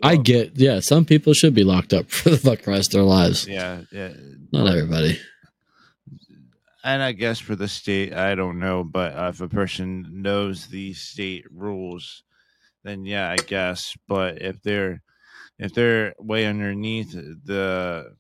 I 0.06 0.16
get, 0.18 0.52
yeah, 0.56 0.80
some 0.80 1.06
people 1.06 1.34
should 1.34 1.54
be 1.54 1.64
locked 1.64 1.94
up 1.94 2.10
for 2.10 2.30
the 2.32 2.60
rest 2.66 2.90
of 2.94 3.00
their 3.00 3.04
lives. 3.04 3.48
yeah, 3.48 3.82
yeah, 3.92 4.14
Not 4.52 4.68
everybody. 4.68 5.20
and 6.84 7.02
I 7.02 7.12
guess 7.14 7.40
for 7.40 7.56
the 7.56 7.68
state, 7.68 8.14
I 8.14 8.36
don't 8.36 8.60
know, 8.60 8.84
but 8.84 9.14
uh, 9.18 9.30
if 9.34 9.42
a 9.42 9.48
person 9.50 10.06
knows 10.12 10.68
the 10.68 10.94
state 10.94 11.46
rules, 11.52 12.24
then 12.84 13.06
yeah, 13.06 13.30
I 13.32 13.38
guess. 13.38 13.96
But 14.08 14.42
if 14.42 14.62
they're 14.62 15.02
if 15.58 15.74
they're 15.74 16.14
way 16.20 16.46
underneath 16.46 17.12
the 17.14 18.16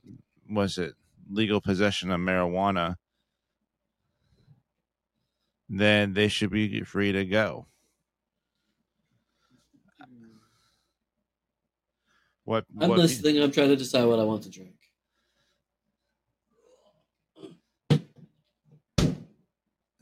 was 0.49 0.77
it 0.77 0.93
legal 1.29 1.61
possession 1.61 2.11
of 2.11 2.19
marijuana, 2.19 2.95
then 5.69 6.13
they 6.13 6.27
should 6.27 6.49
be 6.51 6.81
free 6.81 7.11
to 7.11 7.25
go. 7.25 7.67
What? 12.45 12.65
I'm 12.79 12.89
what 12.89 12.99
listening. 12.99 13.41
I'm 13.41 13.51
trying 13.51 13.69
to 13.69 13.75
decide 13.75 14.05
what 14.05 14.19
I 14.19 14.23
want 14.23 14.43
to 14.43 14.49
drink. 14.49 14.75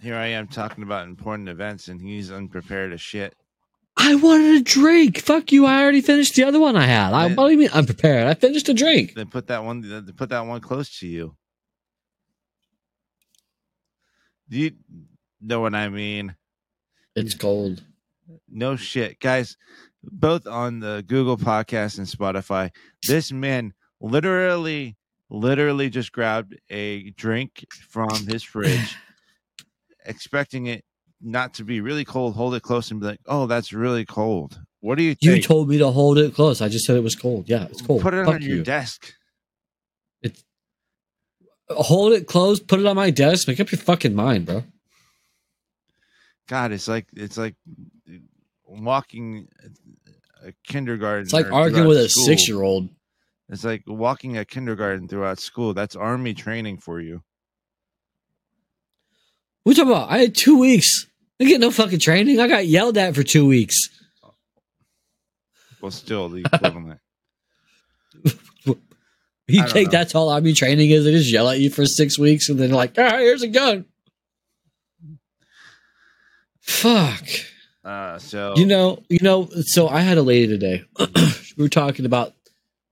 here 0.04 0.16
I 0.16 0.28
am 0.28 0.48
talking 0.48 0.84
about 0.84 1.08
important 1.08 1.48
events, 1.48 1.88
and 1.88 2.00
he's 2.00 2.30
unprepared 2.30 2.92
as 2.92 3.02
shit. 3.02 3.36
I 3.96 4.16
wanted 4.16 4.56
a 4.56 4.64
drink. 4.64 5.20
Fuck 5.20 5.52
you. 5.52 5.66
I 5.66 5.82
already 5.82 6.02
finished 6.02 6.36
the 6.36 6.44
other 6.44 6.60
one 6.60 6.76
I 6.76 6.86
had. 6.86 7.14
I, 7.14 7.28
what 7.34 7.48
do 7.48 7.52
you 7.52 7.58
mean? 7.58 7.70
I'm 7.74 7.86
prepared? 7.86 8.28
I 8.28 8.34
finished 8.34 8.68
a 8.68 8.74
drink. 8.74 9.14
Then 9.16 9.28
put 9.28 9.48
that 9.48 9.64
one. 9.64 9.82
then 9.82 10.12
Put 10.18 10.30
that 10.30 10.46
one 10.46 10.60
close 10.60 11.00
to 11.00 11.08
you. 11.08 11.36
Do 14.50 14.60
you 14.60 14.72
know 15.42 15.62
what 15.62 15.74
I 15.74 15.90
mean? 15.90 16.36
It's 17.16 17.34
cold. 17.34 17.82
No 18.50 18.76
shit, 18.76 19.20
guys. 19.20 19.58
Both 20.04 20.48
on 20.48 20.80
the 20.80 21.04
Google 21.08 21.38
Podcast 21.38 21.98
and 21.98 22.08
Spotify, 22.08 22.72
this 23.08 23.32
man 23.32 23.74
literally, 24.02 24.98
literally 25.30 25.90
just 25.90 26.12
grabbed 26.12 26.56
a 26.70 27.12
drink 27.12 27.66
from 27.90 28.10
his 28.28 28.44
fridge, 28.44 28.98
expecting 30.06 30.66
it 30.68 30.84
not 31.22 31.54
to 31.56 31.64
be 31.64 31.80
really 31.80 32.04
cold. 32.04 32.36
Hold 32.36 32.54
it 32.56 32.64
close 32.64 32.92
and 32.92 33.00
be 33.00 33.08
like, 33.08 33.22
"Oh, 33.28 33.48
that's 33.48 33.72
really 33.72 34.04
cold." 34.06 34.60
What 34.82 34.98
do 34.98 35.04
you 35.04 35.16
You 35.22 35.42
told 35.42 35.70
me 35.70 35.78
to 35.78 35.90
hold 35.92 36.18
it 36.18 36.36
close. 36.36 36.60
I 36.62 36.68
just 36.68 36.84
said 36.84 36.98
it 36.98 37.04
was 37.04 37.16
cold. 37.16 37.48
Yeah, 37.48 37.68
it's 37.72 37.82
cold. 37.82 38.02
Put 38.02 38.14
it 38.14 38.26
Fuck 38.26 38.36
on 38.36 38.42
your 38.42 38.58
you. 38.58 38.64
desk. 38.64 39.14
Hold 41.70 42.12
it 42.12 42.28
close. 42.28 42.60
Put 42.60 42.82
it 42.82 42.86
on 42.86 42.98
my 42.98 43.10
desk. 43.10 43.48
Make 43.48 43.62
up 43.62 43.72
your 43.72 43.80
fucking 43.80 44.14
mind, 44.14 44.46
bro. 44.46 44.66
God, 46.50 46.74
it's 46.74 46.90
like 46.90 47.08
it's 47.14 47.38
like 47.38 47.56
walking 48.66 49.48
a 50.46 50.54
kindergarten. 50.68 51.24
It's 51.24 51.34
like 51.34 51.52
arguing 51.52 51.88
with 51.88 51.98
a 51.98 52.10
six 52.10 52.48
year 52.48 52.62
old. 52.62 52.90
It's 53.50 53.64
like 53.64 53.84
walking 53.88 54.38
a 54.38 54.46
kindergarten 54.46 55.08
throughout 55.08 55.40
school. 55.40 55.74
That's 55.74 55.96
army 55.96 56.34
training 56.34 56.78
for 56.78 57.00
you. 57.00 57.24
What 59.64 59.78
you 59.78 59.84
talking 59.84 59.92
about? 59.92 60.12
I 60.12 60.20
had 60.20 60.36
two 60.36 60.58
weeks. 60.58 61.08
I 61.42 61.46
get 61.46 61.60
no 61.60 61.72
fucking 61.72 62.00
training. 62.00 62.40
I 62.40 62.48
got 62.48 62.68
yelled 62.68 62.98
at 62.98 63.16
for 63.16 63.24
two 63.24 63.46
weeks. 63.46 63.78
Well, 65.82 65.92
still 65.92 66.30
the 66.30 66.46
equivalent. 66.52 67.00
You 69.46 69.68
think 69.68 69.92
know. 69.92 70.00
that's 70.00 70.16
all 70.16 70.30
army 70.30 70.54
training 70.54 70.90
is? 70.92 71.04
They 71.04 71.12
just 71.12 71.30
yell 71.30 71.50
at 71.50 71.60
you 71.60 71.70
for 71.70 71.86
six 71.86 72.18
weeks 72.18 72.48
and 72.48 72.58
then 72.58 72.72
like, 72.72 72.94
ah, 72.98 73.18
here's 73.18 73.44
a 73.44 73.50
gun. 73.50 73.86
Fuck. 76.62 77.28
Uh, 77.84 78.18
so 78.18 78.54
You 78.56 78.66
know, 78.66 79.04
you 79.10 79.20
know. 79.22 79.50
So 79.66 79.88
I 79.90 80.00
had 80.02 80.18
a 80.18 80.22
lady 80.24 80.48
today. 80.48 80.84
we 81.58 81.64
were 81.64 81.70
talking 81.70 82.06
about 82.06 82.34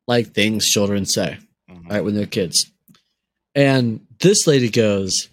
like 0.07 0.33
things 0.33 0.65
children 0.67 1.05
say, 1.05 1.37
Mhm. 1.69 1.89
right, 1.89 2.03
when 2.03 2.15
they're 2.15 2.25
kids. 2.25 2.69
And 3.55 4.05
this 4.19 4.47
lady 4.47 4.69
goes, 4.69 5.29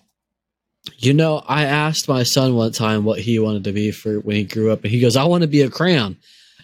You 0.98 1.12
know, 1.12 1.42
I 1.46 1.64
asked 1.64 2.08
my 2.08 2.22
son 2.22 2.54
one 2.54 2.72
time 2.72 3.04
what 3.04 3.18
he 3.20 3.38
wanted 3.40 3.64
to 3.64 3.72
be 3.72 3.90
for 3.90 4.20
when 4.20 4.36
he 4.36 4.44
grew 4.44 4.70
up, 4.70 4.84
and 4.84 4.92
he 4.92 5.00
goes, 5.00 5.16
I 5.16 5.24
want 5.24 5.42
to 5.42 5.48
be 5.48 5.62
a 5.62 5.70
crayon. 5.70 6.16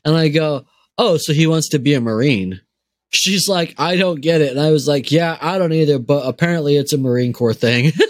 And 0.04 0.16
I 0.16 0.28
go, 0.28 0.66
Oh, 0.96 1.16
so 1.16 1.32
he 1.32 1.46
wants 1.48 1.70
to 1.70 1.78
be 1.80 1.94
a 1.94 2.00
Marine. 2.00 2.60
She's 3.10 3.48
like, 3.48 3.74
I 3.78 3.96
don't 3.96 4.20
get 4.20 4.40
it. 4.40 4.50
And 4.52 4.60
I 4.60 4.70
was 4.70 4.86
like, 4.86 5.10
Yeah, 5.10 5.36
I 5.40 5.58
don't 5.58 5.72
either, 5.72 5.98
but 5.98 6.26
apparently 6.28 6.76
it's 6.76 6.92
a 6.92 6.98
Marine 6.98 7.32
Corps 7.32 7.54
thing. 7.54 7.90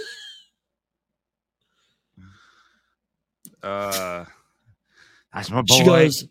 uh, 3.62 4.25
that's 5.35 5.51
my 5.51 5.62
boy. 5.62 5.75
she 5.75 5.85
goes, 5.85 6.29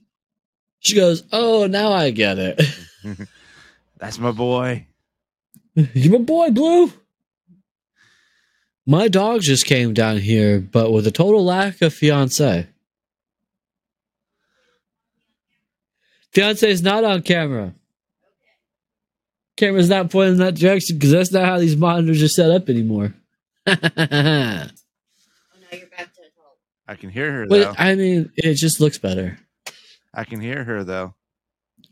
She 0.80 0.96
goes, 0.96 1.24
Oh, 1.32 1.68
now 1.68 1.92
I 1.92 2.12
get 2.12 2.39
it. 2.39 2.62
that's 3.98 4.18
my 4.18 4.32
boy. 4.32 4.88
You 5.76 6.12
my 6.12 6.18
boy, 6.20 6.52
Blue. 6.52 6.92
My 8.86 9.08
dog 9.08 9.42
just 9.42 9.66
came 9.66 9.94
down 9.94 10.18
here, 10.18 10.60
but 10.60 10.92
with 10.92 11.08
a 11.08 11.12
total 11.12 11.44
lack 11.44 11.82
of 11.82 11.94
fiance. 11.94 12.68
Fiance 16.32 16.70
is 16.70 16.82
not 16.82 17.04
on 17.04 17.22
camera. 17.22 17.74
Camera's 19.56 19.89
not 19.89 20.10
pointing 20.12 20.34
in 20.34 20.39
that 20.39 20.56
direction 20.56 20.98
because 20.98 21.12
that's 21.12 21.32
not 21.32 21.46
how 21.46 21.60
these 21.60 21.78
monitors 21.78 22.24
are 22.24 22.28
set 22.28 22.52
up 22.52 22.70
anymore. 22.70 23.13
Oh, 23.66 23.76
now 25.72 25.78
you're 25.78 25.88
back 25.88 26.12
to 26.12 26.12
adult. 26.12 26.12
I 26.93 26.95
can 26.95 27.10
hear 27.10 27.32
her 27.32 27.47
though. 27.47 27.73
I 27.75 27.95
mean, 27.95 28.32
it 28.36 28.53
just 28.53 28.79
looks 28.79 28.99
better. 28.99 29.39
I 30.13 30.25
can 30.25 30.39
hear 30.39 30.63
her 30.63 30.84
though. 30.84 31.15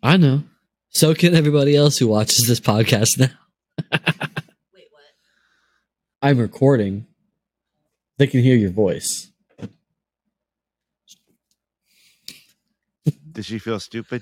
I 0.03 0.15
know. 0.17 0.43
So 0.89 1.15
can 1.15 1.33
everybody 1.33 1.75
else 1.75 1.97
who 1.97 2.07
watches 2.07 2.45
this 2.45 2.59
podcast 2.59 3.17
now. 3.17 3.31
Wait, 3.91 4.01
what? 4.91 5.03
I'm 6.21 6.37
recording. 6.37 7.07
They 8.19 8.27
can 8.27 8.43
hear 8.43 8.55
your 8.55 8.69
voice. 8.69 9.31
Does 13.31 13.47
she 13.47 13.57
feel 13.57 13.79
stupid? 13.79 14.21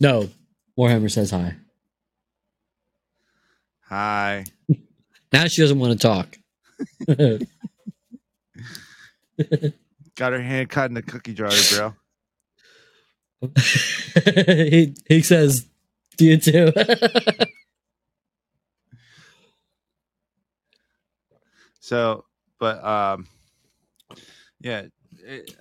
No, 0.00 0.28
Warhammer 0.76 1.08
says 1.08 1.30
hi. 1.30 1.54
Hi. 3.82 4.44
Now 5.30 5.46
she 5.46 5.60
doesn't 5.60 5.78
want 5.78 5.92
to 5.92 6.08
talk. 6.08 6.38
Got 10.16 10.32
her 10.32 10.42
hand 10.42 10.70
caught 10.70 10.90
in 10.90 10.94
the 10.94 11.02
cookie 11.02 11.34
jar, 11.34 11.50
bro. 11.74 11.94
he, 14.34 14.94
he 15.08 15.22
says, 15.22 15.66
Do 16.16 16.24
you 16.24 16.36
too? 16.38 16.72
So, 21.88 22.26
but 22.58 22.84
um, 22.84 23.26
yeah, 24.60 24.82
it, 25.24 25.56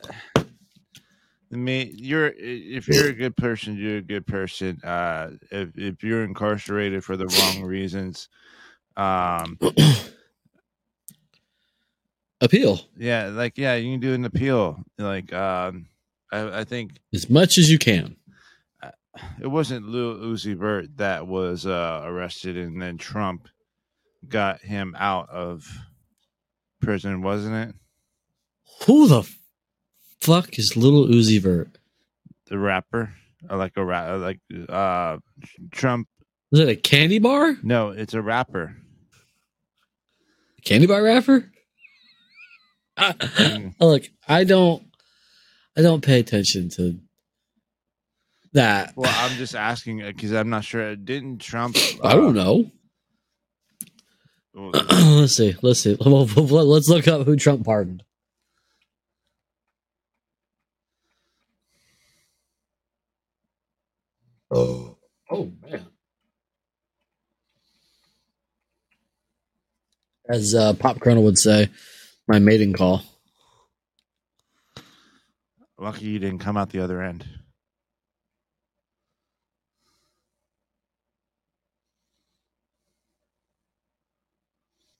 the 1.49 1.57
me 1.57 1.89
you're 1.95 2.33
if 2.37 2.89
you're 2.89 3.07
a 3.07 3.13
good 3.13 3.37
person, 3.37 3.77
you're 3.77 3.99
a 3.99 4.01
good 4.01 4.27
person. 4.27 4.77
Uh, 4.83 5.29
if 5.51 5.69
if 5.77 6.03
you're 6.03 6.25
incarcerated 6.25 7.05
for 7.05 7.15
the 7.15 7.27
wrong 7.27 7.63
reasons, 7.63 8.27
um, 8.97 9.57
Appeal 12.39 12.79
yeah, 12.97 13.27
like 13.27 13.57
yeah, 13.57 13.75
you 13.75 13.93
can 13.93 13.99
do 13.99 14.13
an 14.13 14.25
appeal. 14.25 14.83
Like 14.97 15.33
um, 15.33 15.87
I, 16.31 16.59
I 16.59 16.63
think 16.65 16.99
as 17.13 17.29
much 17.29 17.57
as 17.57 17.71
you 17.71 17.79
can. 17.79 18.15
it 19.41 19.47
wasn't 19.47 19.87
Lil 19.87 20.17
Uzi 20.17 20.55
Vert 20.55 20.97
that 20.97 21.25
was 21.25 21.65
uh, 21.65 22.01
arrested, 22.05 22.55
and 22.57 22.79
then 22.79 22.97
Trump 22.97 23.47
got 24.27 24.61
him 24.61 24.95
out 24.99 25.29
of 25.29 25.67
prison, 26.79 27.23
wasn't 27.23 27.69
it? 27.69 27.75
Who 28.85 29.07
the 29.07 29.27
fuck 30.19 30.59
is 30.59 30.77
little 30.77 31.07
Uzi 31.07 31.41
Vert? 31.41 31.77
The 32.45 32.59
rapper, 32.59 33.13
like 33.49 33.73
a 33.77 33.83
rap, 33.83 34.19
like 34.19 34.39
uh, 34.69 35.17
Trump. 35.71 36.07
Is 36.51 36.59
it 36.59 36.69
a 36.69 36.75
candy 36.75 37.19
bar? 37.19 37.57
No, 37.63 37.89
it's 37.89 38.13
a 38.13 38.21
rapper. 38.21 38.77
A 40.59 40.61
candy 40.61 40.87
bar 40.87 41.01
rapper? 41.01 41.51
Ah, 42.97 43.13
Mm. 43.13 43.75
Look, 43.79 44.03
I 44.27 44.43
don't, 44.43 44.83
I 45.77 45.81
don't 45.81 46.03
pay 46.03 46.19
attention 46.19 46.69
to 46.71 46.99
that. 48.53 48.93
Well, 48.95 49.13
I'm 49.15 49.37
just 49.37 49.55
asking 49.55 49.99
because 49.99 50.33
I'm 50.33 50.49
not 50.49 50.63
sure. 50.63 50.95
Didn't 50.95 51.39
Trump? 51.39 51.77
I 52.03 52.13
don't 52.13 52.33
know. 52.33 52.71
know. 54.55 54.71
let's 55.19 55.35
see. 55.35 55.55
Let's 55.61 55.81
see. 55.81 55.95
Let's 55.99 56.89
look 56.89 57.07
up 57.07 57.25
who 57.25 57.35
Trump 57.35 57.65
pardoned. 57.65 58.03
Oh, 64.49 64.97
oh 65.29 65.51
man. 65.61 65.85
As 70.29 70.55
uh, 70.55 70.73
Pop 70.73 70.99
Colonel 70.99 71.23
would 71.23 71.37
say, 71.37 71.69
my 72.27 72.39
mating 72.39 72.73
call. 72.73 73.03
Lucky 75.79 76.05
you 76.05 76.19
didn't 76.19 76.39
come 76.39 76.57
out 76.57 76.69
the 76.69 76.83
other 76.83 77.01
end. 77.01 77.25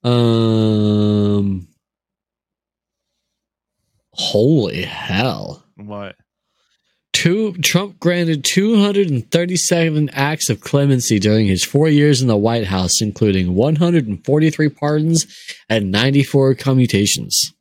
Um, 0.03 1.67
holy 4.13 4.83
hell! 4.83 5.65
What? 5.75 6.15
Two 7.17 7.53
Trump 7.53 7.99
granted 7.99 8.43
237 8.43 10.09
acts 10.13 10.51
of 10.51 10.61
clemency 10.61 11.17
during 11.17 11.47
his 11.47 11.63
four 11.63 11.89
years 11.89 12.21
in 12.21 12.27
the 12.27 12.37
White 12.37 12.67
House, 12.67 13.01
including 13.01 13.55
143 13.55 14.69
pardons 14.69 15.25
and 15.67 15.89
94 15.89 16.53
commutations. 16.53 17.55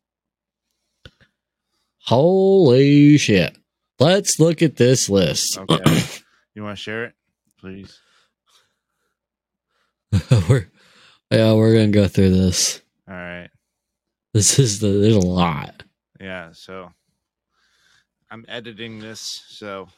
Holy 2.00 3.16
shit! 3.16 3.56
Let's 3.98 4.38
look 4.38 4.60
at 4.60 4.76
this 4.76 5.08
list. 5.08 5.56
Okay. 5.56 6.02
you 6.54 6.62
want 6.62 6.76
to 6.76 6.82
share 6.82 7.04
it, 7.04 7.14
please? 7.58 7.98
we're 10.50 10.70
yeah, 11.30 11.54
we're 11.54 11.72
gonna 11.72 11.88
go 11.88 12.08
through 12.08 12.32
this. 12.32 12.82
All 13.08 13.14
right. 13.14 13.48
This 14.34 14.58
is 14.58 14.80
the 14.80 14.88
there's 14.88 15.16
a 15.16 15.20
lot. 15.20 15.82
Yeah. 16.20 16.50
So 16.52 16.92
I'm 18.30 18.44
editing 18.48 18.98
this. 19.00 19.44
So 19.48 19.88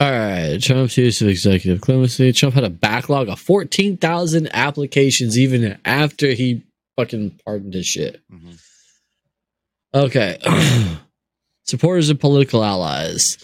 All 0.00 0.10
right, 0.10 0.58
Trump's 0.62 0.96
use 0.96 1.20
of 1.20 1.28
executive 1.28 1.80
clemency. 1.80 2.32
Trump 2.32 2.54
had 2.54 2.64
a 2.64 2.70
backlog 2.70 3.28
of 3.28 3.40
14,000 3.40 4.48
applications 4.54 5.38
even 5.38 5.78
after 5.84 6.28
he 6.32 6.62
fucking 6.96 7.40
pardoned 7.44 7.74
his 7.74 7.86
shit. 7.86 8.20
mhm. 8.32 8.58
Okay. 9.94 10.38
Supporters 11.64 12.08
and 12.10 12.18
political 12.20 12.64
allies. 12.64 13.36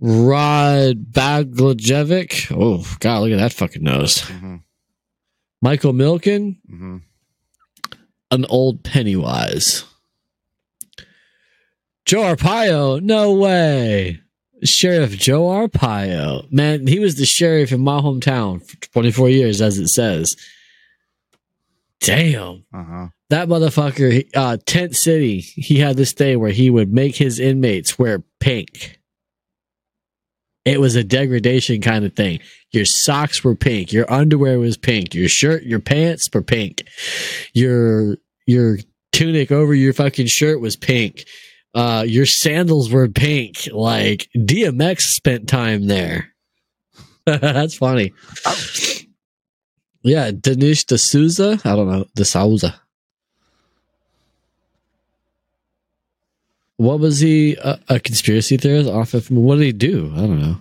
Rod 0.00 1.06
Blagojevich. 1.12 2.52
Oh, 2.54 2.84
God, 3.00 3.20
look 3.20 3.32
at 3.32 3.38
that 3.38 3.52
fucking 3.52 3.82
nose. 3.82 4.18
Mhm. 4.22 4.62
Michael 5.62 5.92
Milken, 5.94 6.56
Mhm. 6.70 7.00
an 8.30 8.44
old 8.46 8.82
Pennywise. 8.84 9.84
Joe 12.14 12.36
Arpaio, 12.36 13.02
no 13.02 13.32
way. 13.32 14.20
Sheriff 14.62 15.18
Joe 15.18 15.46
Arpaio. 15.46 16.46
Man, 16.52 16.86
he 16.86 17.00
was 17.00 17.16
the 17.16 17.26
sheriff 17.26 17.72
in 17.72 17.80
my 17.80 18.00
hometown 18.00 18.64
for 18.64 18.76
24 18.92 19.30
years, 19.30 19.60
as 19.60 19.80
it 19.80 19.88
says. 19.88 20.36
Damn. 21.98 22.66
Uh-huh. 22.72 23.08
That 23.30 23.48
motherfucker, 23.48 24.12
he- 24.12 24.30
uh, 24.32 24.58
Tent 24.64 24.94
City, 24.94 25.40
he 25.40 25.80
had 25.80 25.96
this 25.96 26.12
day 26.12 26.36
where 26.36 26.52
he 26.52 26.70
would 26.70 26.92
make 26.92 27.16
his 27.16 27.40
inmates 27.40 27.98
wear 27.98 28.22
pink. 28.38 29.00
It 30.64 30.80
was 30.80 30.94
a 30.94 31.02
degradation 31.02 31.80
kind 31.80 32.04
of 32.04 32.14
thing. 32.14 32.38
Your 32.70 32.84
socks 32.84 33.42
were 33.42 33.56
pink, 33.56 33.92
your 33.92 34.08
underwear 34.08 34.60
was 34.60 34.76
pink, 34.76 35.16
your 35.16 35.28
shirt, 35.28 35.64
your 35.64 35.80
pants 35.80 36.28
were 36.32 36.42
pink, 36.42 36.84
your 37.54 38.18
your 38.46 38.78
tunic 39.12 39.50
over 39.50 39.74
your 39.74 39.92
fucking 39.92 40.28
shirt 40.28 40.60
was 40.60 40.76
pink, 40.76 41.24
uh, 41.74 42.04
your 42.06 42.26
sandals 42.26 42.90
were 42.90 43.08
pink. 43.08 43.68
Like 43.72 44.28
DMX 44.36 45.00
spent 45.00 45.48
time 45.48 45.86
there. 45.86 46.32
That's 47.26 47.76
funny. 47.76 48.12
Yeah, 50.02 50.30
Dinesh 50.30 50.86
D'Souza. 50.86 51.60
I 51.64 51.74
don't 51.74 51.88
know. 51.88 52.04
D'Souza. 52.14 52.80
What 56.76 57.00
was 57.00 57.20
he? 57.20 57.54
A, 57.56 57.80
a 57.88 58.00
conspiracy 58.00 58.56
theorist? 58.56 58.90
Off 58.90 59.14
of 59.14 59.30
what 59.30 59.56
did 59.56 59.64
he 59.64 59.72
do? 59.72 60.12
I 60.14 60.20
don't 60.20 60.40
know. 60.40 60.58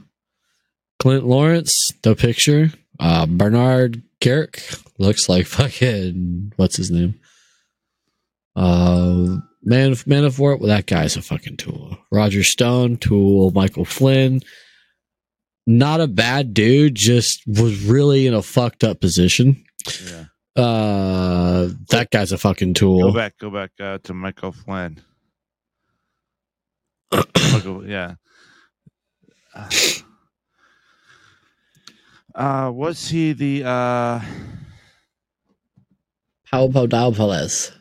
Clint 1.00 1.26
Lorance, 1.26 1.74
the 2.04 2.16
picture. 2.16 2.72
Uh, 3.00 3.26
Bernard 3.26 4.02
Kerik 4.22 4.82
looks 4.98 5.28
like 5.28 5.46
fucking 5.48 6.54
what's 6.56 6.78
his 6.78 6.92
name? 6.92 7.20
Uh, 8.56 9.38
Man 9.64 9.92
Manafort. 9.92 10.60
Well, 10.60 10.68
that 10.68 10.88
guy's 10.88 11.16
a 11.16 11.22
fucking 11.22 11.58
tool. 11.58 11.98
Roger 12.12 12.44
Stone, 12.44 12.98
tool. 12.98 13.52
Michael 13.52 13.86
Flynn. 13.86 14.42
Not 15.66 16.02
a 16.02 16.08
bad 16.08 16.54
dude. 16.54 16.96
Just 16.96 17.42
was 17.48 17.84
really 17.86 18.28
in 18.28 18.34
a 18.34 18.42
fucked 18.42 18.84
up 18.84 19.00
position. 19.00 19.64
Yeah. 20.06 20.26
Uh, 20.56 21.70
that 21.90 22.10
guy's 22.12 22.32
a 22.32 22.38
fucking 22.38 22.74
tool. 22.76 23.12
Go 23.12 23.14
back, 23.14 23.38
go 23.40 23.50
back 23.50 23.72
uh, 23.80 23.98
to 24.04 24.14
Michael 24.14 24.52
Flynn. 24.52 25.02
Michael, 27.12 27.88
yeah. 27.88 28.16
Uh, 29.56 29.70
uh, 32.36 32.72
was 32.72 33.08
he 33.10 33.34
the 33.34 33.64
uh? 33.64 34.22
About 36.52 36.90
Dalpales? 36.90 37.72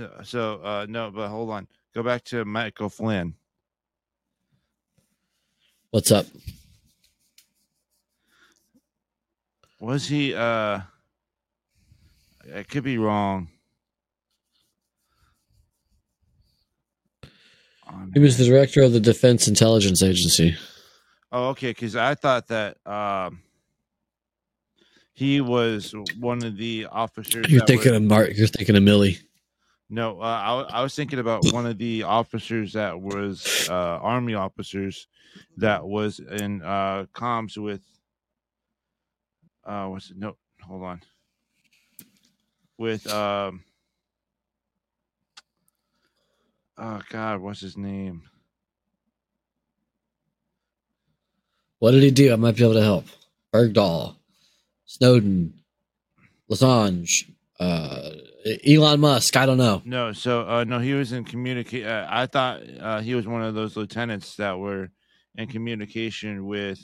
No, 0.00 0.08
So 0.22 0.62
uh, 0.64 0.86
no, 0.88 1.10
but 1.10 1.28
hold 1.28 1.50
on. 1.50 1.68
Go 1.94 2.02
back 2.02 2.24
to 2.24 2.46
Michael 2.46 2.88
Flynn. 2.88 3.34
What's 5.90 6.10
up? 6.10 6.24
Was 9.78 10.06
he 10.06 10.34
uh? 10.34 10.80
I 12.54 12.62
could 12.66 12.82
be 12.82 12.96
wrong. 12.96 13.48
He 18.14 18.20
was 18.20 18.38
the 18.38 18.46
director 18.46 18.82
of 18.82 18.92
the 18.92 19.00
Defense 19.00 19.48
Intelligence 19.48 20.02
Agency. 20.02 20.56
Oh, 21.30 21.48
okay. 21.48 21.70
Because 21.70 21.94
I 21.96 22.14
thought 22.14 22.48
that 22.48 22.78
um, 22.86 23.42
he 25.12 25.42
was 25.42 25.94
one 26.18 26.42
of 26.42 26.56
the 26.56 26.86
officers. 26.90 27.50
You're 27.50 27.66
thinking 27.66 27.90
were- 27.90 27.98
of 27.98 28.02
Mark. 28.04 28.30
You're 28.36 28.46
thinking 28.46 28.76
of 28.76 28.82
Milley. 28.82 29.18
No, 29.90 30.20
uh, 30.20 30.24
I, 30.70 30.78
I 30.78 30.82
was 30.82 30.94
thinking 30.94 31.18
about 31.18 31.46
one 31.46 31.66
of 31.66 31.76
the 31.78 32.04
officers 32.04 32.74
that 32.74 33.00
was 33.00 33.50
uh, 33.68 33.72
army 33.72 34.34
officers 34.34 35.08
that 35.58 35.84
was 35.84 36.20
in 36.20 36.62
uh, 36.62 37.06
comms 37.14 37.58
with. 37.58 37.82
Uh, 39.64 39.86
what's 39.86 40.10
it? 40.10 40.16
No, 40.16 40.36
hold 40.62 40.84
on. 40.84 41.02
With 42.78 43.06
um. 43.08 43.64
Oh 46.78 47.02
God, 47.10 47.40
what's 47.40 47.60
his 47.60 47.76
name? 47.76 48.22
What 51.80 51.92
did 51.92 52.02
he 52.02 52.10
do? 52.10 52.32
I 52.32 52.36
might 52.36 52.56
be 52.56 52.64
able 52.64 52.74
to 52.74 52.82
help. 52.82 53.06
Bergdahl, 53.54 54.16
Snowden, 54.86 55.54
Assange, 56.50 57.30
uh, 57.60 58.10
Elon 58.66 59.00
Musk. 59.00 59.36
I 59.36 59.46
don't 59.46 59.58
know. 59.58 59.82
No, 59.84 60.12
so 60.12 60.48
uh, 60.48 60.64
no, 60.64 60.78
he 60.78 60.94
was 60.94 61.12
in 61.12 61.24
communicate. 61.24 61.86
Uh, 61.86 62.06
I 62.08 62.26
thought 62.26 62.62
uh, 62.80 63.00
he 63.00 63.14
was 63.14 63.26
one 63.26 63.42
of 63.42 63.54
those 63.54 63.76
lieutenants 63.76 64.36
that 64.36 64.58
were 64.58 64.90
in 65.36 65.48
communication 65.48 66.46
with. 66.46 66.78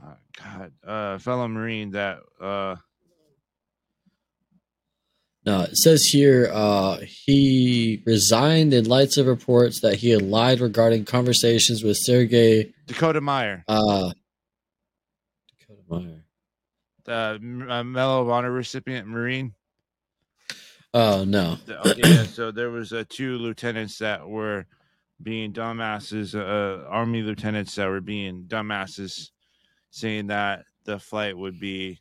Uh, 0.00 0.14
God, 0.42 0.72
uh, 0.86 1.18
fellow 1.18 1.48
Marine 1.48 1.90
that 1.90 2.18
uh, 2.40 2.76
No, 5.44 5.62
it 5.62 5.76
says 5.76 6.04
here 6.04 6.48
uh, 6.52 6.98
he 7.02 8.02
resigned 8.06 8.72
in 8.72 8.84
lights 8.84 9.16
of 9.16 9.26
reports 9.26 9.80
that 9.80 9.96
he 9.96 10.10
had 10.10 10.22
lied 10.22 10.60
regarding 10.60 11.04
conversations 11.04 11.82
with 11.82 11.96
Sergey 11.98 12.72
Dakota 12.86 13.20
Meyer, 13.20 13.64
uh, 13.66 14.12
Dakota 15.58 15.82
Meyer. 15.88 16.24
the 17.04 17.66
uh, 17.68 17.82
Medal 17.82 18.22
of 18.22 18.28
Honor 18.28 18.52
recipient 18.52 19.08
Marine. 19.08 19.54
Oh 20.94 21.24
no, 21.24 21.58
Okay, 21.68 22.00
yeah, 22.02 22.22
so 22.24 22.50
there 22.50 22.70
was 22.70 22.92
uh, 22.92 23.04
two 23.08 23.36
lieutenants 23.36 23.98
that 23.98 24.26
were 24.26 24.66
being 25.22 25.52
dumbasses, 25.52 26.34
uh, 26.34 26.88
Army 26.88 27.22
lieutenants 27.22 27.74
that 27.74 27.88
were 27.88 28.00
being 28.00 28.44
dumbasses, 28.44 29.30
saying 29.90 30.28
that 30.28 30.64
the 30.84 30.98
flight 30.98 31.36
would 31.36 31.60
be 31.60 32.00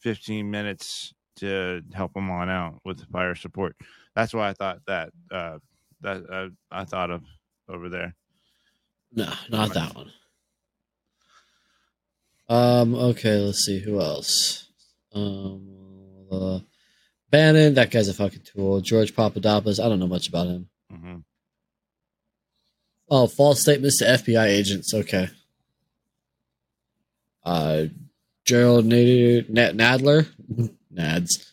15 0.00 0.50
minutes 0.50 1.14
to 1.36 1.82
help 1.92 2.14
them 2.14 2.30
on 2.30 2.48
out 2.50 2.80
with 2.84 3.08
fire 3.10 3.34
support. 3.34 3.76
That's 4.14 4.34
why 4.34 4.48
I 4.48 4.52
thought 4.54 4.80
that 4.86 5.10
uh, 5.30 5.58
that 6.00 6.22
uh, 6.30 6.48
I 6.70 6.84
thought 6.84 7.10
of 7.10 7.22
over 7.68 7.88
there. 7.88 8.14
no, 9.12 9.32
not 9.50 9.72
that 9.74 9.94
one. 9.94 10.10
Um. 12.48 12.94
Okay. 12.96 13.36
Let's 13.38 13.64
see 13.64 13.78
who 13.78 14.00
else. 14.00 14.68
Um. 15.12 16.26
Uh, 16.30 16.60
Bannon. 17.30 17.74
That 17.74 17.90
guy's 17.90 18.08
a 18.08 18.14
fucking 18.14 18.42
tool. 18.44 18.80
George 18.80 19.14
Papadopoulos. 19.14 19.80
I 19.80 19.88
don't 19.88 20.00
know 20.00 20.06
much 20.06 20.28
about 20.28 20.46
him. 20.48 20.68
hmm 20.90 21.16
Oh, 23.12 23.26
false 23.26 23.60
statements 23.60 23.98
to 23.98 24.04
FBI 24.04 24.46
agents. 24.46 24.94
Okay. 24.94 25.28
Uh, 27.44 27.86
Gerald 28.44 28.84
Nader, 28.84 29.48
Nad- 29.48 29.76
Nadler, 29.76 30.26
Nads. 30.94 31.50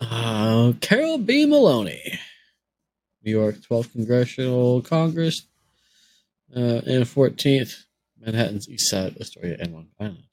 Uh, 0.00 0.72
Carol 0.80 1.18
B. 1.18 1.44
Maloney, 1.46 2.18
New 3.22 3.30
York 3.30 3.56
12th 3.56 3.92
Congressional 3.92 4.80
Congress, 4.82 5.46
uh, 6.56 6.80
and 6.86 7.04
14th 7.04 7.84
Manhattan's 8.20 8.68
East 8.68 8.88
Side 8.90 9.16
Astoria 9.20 9.56
and 9.60 9.72
Long 9.74 9.88
Island. 10.00 10.24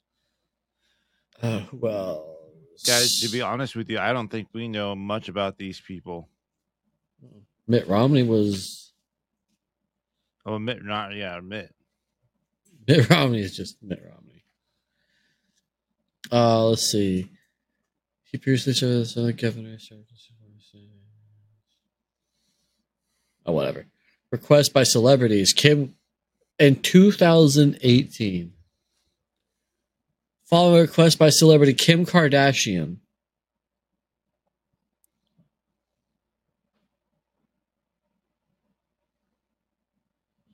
Uh, 1.42 1.62
well, 1.72 2.38
Guys, 2.86 3.20
to 3.20 3.28
be 3.28 3.42
honest 3.42 3.76
with 3.76 3.90
you, 3.90 3.98
I 3.98 4.12
don't 4.12 4.28
think 4.28 4.48
we 4.52 4.68
know 4.68 4.94
much 4.94 5.28
about 5.28 5.58
these 5.58 5.80
people. 5.80 6.28
Mitt 7.68 7.86
Romney 7.86 8.22
was 8.22 8.92
Oh, 10.46 10.58
Mitt, 10.58 10.82
not 10.84 11.14
yeah, 11.14 11.38
Mitt. 11.40 11.74
Mitt 12.88 13.08
Romney 13.10 13.40
is 13.40 13.54
just 13.56 13.76
Mitt 13.82 14.02
Romney. 14.02 14.42
Uh, 16.32 16.68
let's 16.68 16.82
see. 16.90 17.28
He 18.24 18.38
previously 18.38 18.72
served 18.72 19.02
as 19.02 19.16
a 19.16 19.32
governor. 19.32 19.78
served 19.78 20.10
as- 20.12 20.26
Oh, 23.46 23.52
whatever. 23.52 23.86
Request 24.30 24.72
by 24.72 24.82
celebrities. 24.82 25.52
Kim 25.52 25.94
in 26.58 26.76
2018. 26.76 28.52
Following 30.50 30.78
a 30.78 30.82
request 30.82 31.16
by 31.16 31.30
celebrity 31.30 31.72
Kim 31.74 32.04
Kardashian. 32.04 32.96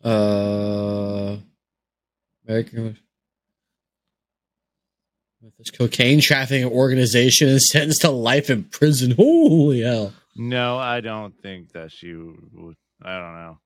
Uh, 0.04 1.38
American 2.46 2.96
with 5.40 5.56
this 5.56 5.70
cocaine 5.70 6.20
trafficking 6.20 6.66
organization 6.66 7.48
and 7.48 7.62
sentenced 7.62 8.02
to 8.02 8.10
life 8.10 8.50
in 8.50 8.64
prison. 8.64 9.12
Holy 9.12 9.80
hell! 9.80 10.12
No, 10.36 10.76
I 10.76 11.00
don't 11.00 11.34
think 11.40 11.72
that 11.72 11.90
she 11.90 12.12
would. 12.12 12.76
I 13.02 13.18
don't 13.18 13.34
know. 13.34 13.58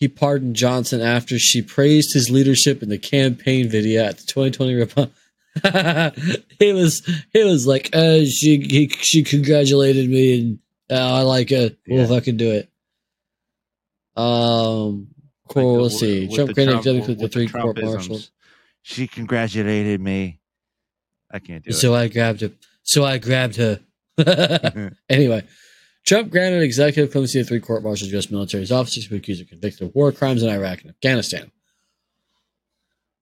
He 0.00 0.08
pardoned 0.08 0.56
Johnson 0.56 1.00
after 1.02 1.38
she 1.38 1.60
praised 1.62 2.12
his 2.14 2.30
leadership 2.30 2.82
in 2.82 2.88
the 2.88 2.98
campaign 2.98 3.68
video 3.68 4.04
at 4.04 4.16
the 4.18 4.24
2020 4.26 4.74
Republican. 4.74 5.14
he 6.58 6.72
was 6.72 7.02
he 7.32 7.44
was 7.44 7.66
like, 7.66 7.90
uh, 7.94 8.24
she 8.24 8.60
he, 8.60 8.88
she 9.00 9.22
congratulated 9.22 10.08
me 10.08 10.40
and 10.40 10.58
uh, 10.90 11.14
I 11.16 11.20
like 11.22 11.52
it. 11.52 11.78
We'll 11.86 12.00
Yeah. 12.00 12.06
fucking 12.06 12.38
do 12.38 12.50
it. 12.50 12.70
Um, 14.16 15.08
cool. 15.48 15.74
Like, 15.74 15.82
let's 15.82 15.94
with- 15.94 16.00
see. 16.00 16.26
with 16.26 16.34
Trump 16.34 16.54
granted 16.54 17.04
Trump- 17.04 17.18
the 17.18 17.28
three 17.28 17.48
court 17.48 17.78
martials. 17.82 18.30
She 18.82 19.06
congratulated 19.06 20.00
me. 20.00 20.40
I 21.30 21.38
can't 21.38 21.62
do 21.62 21.70
it. 21.70 21.74
So 21.74 21.94
I 21.94 22.08
grabbed 22.08 22.40
her. 22.40 22.50
So 22.82 23.04
I 23.04 23.18
grabbed 23.18 23.56
her. 23.56 23.80
anyway, 25.08 25.44
Trump 26.10 26.32
granted 26.32 26.60
executive 26.62 27.12
clemency 27.12 27.40
to 27.40 27.44
three 27.44 27.60
court 27.60 27.84
martials 27.84 28.10
U.S. 28.10 28.32
military 28.32 28.68
officers 28.68 29.06
who 29.06 29.14
accused 29.14 29.40
of 29.42 29.48
convicted 29.48 29.86
of 29.86 29.94
war 29.94 30.10
crimes 30.10 30.42
in 30.42 30.48
Iraq 30.48 30.80
and 30.80 30.90
Afghanistan. 30.90 31.52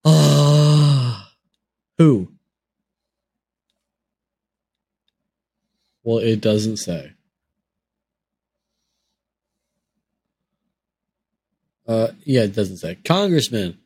Ah, 0.03 1.31
who? 1.99 2.31
Well, 6.01 6.17
it 6.17 6.41
doesn't 6.41 6.77
say. 6.77 7.11
Uh, 11.87 12.07
yeah, 12.23 12.41
it 12.41 12.55
doesn't 12.55 12.77
say. 12.77 12.95
Congressman 13.05 13.77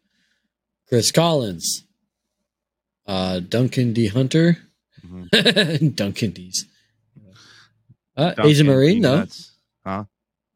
Chris 0.87 1.11
Collins, 1.11 1.83
Uh, 3.05 3.41
Duncan 3.41 3.91
D. 3.91 4.07
Hunter. 4.07 4.59
Mhm. 5.05 5.93
Duncan 5.97 6.31
D's. 6.31 6.67
Uh, 8.15 8.33
he's 8.43 8.59
a 8.59 8.63
Marine, 8.63 9.01
though. 9.01 9.25
Huh? 9.85 10.03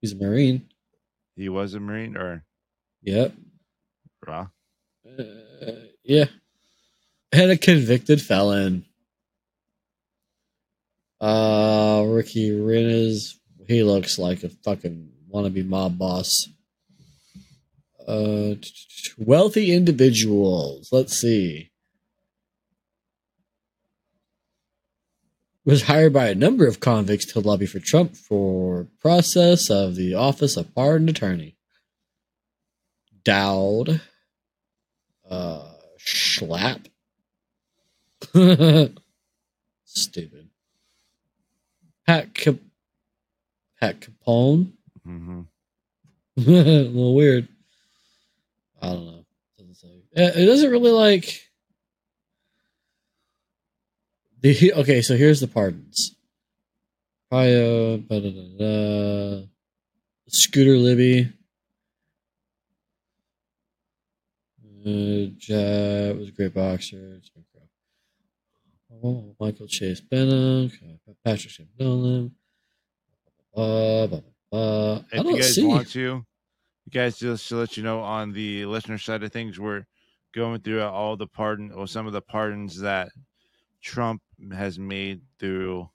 He's 0.02 0.14
a 0.14 0.16
Marine. 0.16 0.68
He 1.36 1.50
was 1.50 1.74
a 1.74 1.80
Marine 1.80 2.16
or 2.18 2.44
Yep. 3.04 3.34
raw? 4.26 4.48
Uh, 5.08 5.24
yeah. 6.04 6.26
And 7.32 7.52
a 7.52 7.58
convicted 7.58 8.22
felon. 8.22 8.86
Uh, 11.20 12.04
Ricky 12.08 12.52
Renzi. 12.52 13.34
He 13.68 13.84
looks 13.84 14.18
like 14.18 14.44
a 14.44 14.50
fucking 14.50 15.10
wannabe 15.34 15.66
mob 15.66 15.98
boss. 15.98 16.48
Uh, 18.08 18.56
wealthy 19.18 19.74
individuals. 19.74 20.90
Let's 20.92 21.18
see. 21.18 21.72
Was 25.68 25.84
hired 25.84 26.14
by 26.14 26.30
a 26.30 26.34
number 26.34 26.66
of 26.66 26.80
convicts 26.80 27.26
to 27.34 27.42
lobby 27.42 27.66
for 27.66 27.80
Trump 27.80 28.16
for 28.16 28.88
process 29.02 29.70
of 29.70 29.96
the 29.98 30.14
office 30.14 30.56
of 30.56 30.74
pardon 30.74 31.10
attorney. 31.10 31.58
Dowd. 33.26 34.00
Uh, 35.30 35.70
Schlapp. 36.00 36.86
Stupid. 39.84 40.50
Pat 42.06 42.34
Cap- 42.34 42.56
Pat 43.82 44.00
Capone. 44.00 44.72
hmm 45.04 45.42
a 46.38 46.42
little 46.42 47.14
weird. 47.14 47.50
I 48.82 48.88
don't 48.94 49.06
know. 49.06 49.26
It 50.14 50.46
doesn't 50.46 50.72
really 50.72 50.92
like. 50.92 51.47
The 54.42 54.74
okay, 54.74 55.02
so 55.02 55.16
here's 55.16 55.40
the 55.40 55.48
pardons. 55.48 56.16
Pio. 57.32 57.98
Scooter 60.28 60.78
Libby. 60.78 61.34
Uh, 64.86 65.34
Jab 65.38 66.18
was 66.18 66.30
a 66.30 66.32
great 66.32 66.54
boxer. 66.54 67.20
Oh, 69.04 69.36
Michael 69.40 69.68
Chase 69.68 70.02
Behenna, 70.02 70.72
Patrick 71.26 71.52
Shane 71.52 71.68
Nolan. 71.80 72.32
Blah, 73.54 74.08
blah, 74.08 74.20
blah. 74.50 75.02
If 75.12 75.26
you 75.26 75.36
guys 75.36 75.56
see. 75.56 75.66
want 75.66 75.90
to, 75.90 76.00
you 76.00 76.26
guys 76.92 77.18
just 77.18 77.50
to 77.50 77.58
let 77.58 77.76
you 77.76 77.84
know 77.84 78.00
on 78.00 78.32
the 78.32 78.66
listener 78.66 78.98
side 78.98 79.24
of 79.24 79.32
things, 79.32 79.60
we're 79.60 79.86
going 80.34 80.62
through 80.62 80.84
all 80.84 81.18
the 81.18 81.28
pardon 81.28 81.72
or 81.72 81.88
some 81.88 82.08
of 82.08 82.14
the 82.14 82.22
pardons 82.22 82.80
that 82.80 83.10
Trump 83.82 84.22
has 84.54 84.78
made 84.80 85.22
through. 85.40 85.90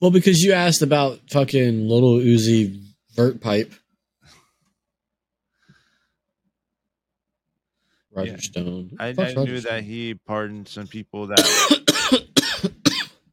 Well, 0.00 0.10
because 0.10 0.42
you 0.42 0.52
asked 0.52 0.82
about 0.82 1.20
fucking 1.30 1.88
Lil 1.88 2.20
Uzi 2.20 2.82
Vert 3.14 3.40
pipe. 3.40 3.72
Roger 8.12 8.32
Yeah. 8.32 8.36
Stone. 8.38 8.96
I, 8.98 9.08
I 9.08 9.12
Roger 9.12 9.44
knew 9.44 9.60
Stone? 9.60 9.74
that 9.74 9.84
he 9.84 10.14
pardoned 10.14 10.68
some 10.68 10.86
people 10.86 11.26
that, 11.28 12.22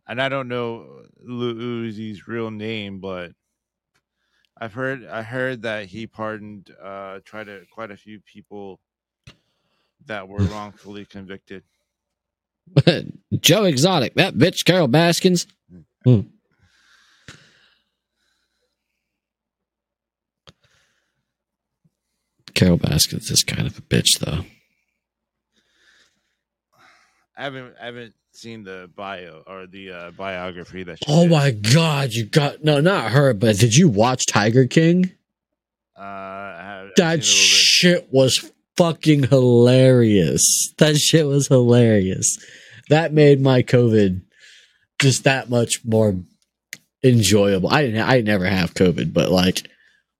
and 0.07 0.21
I 0.21 0.29
don't 0.29 0.47
know 0.47 1.03
Lil 1.21 1.53
Uzi's 1.55 2.27
real 2.27 2.51
name, 2.51 2.99
but 2.99 3.31
I've 4.59 4.73
heard 4.73 5.05
I 5.05 5.21
heard 5.21 5.61
that 5.63 5.85
he 5.87 6.07
pardoned 6.07 6.69
uh 6.81 7.19
tried 7.25 7.45
to 7.45 7.61
quite 7.71 7.91
a 7.91 7.97
few 7.97 8.19
people 8.21 8.79
that 10.05 10.27
were 10.27 10.43
wrongfully 10.43 11.05
convicted. 11.05 11.63
Joe 13.39 13.63
Exotic, 13.65 14.15
that 14.15 14.33
bitch, 14.35 14.65
Carole 14.65 14.87
Baskins. 14.87 15.47
Hmm. 16.03 16.21
Carole 22.53 22.77
Baskins 22.77 23.31
is 23.31 23.43
kind 23.43 23.65
of 23.67 23.77
a 23.77 23.81
bitch, 23.81 24.19
though. 24.19 24.45
I 27.35 27.43
haven't 27.45 27.73
I 27.81 27.85
haven't 27.85 28.13
seen 28.31 28.63
the 28.63 28.89
bio 28.95 29.43
or 29.47 29.65
the 29.65 29.91
uh, 29.91 30.11
biography 30.11 30.83
that. 30.83 30.99
she 30.99 31.05
Oh 31.07 31.23
did. 31.23 31.31
my 31.31 31.51
god, 31.51 32.13
you 32.13 32.25
got 32.25 32.63
no, 32.63 32.79
not 32.79 33.11
her, 33.11 33.33
but 33.33 33.57
did 33.57 33.75
you 33.75 33.89
watch 33.89 34.27
Tiger 34.27 34.67
King? 34.67 35.11
Uh, 35.97 36.01
I 36.01 36.61
have, 36.61 36.87
That 36.97 37.03
a 37.03 37.05
little 37.05 37.15
bit. 37.17 37.23
shit 37.25 38.07
was 38.13 38.51
fucking 38.77 39.23
hilarious. 39.23 40.73
That 40.77 40.97
shit 40.97 41.27
was 41.27 41.47
hilarious. 41.47 42.37
That 42.89 43.13
made 43.13 43.41
my 43.41 43.63
COVID 43.63 44.21
just 44.99 45.23
that 45.23 45.49
much 45.49 45.83
more 45.85 46.15
enjoyable. 47.03 47.69
I 47.69 47.83
didn't. 47.83 48.07
I 48.07 48.21
never 48.21 48.45
have 48.45 48.73
COVID, 48.73 49.13
but 49.13 49.29
like 49.29 49.69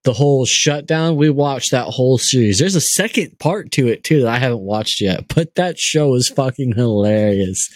the 0.04 0.14
whole 0.14 0.46
shutdown, 0.46 1.16
we 1.16 1.30
watched 1.30 1.72
that 1.72 1.88
whole 1.88 2.18
series. 2.18 2.60
There's 2.60 2.76
a 2.76 2.82
second 2.82 3.40
part 3.40 3.72
to 3.72 3.88
it 3.88 4.04
too 4.04 4.22
that 4.22 4.30
I 4.30 4.40
haven't 4.40 4.60
watched 4.60 5.02
yet, 5.02 5.26
but 5.34 5.56
that 5.56 5.80
show 5.80 6.14
is 6.16 6.30
fucking 6.30 6.74
hilarious. 6.74 7.70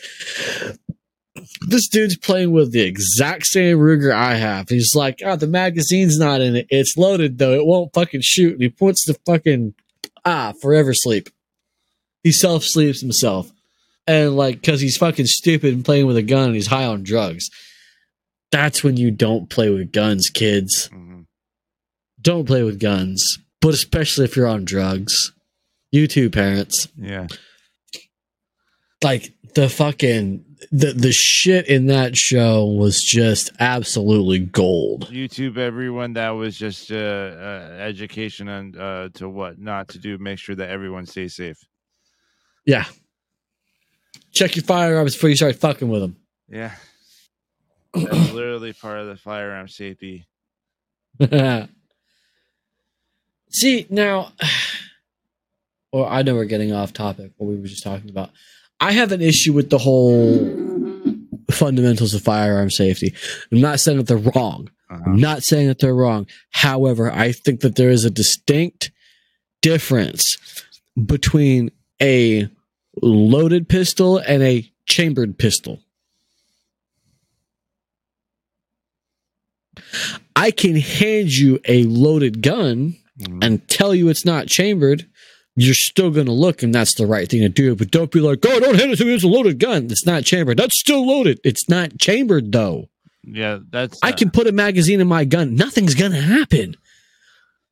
This 1.67 1.88
dude's 1.88 2.17
playing 2.17 2.51
with 2.51 2.71
the 2.71 2.82
exact 2.82 3.45
same 3.45 3.78
Ruger 3.78 4.11
I 4.11 4.36
have. 4.36 4.69
He's 4.69 4.93
like, 4.95 5.21
oh, 5.23 5.36
the 5.36 5.47
magazine's 5.47 6.17
not 6.17 6.41
in 6.41 6.55
it. 6.55 6.67
It's 6.69 6.97
loaded 6.97 7.38
though. 7.38 7.53
It 7.53 7.65
won't 7.65 7.93
fucking 7.93 8.21
shoot. 8.23 8.53
And 8.53 8.61
he 8.61 8.69
puts 8.69 9.05
the 9.05 9.13
fucking 9.25 9.73
ah 10.28 10.53
forever 10.61 10.93
sleep. 10.93 11.30
He 12.23 12.32
self 12.32 12.63
sleeps 12.63 12.99
himself, 13.01 13.49
and 14.05 14.36
like 14.36 14.55
because 14.61 14.82
he's 14.82 14.97
fucking 14.97 15.25
stupid 15.28 15.73
and 15.73 15.86
playing 15.86 16.05
with 16.05 16.17
a 16.17 16.21
gun 16.23 16.47
and 16.47 16.55
he's 16.55 16.67
high 16.67 16.86
on 16.86 17.03
drugs. 17.03 17.49
That's 18.51 18.84
when 18.84 18.97
you 18.97 19.11
don't 19.11 19.49
play 19.49 19.69
with 19.69 19.91
guns, 19.91 20.30
kids. 20.34 20.89
Mhm. 20.89 21.25
Don't 22.21 22.45
play 22.45 22.63
with 22.63 22.80
guns, 22.80 23.38
but 23.61 23.73
especially 23.73 24.25
if 24.25 24.36
you're 24.36 24.47
on 24.47 24.65
drugs. 24.65 25.32
You 25.91 26.07
too, 26.07 26.30
parents. 26.30 26.88
Yeah, 26.97 27.28
Like 29.03 29.34
the 29.55 29.69
fucking 29.69 30.43
the 30.72 30.93
the 30.93 31.12
shit 31.12 31.68
in 31.68 31.88
that 31.88 32.16
show 32.18 32.66
was 32.66 33.01
just 33.01 33.51
absolutely 33.60 34.39
gold. 34.39 35.10
YouTube. 35.10 35.58
Everyone 35.58 36.14
that 36.14 36.32
was 36.32 36.58
just 36.58 36.91
uh, 36.91 36.95
uh 36.95 37.78
education 37.80 38.47
and 38.47 38.78
uh 38.78 39.10
to 39.16 39.30
what 39.30 39.60
not 39.60 39.89
to 39.89 39.99
do. 39.99 40.18
Make 40.18 40.39
sure 40.39 40.55
that 40.55 40.70
everyone 40.70 41.05
stays 41.05 41.36
safe. 41.36 41.58
Yeah. 42.66 42.86
Check 44.34 44.55
your 44.55 44.64
firearms 44.64 45.14
before 45.16 45.30
you 45.30 45.36
start 45.36 45.55
fucking 45.55 45.89
with 45.89 46.01
them. 46.01 46.18
Yeah, 46.49 46.72
that's 47.93 48.32
literally 48.32 48.74
part 48.74 48.99
of 48.99 49.08
the 49.08 49.16
firearm 49.16 49.68
safety. 49.68 50.28
See 53.49 53.88
now, 53.89 54.34
well, 55.91 56.05
I 56.05 56.22
know 56.22 56.36
we're 56.36 56.45
getting 56.45 56.72
off 56.74 56.93
topic. 56.93 57.32
What 57.38 57.47
we 57.47 57.55
were 57.60 57.68
just 57.68 57.84
talking 57.84 58.10
about. 58.10 58.30
I 58.80 58.91
have 58.91 59.11
an 59.11 59.21
issue 59.21 59.53
with 59.53 59.69
the 59.69 59.78
whole 59.78 60.38
fundamentals 61.51 62.13
of 62.13 62.21
firearm 62.21 62.69
safety. 62.69 63.13
I'm 63.51 63.61
not 63.61 63.80
saying 63.80 63.97
that 63.97 64.07
they're 64.07 64.17
wrong. 64.17 64.69
Uh-huh. 64.89 65.01
I'm 65.05 65.19
not 65.19 65.43
saying 65.43 65.67
that 65.67 65.80
they're 65.80 65.95
wrong. 65.95 66.28
However, 66.51 67.11
I 67.11 67.32
think 67.32 67.61
that 67.61 67.75
there 67.75 67.89
is 67.89 68.05
a 68.05 68.09
distinct 68.09 68.91
difference 69.61 70.38
between 71.05 71.71
a 72.01 72.47
loaded 73.01 73.67
pistol 73.67 74.17
and 74.17 74.43
a 74.43 74.69
chambered 74.86 75.38
pistol. 75.38 75.80
I 80.36 80.51
can 80.51 80.75
hand 80.75 81.32
you 81.32 81.59
a 81.65 81.84
loaded 81.84 82.41
gun 82.41 82.95
Mhm. 83.19 83.43
and 83.43 83.67
tell 83.67 83.95
you 83.95 84.09
it's 84.09 84.25
not 84.25 84.47
chambered. 84.47 85.07
You're 85.60 85.74
still 85.74 86.12
going 86.12 86.28
to 86.28 86.32
look, 86.32 86.62
and 86.62 86.74
that's 86.74 86.93
the 86.93 87.08
right 87.08 87.28
thing 87.28 87.41
to 87.41 87.49
do. 87.49 87.76
But 87.76 87.89
don't 87.89 88.12
be 88.12 88.20
like, 88.20 88.45
oh, 88.45 88.60
don't 88.60 88.78
hand 88.80 88.91
it 88.91 88.97
to 88.97 89.05
me. 89.05 89.16
It's 89.16 89.24
a 89.24 89.28
loaded 89.28 89.58
gun. 89.60 89.86
It's 89.86 90.05
not 90.05 90.24
chambered. 90.24 90.58
That's 90.58 90.80
still 90.80 91.05
loaded. 91.05 91.39
It's 91.43 91.68
not 91.68 91.97
chambered, 91.97 92.51
though. 92.51 92.89
Yeah, 93.24 93.60
that's. 93.70 93.99
I 94.03 94.12
can 94.12 94.30
uh, 94.30 94.32
put 94.32 94.47
a 94.47 94.51
magazine 94.51 95.01
in 95.01 95.08
my 95.08 95.26
gun. 95.26 95.55
Nothing's 95.55 95.95
gonna 95.95 96.22
happen. 96.22 96.76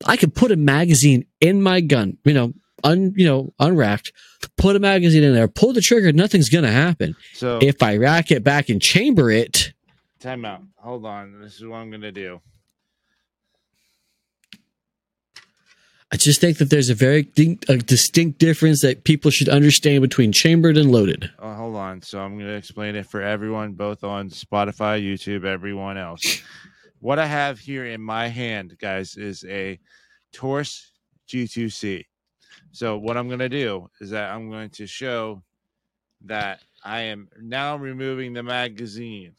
I 0.05 0.17
can 0.17 0.31
put 0.31 0.51
a 0.51 0.57
magazine 0.57 1.25
in 1.39 1.61
my 1.61 1.79
gun, 1.79 2.17
you 2.25 2.33
know, 2.33 2.53
un 2.83 3.13
you 3.15 3.25
know, 3.25 3.53
unracked, 3.59 4.11
put 4.57 4.75
a 4.75 4.79
magazine 4.79 5.23
in 5.23 5.33
there, 5.33 5.47
pull 5.47 5.71
the 5.71 5.79
trigger, 5.79 6.11
nothing's 6.11 6.49
gonna 6.49 6.71
happen. 6.71 7.15
So 7.33 7.59
If 7.61 7.81
I 7.81 7.95
rack 7.97 8.31
it 8.31 8.43
back 8.43 8.67
and 8.67 8.81
chamber 8.81 9.31
it, 9.31 9.71
time 10.19 10.43
out. 10.43 10.61
Hold 10.77 11.05
on. 11.05 11.39
This 11.39 11.55
is 11.55 11.65
what 11.65 11.77
I'm 11.77 11.91
gonna 11.91 12.11
do. 12.11 12.41
I 16.15 16.17
just 16.17 16.39
think 16.39 16.59
that 16.59 16.69
there's 16.69 16.89
a 16.89 16.95
very 16.95 17.29
a 17.67 17.75
distinct 17.75 18.39
difference 18.39 18.81
that 18.83 19.03
people 19.03 19.31
should 19.31 19.49
understand 19.49 20.01
between 20.01 20.31
chambered 20.31 20.77
and 20.77 20.89
loaded. 20.89 21.29
Oh, 21.39 21.53
hold 21.53 21.75
on. 21.75 22.01
So 22.03 22.21
I'm 22.21 22.35
going 22.35 22.47
to 22.47 22.55
explain 22.55 22.95
it 22.95 23.05
for 23.05 23.21
everyone, 23.21 23.73
both 23.73 24.01
on 24.05 24.29
Spotify, 24.29 25.03
YouTube, 25.03 25.43
everyone 25.43 25.97
else. 25.97 26.41
what 26.99 27.19
I 27.19 27.25
have 27.25 27.59
here 27.59 27.85
in 27.85 27.99
my 27.99 28.29
hand, 28.29 28.77
guys, 28.79 29.17
is 29.17 29.43
a 29.49 29.77
Taurus 30.31 30.93
G2C. 31.27 32.05
So 32.71 32.97
what 32.97 33.17
I'm 33.17 33.27
going 33.27 33.39
to 33.39 33.49
do 33.49 33.89
is 33.99 34.11
that 34.11 34.31
I'm 34.31 34.49
going 34.49 34.69
to 34.69 34.87
show 34.87 35.43
that 36.23 36.61
I 36.81 37.01
am 37.01 37.27
now 37.41 37.75
removing 37.75 38.31
the 38.31 38.41
magazine. 38.41 39.33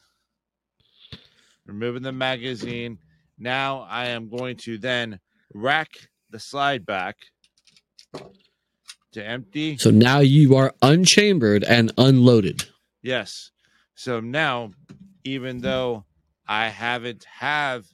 Removing 1.65 2.03
the 2.03 2.11
magazine. 2.11 2.99
Now 3.39 3.87
I 3.89 4.09
am 4.09 4.29
going 4.29 4.57
to 4.57 4.77
then 4.77 5.19
rack 5.55 5.89
the 6.29 6.39
slide 6.39 6.85
back 6.85 7.17
to 9.13 9.25
empty. 9.25 9.77
So 9.77 9.91
now 9.91 10.19
you 10.19 10.55
are 10.55 10.73
unchambered 10.81 11.63
and 11.63 11.91
unloaded. 11.97 12.65
Yes. 13.01 13.51
So 13.95 14.19
now, 14.19 14.71
even 15.23 15.59
though 15.59 16.05
I 16.47 16.69
haven't 16.69 17.25
have 17.25 17.85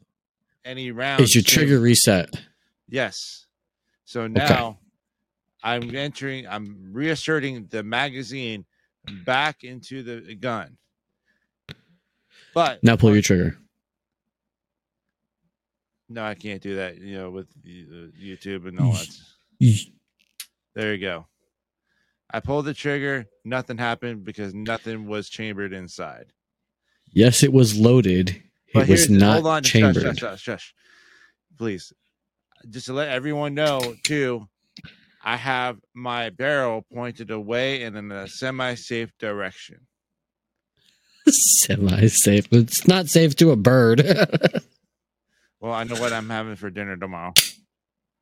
any 0.65 0.91
rounds, 0.91 1.23
Is 1.23 1.35
your 1.35 1.43
trigger 1.43 1.79
reset? 1.79 2.33
Yes. 2.89 3.47
So 4.05 4.27
now 4.27 4.79
I'm 5.63 5.95
entering, 5.95 6.47
I'm 6.47 6.91
reasserting 6.91 7.67
the 7.69 7.83
magazine 7.83 8.65
back 9.25 9.63
into 9.63 10.03
the 10.03 10.35
gun. 10.35 10.77
But 12.53 12.83
Now 12.83 12.95
pull 12.95 13.13
your 13.13 13.21
trigger. 13.21 13.57
No, 16.09 16.23
I 16.23 16.35
can't 16.35 16.61
do 16.61 16.75
that. 16.75 16.97
You 16.97 17.17
know, 17.17 17.31
with 17.31 17.47
the 17.63 17.85
uh, 17.89 18.07
YouTube 18.21 18.67
and 18.67 18.79
all 18.79 18.93
that. 18.93 19.77
There 20.75 20.93
you 20.93 21.01
go. 21.01 21.27
I 22.31 22.39
pulled 22.39 22.65
the 22.65 22.73
trigger. 22.73 23.27
Nothing 23.45 23.77
happened 23.77 24.23
because 24.23 24.53
nothing 24.53 25.07
was 25.07 25.29
chambered 25.29 25.71
inside. 25.71 26.33
Yes, 27.11 27.43
it 27.43 27.53
was 27.53 27.77
loaded. 27.77 28.41
But 28.73 28.83
It 28.83 28.89
was 28.89 29.09
not 29.09 29.33
hold 29.35 29.47
on, 29.47 29.63
chambered. 29.63 30.01
Shush, 30.03 30.17
shush, 30.17 30.41
shush. 30.41 30.73
Please, 31.59 31.93
just 32.69 32.87
to 32.87 32.93
let 32.93 33.09
everyone 33.09 33.53
know 33.53 33.93
too, 34.03 34.47
I 35.23 35.37
have 35.37 35.77
my 35.93 36.31
barrel 36.31 36.85
pointed 36.91 37.29
away 37.29 37.83
and 37.83 37.95
in 37.95 38.11
a 38.11 38.27
semi-safe 38.27 39.11
direction. 39.19 39.87
Semi 41.27 42.07
safe. 42.07 42.47
It's 42.51 42.87
not 42.87 43.07
safe 43.07 43.35
to 43.37 43.51
a 43.51 43.55
bird. 43.55 44.03
Well, 45.63 45.71
I 45.71 45.85
know 45.85 45.95
what 45.95 46.11
I'm 46.11 46.29
having 46.29 46.57
for 46.57 46.69
dinner 46.69 46.97
tomorrow. 46.97 47.31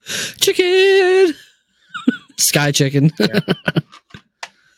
chicken. 0.05 1.33
Sky 2.37 2.71
chicken. 2.71 3.11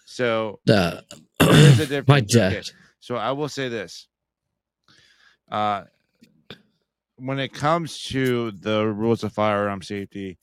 So 0.05 0.59
Uh, 0.69 1.01
here's 1.41 1.77
the 1.79 1.87
difference. 1.87 2.07
my 2.37 2.47
okay? 2.47 2.61
So 2.99 3.15
I 3.15 3.31
will 3.31 3.49
say 3.49 3.67
this. 3.67 4.07
Uh 5.51 5.85
when 7.15 7.39
it 7.39 7.51
comes 7.51 7.99
to 8.09 8.51
the 8.51 8.85
rules 8.85 9.23
of 9.23 9.33
firearm 9.33 9.81
safety, 9.81 10.37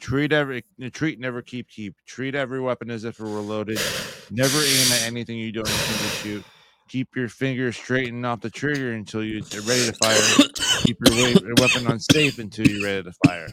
treat 0.00 0.32
every 0.32 0.64
treat 0.92 1.20
never 1.20 1.42
keep 1.42 1.68
keep. 1.68 1.96
Treat 2.06 2.34
every 2.34 2.60
weapon 2.60 2.90
as 2.90 3.04
if 3.04 3.20
it 3.20 3.24
were 3.24 3.40
loaded. 3.40 3.78
Never 4.30 4.56
aim 4.58 4.92
at 4.92 5.02
anything 5.06 5.36
you 5.36 5.52
don't 5.52 5.68
intend 5.68 5.98
to 5.98 6.16
shoot. 6.16 6.44
Keep 6.88 7.14
your 7.14 7.28
fingers 7.28 7.76
straightened 7.76 8.24
off 8.24 8.40
the 8.40 8.48
trigger 8.50 8.92
until 8.92 9.22
you're 9.22 9.42
ready 9.62 9.84
to 9.84 9.92
fire. 9.92 10.46
Keep 10.84 10.98
your 11.08 11.54
weapon 11.58 11.86
unsafe 11.86 12.38
until 12.38 12.66
you're 12.66 12.84
ready 12.84 13.02
to 13.04 13.12
fire. 13.26 13.48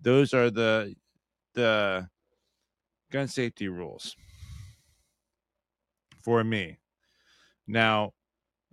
Those 0.00 0.32
are 0.34 0.50
the 0.50 0.94
the 1.54 2.08
gun 3.10 3.28
safety 3.28 3.68
rules 3.68 4.16
for 6.24 6.42
me. 6.44 6.78
Now, 7.66 8.12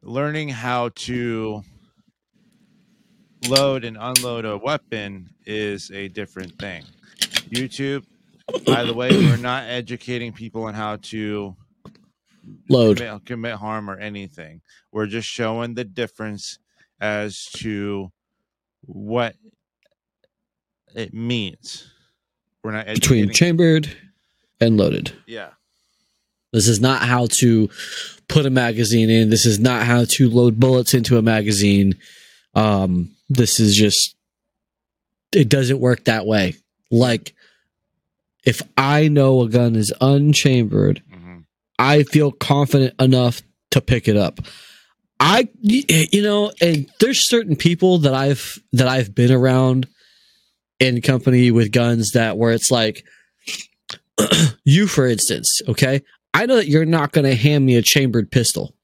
learning 0.02 0.50
how 0.50 0.90
to 0.90 1.62
load 3.48 3.84
and 3.84 3.98
unload 4.00 4.46
a 4.46 4.58
weapon 4.58 5.30
is 5.46 5.92
a 5.92 6.08
different 6.08 6.58
thing. 6.60 6.84
YouTube, 7.50 8.06
by 8.66 8.84
the 8.84 8.94
way, 8.94 9.10
we're 9.10 9.38
not 9.38 9.64
educating 9.66 10.34
people 10.34 10.64
on 10.64 10.74
how 10.74 10.98
to 10.98 11.56
Load. 12.70 12.98
commit, 12.98 13.26
commit 13.26 13.56
harm 13.56 13.90
or 13.90 13.98
anything. 13.98 14.62
We're 14.92 15.08
just 15.08 15.28
showing 15.28 15.76
the 15.76 15.84
difference 15.84 16.60
as 17.00 17.46
to 17.58 18.12
what 18.82 19.36
it 20.96 21.14
means. 21.14 21.90
We're 22.64 22.72
not 22.72 22.88
Between 22.88 23.32
chambered 23.32 23.90
and 24.60 24.78
loaded. 24.78 25.12
yeah. 25.26 25.50
This 26.54 26.68
is 26.70 26.80
not 26.80 27.02
how 27.04 27.28
to 27.40 27.70
put 28.30 28.46
a 28.46 28.50
magazine 28.50 29.10
in. 29.10 29.30
This 29.30 29.46
is 29.46 29.60
not 29.60 29.84
how 29.84 30.06
to 30.06 30.30
load 30.30 30.60
bullets 30.60 30.94
into 30.94 31.18
a 31.18 31.22
magazine. 31.22 31.96
Um, 32.56 33.12
this 33.30 33.60
is 33.60 33.76
just, 33.76 34.16
it 35.34 35.50
doesn't 35.50 35.80
work 35.80 36.06
that 36.06 36.26
way. 36.26 36.56
Like, 36.90 37.36
if 38.46 38.62
I 38.78 39.10
know 39.10 39.42
a 39.42 39.50
gun 39.50 39.76
is 39.76 39.94
unchambered, 40.00 41.04
hmm 41.14 41.40
I 41.78 42.04
feel 42.04 42.32
confident 42.32 42.96
enough 43.00 43.44
to 43.72 43.82
pick 43.82 44.08
it 44.08 44.18
up. 44.18 44.40
I, 45.20 45.48
you 45.62 46.22
know, 46.22 46.52
and 46.62 46.88
there's 47.00 47.28
certain 47.28 47.56
people 47.56 47.98
that 48.00 48.14
I've 48.14 48.60
that 48.74 48.88
I've 48.88 49.16
been 49.16 49.32
around 49.32 49.88
in 50.80 51.02
company 51.02 51.50
with 51.50 51.72
guns 51.72 52.12
that 52.12 52.38
where 52.38 52.52
it's 52.54 52.70
like, 52.70 53.04
you 54.64 54.88
for 54.88 55.08
instance, 55.08 55.62
okay, 55.68 56.02
I 56.34 56.46
know 56.46 56.56
that 56.58 56.68
you're 56.68 56.86
not 56.86 57.12
going 57.14 57.26
to 57.26 57.36
hand 57.36 57.66
me 57.66 57.76
a 57.78 57.82
chambered 57.82 58.30
pistol 58.32 58.76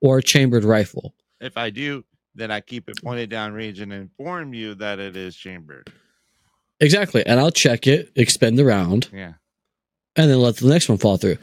or 0.00 0.18
a 0.18 0.22
chambered 0.22 0.64
rifle. 0.64 1.14
If 1.40 1.56
I 1.56 1.70
do, 1.70 2.04
then 2.34 2.50
I 2.52 2.60
keep 2.60 2.88
it 2.88 3.02
pointed 3.02 3.28
down 3.30 3.52
range 3.52 3.80
and 3.80 3.92
inform 3.92 4.54
you 4.54 4.74
that 4.76 5.00
it 5.00 5.16
is 5.16 5.34
chambered. 5.36 5.92
Exactly, 6.80 7.24
and 7.26 7.38
I'll 7.40 7.50
check 7.50 7.86
it, 7.86 8.10
expend 8.16 8.58
the 8.58 8.64
round, 8.64 9.08
Yeah. 9.12 9.34
and 10.16 10.30
then 10.30 10.40
let 10.40 10.56
the 10.56 10.68
next 10.68 10.88
one 10.88 10.98
fall 10.98 11.16
through. 11.16 11.38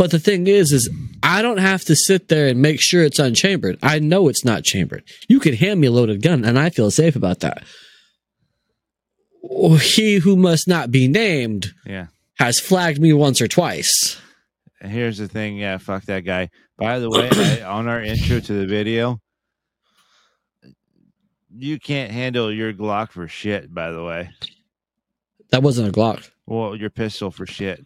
But 0.00 0.12
the 0.12 0.18
thing 0.18 0.46
is, 0.46 0.72
is 0.72 0.88
I 1.22 1.42
don't 1.42 1.58
have 1.58 1.84
to 1.84 1.94
sit 1.94 2.28
there 2.28 2.46
and 2.46 2.62
make 2.62 2.80
sure 2.80 3.04
it's 3.04 3.18
unchambered. 3.18 3.78
I 3.82 3.98
know 3.98 4.28
it's 4.28 4.46
not 4.46 4.64
chambered. 4.64 5.04
You 5.28 5.40
can 5.40 5.52
hand 5.52 5.78
me 5.78 5.88
a 5.88 5.90
loaded 5.90 6.22
gun, 6.22 6.42
and 6.42 6.58
I 6.58 6.70
feel 6.70 6.90
safe 6.90 7.16
about 7.16 7.40
that. 7.40 7.64
Oh, 9.44 9.74
he 9.76 10.14
who 10.16 10.36
must 10.36 10.66
not 10.66 10.90
be 10.90 11.06
named 11.06 11.74
Yeah. 11.84 12.06
has 12.38 12.58
flagged 12.58 12.98
me 12.98 13.12
once 13.12 13.42
or 13.42 13.46
twice. 13.46 14.18
Here's 14.80 15.18
the 15.18 15.28
thing. 15.28 15.58
Yeah. 15.58 15.76
Fuck 15.76 16.04
that 16.04 16.20
guy. 16.24 16.48
By 16.78 16.98
the 16.98 17.10
way, 17.10 17.28
I, 17.30 17.60
on 17.66 17.86
our 17.86 18.00
intro 18.02 18.40
to 18.40 18.52
the 18.54 18.66
video, 18.66 19.20
you 21.54 21.78
can't 21.78 22.10
handle 22.10 22.50
your 22.50 22.72
Glock 22.72 23.10
for 23.10 23.28
shit, 23.28 23.74
by 23.74 23.90
the 23.90 24.02
way. 24.02 24.30
That 25.50 25.62
wasn't 25.62 25.88
a 25.88 25.92
Glock. 25.92 26.30
Well, 26.46 26.74
your 26.74 26.88
pistol 26.88 27.30
for 27.30 27.44
shit. 27.44 27.84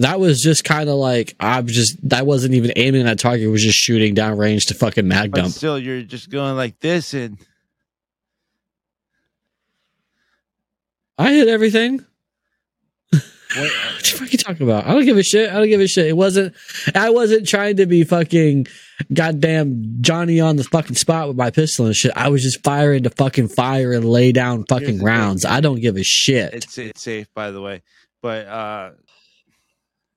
That 0.00 0.18
was 0.18 0.40
just 0.40 0.64
kind 0.64 0.88
of 0.88 0.96
like 0.96 1.34
I'm 1.38 1.66
just. 1.66 1.96
That 2.08 2.26
wasn't 2.26 2.54
even 2.54 2.72
aiming 2.76 3.06
at 3.06 3.18
target. 3.18 3.46
It 3.46 3.50
was 3.50 3.62
just 3.62 3.78
shooting 3.78 4.14
down 4.14 4.36
range 4.38 4.66
to 4.66 4.74
fucking 4.74 5.06
mag 5.06 5.30
But 5.30 5.42
dump. 5.42 5.52
still, 5.54 5.78
you're 5.78 6.02
just 6.02 6.28
going 6.30 6.56
like 6.56 6.78
this 6.80 7.14
and 7.14 7.38
I 11.18 11.32
hit 11.34 11.48
everything. 11.48 11.98
what, 13.10 13.22
What 13.56 13.70
the 14.02 14.10
fuck 14.12 14.22
are 14.22 14.30
you 14.30 14.38
talking 14.38 14.66
about? 14.66 14.86
I 14.86 14.94
don't 14.94 15.04
give 15.04 15.18
a 15.18 15.22
shit. 15.22 15.50
I 15.50 15.54
don't 15.58 15.68
give 15.68 15.80
a 15.80 15.86
shit. 15.86 16.06
It 16.06 16.16
wasn't. 16.16 16.54
I 16.94 17.10
wasn't 17.10 17.46
trying 17.46 17.76
to 17.76 17.86
be 17.86 18.04
fucking 18.04 18.68
goddamn 19.12 19.98
Johnny 20.00 20.40
on 20.40 20.56
the 20.56 20.64
fucking 20.64 20.96
spot 20.96 21.28
with 21.28 21.36
my 21.36 21.50
pistol 21.50 21.86
and 21.86 21.94
shit. 21.94 22.12
I 22.16 22.28
was 22.30 22.42
just 22.42 22.62
firing 22.62 23.02
to 23.02 23.10
fucking 23.10 23.48
fire 23.48 23.92
and 23.92 24.04
lay 24.06 24.32
down 24.32 24.64
fucking 24.68 24.86
the 24.86 24.92
thing. 24.94 25.04
rounds. 25.04 25.44
I 25.44 25.60
don't 25.60 25.80
give 25.80 25.96
a 25.96 26.02
shit. 26.04 26.54
it's 26.54 26.78
it's 26.78 27.02
safe, 27.02 27.26
by 27.34 27.50
the 27.50 27.60
way. 27.60 27.82
But 28.22 28.46
uh, 28.46 28.90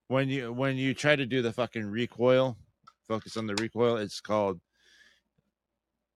when 0.08 0.30
you 0.30 0.54
when 0.54 0.78
you 0.78 0.94
try 0.94 1.16
to 1.16 1.26
do 1.26 1.42
the 1.42 1.54
fucking 1.54 1.86
recoil, 1.86 2.58
focus 3.08 3.38
on 3.38 3.48
the 3.48 3.56
recoil. 3.56 3.98
It's 3.98 4.22
called 4.22 4.60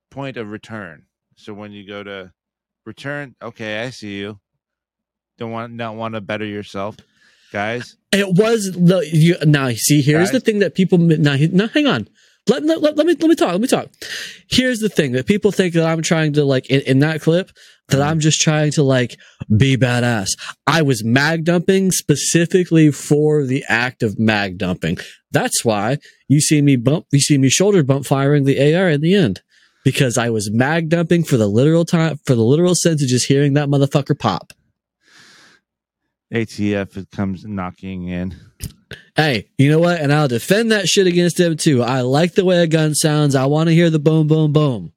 point 0.10 0.38
of 0.38 0.52
return. 0.52 1.06
So 1.36 1.54
when 1.54 1.72
you 1.72 1.88
go 1.88 2.04
to 2.04 2.32
return, 2.86 3.36
okay, 3.42 3.84
I 3.84 3.90
see 3.92 4.18
you. 4.18 4.40
Don't 5.38 5.52
want 5.52 5.74
not 5.74 5.96
want 5.96 6.16
to 6.16 6.22
better 6.22 6.46
yourself, 6.46 6.98
guys. 7.52 7.96
It 8.12 8.28
was 8.28 8.72
the 8.72 9.08
You, 9.12 9.36
now, 9.46 9.70
see, 9.72 10.02
here's 10.02 10.32
Guys? 10.32 10.32
the 10.32 10.40
thing 10.40 10.60
that 10.60 10.74
people. 10.74 10.98
Now, 10.98 11.36
now 11.52 11.68
hang 11.68 11.86
on. 11.86 12.08
Let, 12.48 12.64
let, 12.64 12.82
let, 12.82 13.06
me 13.06 13.14
let 13.14 13.28
me 13.28 13.36
talk. 13.36 13.52
Let 13.52 13.62
me 13.62 13.68
talk. 13.68 13.88
Here's 14.50 14.80
the 14.80 14.89
thing 14.89 15.12
that 15.14 15.28
people 15.28 15.52
think 15.52 15.74
that 15.74 15.86
I'm 15.86 16.02
trying 16.02 16.34
to 16.34 16.45
like 16.45 16.70
in, 16.70 16.82
in 16.82 17.00
that 17.00 17.22
clip 17.22 17.52
that 17.89 18.02
I'm 18.02 18.20
just 18.20 18.41
trying 18.41 18.72
to 18.74 18.84
like 18.84 19.18
be 19.56 19.78
badass. 19.78 20.30
I 20.66 20.82
was 20.82 21.04
mag 21.04 21.45
dumping 21.45 21.91
specifically 21.91 22.91
for 22.91 23.43
the 23.43 23.64
act 23.68 24.04
of 24.04 24.20
mag 24.20 24.58
dumping. 24.58 24.98
That's 25.32 25.66
why 25.66 25.98
you 26.28 26.39
see 26.39 26.62
me 26.62 26.76
bump. 26.76 27.06
You 27.12 27.20
see 27.20 27.38
me 27.38 27.50
shoulder 27.50 27.84
bump 27.84 28.06
firing 28.06 28.45
the 28.45 28.76
AR 28.76 28.89
in 28.89 29.02
the 29.02 29.14
end 29.14 29.41
because 29.84 30.18
I 30.18 30.30
was 30.30 30.52
mag 30.52 30.89
dumping 30.89 31.24
for 31.24 31.38
the 31.38 31.48
literal 31.48 31.86
time 31.86 32.18
for 32.26 32.36
the 32.36 32.43
literal 32.43 32.76
sense 32.76 33.02
of 33.04 33.10
just 33.10 33.28
hearing 33.28 33.54
that 33.54 33.70
motherfucker 33.70 34.18
pop. 34.18 34.54
ATF 36.34 37.10
comes 37.12 37.45
knocking 37.45 38.08
in. 38.08 38.36
Hey, 39.18 39.49
you 39.57 39.72
know 39.72 39.80
what? 39.80 39.99
And 39.99 40.13
I'll 40.13 40.28
defend 40.28 40.72
that 40.72 40.88
shit 40.88 41.07
against 41.07 41.38
them 41.38 41.57
too. 41.57 41.82
I 41.82 42.01
like 42.01 42.36
the 42.36 42.45
way 42.45 42.61
a 42.61 42.68
gun 42.68 42.93
sounds. 42.93 43.34
I 43.34 43.47
want 43.47 43.68
to 43.68 43.74
hear 43.74 43.89
the 43.89 43.97
boom, 43.97 44.28
boom, 44.28 44.53
boom. 44.53 44.93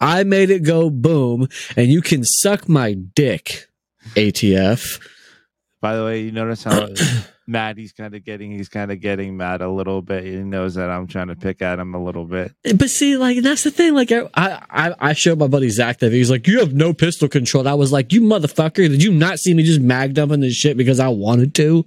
I 0.00 0.22
made 0.22 0.50
it 0.50 0.62
go 0.62 0.88
boom, 0.88 1.48
and 1.76 1.88
you 1.88 2.00
can 2.00 2.22
suck 2.24 2.68
my 2.68 2.94
dick, 2.94 3.66
ATF. 4.14 5.00
By 5.80 5.96
the 5.96 6.04
way, 6.04 6.22
you 6.22 6.30
notice 6.30 6.62
how 6.62 6.88
mad 7.48 7.76
he's 7.76 7.92
kind 7.92 8.14
of 8.14 8.24
getting. 8.24 8.52
He's 8.52 8.68
kind 8.68 8.92
of 8.92 9.00
getting 9.00 9.36
mad 9.36 9.62
a 9.62 9.68
little 9.68 10.00
bit. 10.00 10.22
He 10.22 10.36
knows 10.36 10.76
that 10.76 10.88
I'm 10.88 11.08
trying 11.08 11.28
to 11.28 11.36
pick 11.36 11.60
at 11.60 11.80
him 11.80 11.92
a 11.92 12.02
little 12.02 12.24
bit. 12.24 12.52
But 12.76 12.88
see, 12.90 13.16
like 13.16 13.42
that's 13.42 13.64
the 13.64 13.72
thing. 13.72 13.94
Like 13.94 14.12
I, 14.12 14.28
I, 14.34 14.94
I 15.00 15.12
showed 15.12 15.40
my 15.40 15.48
buddy 15.48 15.70
Zach 15.70 15.98
that 15.98 16.12
he's 16.12 16.30
like, 16.30 16.46
"You 16.46 16.60
have 16.60 16.72
no 16.72 16.92
pistol 16.92 17.28
control." 17.28 17.62
And 17.62 17.68
I 17.68 17.74
was 17.74 17.90
like, 17.90 18.12
"You 18.12 18.20
motherfucker! 18.20 18.88
Did 18.88 19.02
you 19.02 19.12
not 19.12 19.40
see 19.40 19.54
me 19.54 19.64
just 19.64 19.80
mag 19.80 20.14
dumping 20.14 20.38
this 20.38 20.54
shit 20.54 20.76
because 20.76 21.00
I 21.00 21.08
wanted 21.08 21.52
to?" 21.56 21.84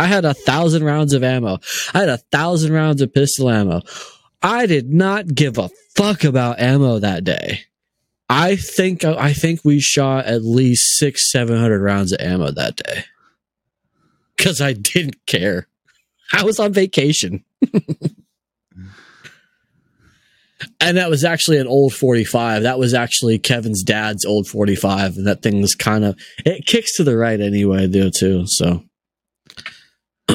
I 0.00 0.06
had 0.06 0.24
a 0.24 0.32
thousand 0.32 0.82
rounds 0.82 1.12
of 1.12 1.22
ammo. 1.22 1.58
I 1.92 1.98
had 1.98 2.08
a 2.08 2.16
thousand 2.16 2.72
rounds 2.72 3.02
of 3.02 3.12
pistol 3.12 3.50
ammo. 3.50 3.82
I 4.40 4.64
did 4.64 4.88
not 4.88 5.34
give 5.34 5.58
a 5.58 5.68
fuck 5.94 6.24
about 6.24 6.58
ammo 6.58 7.00
that 7.00 7.22
day. 7.22 7.64
I 8.26 8.56
think 8.56 9.04
I 9.04 9.34
think 9.34 9.60
we 9.62 9.78
shot 9.78 10.24
at 10.24 10.42
least 10.42 10.96
six, 10.96 11.30
seven 11.30 11.58
hundred 11.58 11.82
rounds 11.82 12.12
of 12.12 12.20
ammo 12.22 12.50
that 12.50 12.76
day 12.76 13.04
because 14.38 14.62
I 14.62 14.72
didn't 14.72 15.26
care. 15.26 15.68
I 16.32 16.44
was 16.44 16.58
on 16.58 16.72
vacation. 16.72 17.44
and 20.80 20.96
that 20.96 21.10
was 21.10 21.24
actually 21.24 21.58
an 21.58 21.66
old 21.66 21.92
45. 21.92 22.62
That 22.62 22.78
was 22.78 22.94
actually 22.94 23.38
Kevin's 23.38 23.82
dad's 23.82 24.24
old 24.24 24.46
45. 24.46 25.16
And 25.16 25.26
that 25.26 25.42
thing 25.42 25.60
was 25.60 25.74
kind 25.74 26.04
of, 26.04 26.18
it 26.46 26.64
kicks 26.64 26.96
to 26.96 27.04
the 27.04 27.18
right 27.18 27.40
anyway, 27.40 27.86
though, 27.86 28.08
too. 28.08 28.44
So 28.46 28.84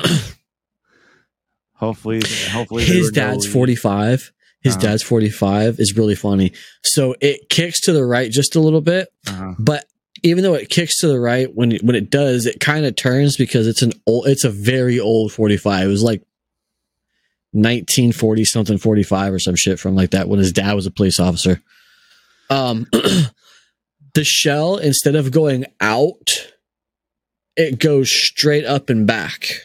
Hopefully, 1.73 2.21
hopefully, 2.51 2.83
his 2.85 3.07
were 3.07 3.11
no 3.11 3.31
dad's 3.33 3.45
45. 3.45 4.31
His 4.61 4.73
Uh-huh. 4.75 4.81
dad's 4.81 5.03
45 5.03 5.79
is 5.79 5.95
really 5.97 6.15
funny. 6.15 6.53
So 6.83 7.15
it 7.21 7.49
kicks 7.49 7.81
to 7.81 7.91
the 7.93 8.05
right 8.05 8.31
just 8.31 8.55
a 8.55 8.59
little 8.61 8.81
bit. 8.81 9.09
Uh-huh. 9.27 9.53
but 9.59 9.85
even 10.23 10.43
though 10.43 10.53
it 10.55 10.69
kicks 10.69 10.99
to 10.99 11.07
the 11.07 11.19
right 11.19 11.53
when 11.53 11.73
it, 11.73 11.83
when 11.83 11.95
it 11.95 12.09
does 12.09 12.45
it 12.45 12.59
kind 12.61 12.85
of 12.85 12.95
turns 12.95 13.35
because 13.37 13.67
it's 13.67 13.81
an 13.81 13.91
old 14.07 14.25
it's 14.27 14.43
a 14.45 14.49
very 14.49 14.99
old 14.99 15.31
45 15.33 15.85
it 15.85 15.89
was 15.89 16.01
like 16.01 16.21
1940 17.51 18.45
something 18.45 18.77
45 18.77 19.33
or 19.33 19.39
some 19.39 19.55
shit 19.55 19.79
from 19.79 19.93
like 19.95 20.11
that 20.11 20.27
when 20.29 20.39
his 20.39 20.51
dad 20.53 20.73
was 20.73 20.85
a 20.85 20.91
police 20.91 21.19
officer 21.19 21.61
um 22.49 22.87
the 24.13 24.23
shell 24.23 24.77
instead 24.77 25.15
of 25.15 25.31
going 25.31 25.65
out 25.81 26.51
it 27.57 27.77
goes 27.79 28.09
straight 28.11 28.65
up 28.65 28.89
and 28.89 29.05
back 29.05 29.61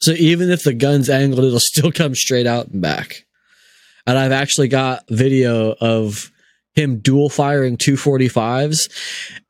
so 0.00 0.12
even 0.12 0.50
if 0.50 0.62
the 0.62 0.74
gun's 0.74 1.10
angled 1.10 1.44
it'll 1.44 1.60
still 1.60 1.92
come 1.92 2.14
straight 2.14 2.46
out 2.46 2.68
and 2.68 2.82
back. 2.82 3.24
And 4.06 4.16
i've 4.18 4.32
actually 4.32 4.68
got 4.68 5.04
video 5.08 5.74
of 5.80 6.30
him 6.74 6.98
dual 7.00 7.28
firing 7.28 7.76
245s 7.76 8.88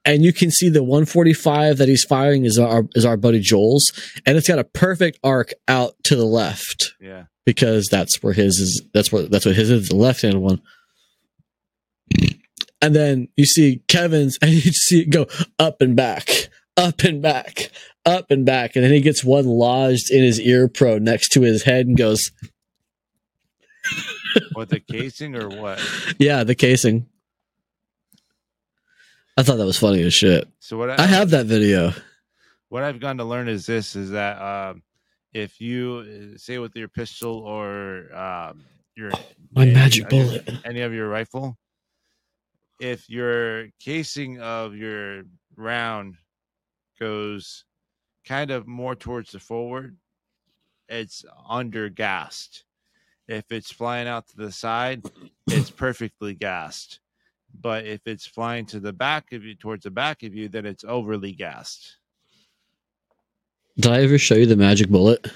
and 0.09 0.25
you 0.25 0.33
can 0.33 0.51
see 0.51 0.71
the 0.71 0.83
145 0.83 1.77
that 1.77 1.87
he's 1.87 2.05
firing 2.05 2.47
is 2.47 2.59
our 2.59 2.85
is 2.95 3.05
our 3.05 3.19
buddy 3.19 3.41
Joel's. 3.41 3.93
And 4.25 4.39
it's 4.39 4.49
got 4.49 4.59
a 4.59 4.65
perfect 4.65 5.19
arc 5.23 5.53
out 5.69 5.97
to 6.05 6.17
the 6.17 6.25
left. 6.25 6.95
Yeah. 6.99 7.25
because 7.45 7.89
that's 7.91 8.23
where 8.23 8.33
his 8.33 8.59
is 8.59 8.83
that's 8.95 9.13
what 9.13 9.31
that's 9.31 9.45
what 9.45 9.55
his 9.55 9.71
is 9.71 9.89
the 9.91 9.97
left 9.97 10.23
hand 10.23 10.41
one. 10.41 10.63
And 12.81 12.97
then 12.97 13.29
you 13.37 13.45
see 13.45 13.83
Kevin's 13.89 14.39
and 14.43 14.53
you 14.53 14.73
see 14.73 15.03
it 15.03 15.11
go 15.11 15.27
up 15.59 15.83
and 15.83 15.95
back 15.95 16.49
up 16.79 17.03
and 17.05 17.21
back 17.21 17.71
up 18.09 18.31
and 18.31 18.45
back 18.47 18.75
and 18.75 18.85
then 18.85 18.93
he 18.93 19.01
gets 19.01 19.23
one 19.23 19.45
lodged 19.47 20.11
in 20.11 20.23
his 20.23 20.41
ear 20.41 20.67
pro 20.69 20.99
next 20.99 21.29
to 21.31 21.43
his 21.43 21.63
head 21.63 21.87
and 21.87 21.97
goes 21.97 22.33
What 24.55 24.69
the 24.69 24.81
casing 24.81 25.37
or 25.37 25.49
what? 25.49 25.81
yeah 26.19 26.45
the 26.45 26.55
casing 26.55 27.07
I 29.37 29.43
thought 29.45 29.57
that 29.59 29.67
was 29.67 29.79
funny 29.79 30.03
as 30.03 30.13
shit. 30.13 30.49
So 30.59 30.77
what 30.77 30.91
I 30.99 31.07
have 31.07 31.31
that 31.31 31.47
video. 31.47 31.93
what 32.71 32.83
I've 32.83 32.99
gone 32.99 33.19
to 33.19 33.25
learn 33.25 33.49
is 33.49 33.67
this: 33.67 33.95
is 33.95 34.11
that 34.11 34.37
um, 34.43 34.83
if 35.33 35.61
you 35.61 36.33
uh, 36.35 36.37
say 36.39 36.59
with 36.59 36.75
your 36.75 36.89
pistol 36.89 37.37
or 37.39 38.13
um, 38.17 38.65
your 38.97 39.13
My 39.55 39.63
any- 39.63 39.75
magic 39.75 40.09
bullet. 40.09 40.51
any 40.65 40.81
of 40.81 40.93
your 40.93 41.09
rifle, 41.09 41.57
if 42.81 43.09
your 43.09 43.69
casing 43.79 44.41
of 44.41 44.75
your 44.75 45.23
round 45.55 46.17
goes 46.99 47.65
kind 48.29 48.51
of 48.51 48.67
more 48.67 48.95
towards 48.95 49.33
the 49.33 49.41
forward, 49.41 49.97
it's 50.89 51.25
under 51.49 51.89
gassed. 51.89 52.65
If 53.27 53.51
it's 53.51 53.71
flying 53.73 54.07
out 54.07 54.29
to 54.29 54.37
the 54.37 54.53
side, 54.53 55.03
it's 55.49 55.71
perfectly 55.71 56.35
gassed. 56.35 57.01
But 57.61 57.87
if 57.87 58.07
it's 58.07 58.27
flying 58.27 58.67
to 58.67 58.81
the 58.81 58.93
back 58.93 59.33
of 59.33 59.45
you, 59.45 59.55
towards 59.55 59.85
the 59.85 59.91
back 59.91 60.23
of 60.23 60.35
you, 60.35 60.49
then 60.49 60.67
it's 60.67 60.85
overly 60.85 61.33
gassed. 61.33 61.97
Did 63.77 63.93
I 63.93 64.03
ever 64.03 64.19
show 64.19 64.35
you 64.35 64.47
the 64.47 64.57
magic 64.57 64.89
bullet? 64.89 65.27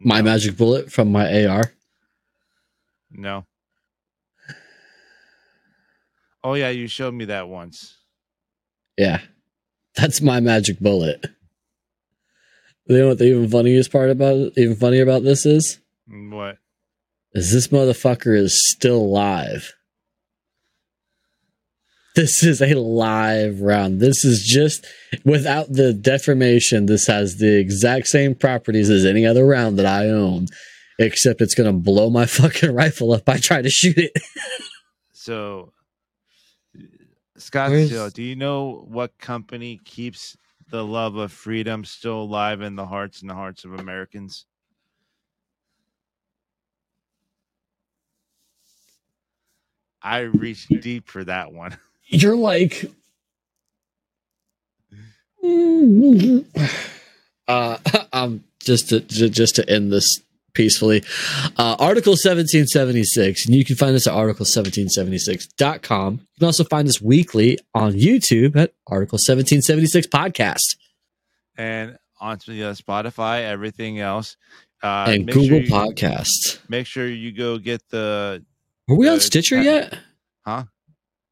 My 0.00 0.18
No. 0.18 0.24
magic 0.24 0.56
bullet 0.56 0.90
from 0.90 1.12
my 1.12 1.44
AR. 1.46 1.72
No. 3.10 3.46
Oh 6.44 6.54
yeah, 6.54 6.70
you 6.70 6.86
showed 6.86 7.14
me 7.14 7.24
that 7.26 7.48
once. 7.48 7.96
Yeah. 8.96 9.20
That's 9.94 10.20
my 10.20 10.40
magic 10.40 10.78
bullet. 10.80 11.24
You 12.86 12.98
know 12.98 13.08
what 13.08 13.18
the 13.18 13.24
even 13.26 13.48
funniest 13.48 13.90
part 13.90 14.10
about 14.10 14.52
even 14.56 14.76
funnier 14.76 15.02
about 15.02 15.24
this 15.24 15.44
is? 15.44 15.80
What? 16.06 16.58
Is 17.32 17.52
this 17.52 17.68
motherfucker 17.68 18.36
is 18.36 18.60
still 18.70 19.10
live. 19.10 19.74
This 22.14 22.42
is 22.42 22.62
a 22.62 22.72
live 22.74 23.60
round. 23.60 24.00
This 24.00 24.24
is 24.24 24.42
just 24.42 24.86
without 25.24 25.70
the 25.70 25.92
deformation. 25.92 26.86
This 26.86 27.06
has 27.08 27.36
the 27.36 27.58
exact 27.58 28.06
same 28.06 28.34
properties 28.34 28.88
as 28.88 29.04
any 29.04 29.26
other 29.26 29.44
round 29.44 29.78
that 29.78 29.84
I 29.84 30.08
own, 30.08 30.46
except 30.98 31.42
it's 31.42 31.54
gonna 31.54 31.74
blow 31.74 32.08
my 32.08 32.24
fucking 32.26 32.72
rifle 32.72 33.12
up. 33.12 33.28
I 33.28 33.36
try 33.36 33.60
to 33.60 33.68
shoot 33.68 33.98
it. 33.98 34.12
So, 35.12 35.72
Scott, 37.38 37.70
Where's- 37.70 38.12
do 38.12 38.22
you 38.22 38.36
know 38.36 38.84
what 38.88 39.16
company 39.18 39.80
keeps 39.84 40.36
the 40.70 40.84
love 40.84 41.16
of 41.16 41.32
freedom 41.32 41.84
still 41.84 42.22
alive 42.22 42.60
in 42.60 42.74
the 42.76 42.86
hearts 42.86 43.20
and 43.20 43.30
the 43.30 43.34
hearts 43.34 43.64
of 43.64 43.74
Americans? 43.74 44.46
I 50.02 50.20
reached 50.20 50.68
deep 50.80 51.08
for 51.08 51.24
that 51.24 51.52
one. 51.52 51.76
You're 52.06 52.36
like, 52.36 52.84
uh, 57.48 57.78
um, 58.12 58.44
just 58.60 58.88
to 58.90 59.00
just 59.00 59.56
to 59.56 59.68
end 59.68 59.92
this 59.92 60.20
peacefully, 60.56 61.02
uh, 61.58 61.76
Article 61.78 62.12
1776, 62.12 63.46
and 63.46 63.54
you 63.54 63.64
can 63.64 63.76
find 63.76 63.94
us 63.94 64.06
at 64.06 64.14
article1776.com. 64.14 66.12
You 66.14 66.20
can 66.38 66.46
also 66.46 66.64
find 66.64 66.88
us 66.88 67.00
weekly 67.00 67.58
on 67.74 67.92
YouTube 67.92 68.56
at 68.56 68.72
Article 68.86 69.16
1776 69.16 70.06
Podcast 70.08 70.76
And 71.56 71.96
on 72.20 72.38
to, 72.40 72.62
uh, 72.64 72.72
Spotify, 72.74 73.42
everything 73.42 74.00
else. 74.00 74.36
Uh, 74.82 75.06
and 75.08 75.26
Google 75.26 75.60
sure 75.64 75.68
Podcasts. 75.78 76.58
Make 76.68 76.86
sure 76.86 77.06
you 77.08 77.32
go 77.32 77.58
get 77.58 77.82
the. 77.88 78.44
Are 78.88 78.94
we 78.94 79.08
on 79.08 79.16
uh, 79.16 79.20
Stitcher 79.20 79.60
yet? 79.60 79.98
Huh? 80.44 80.64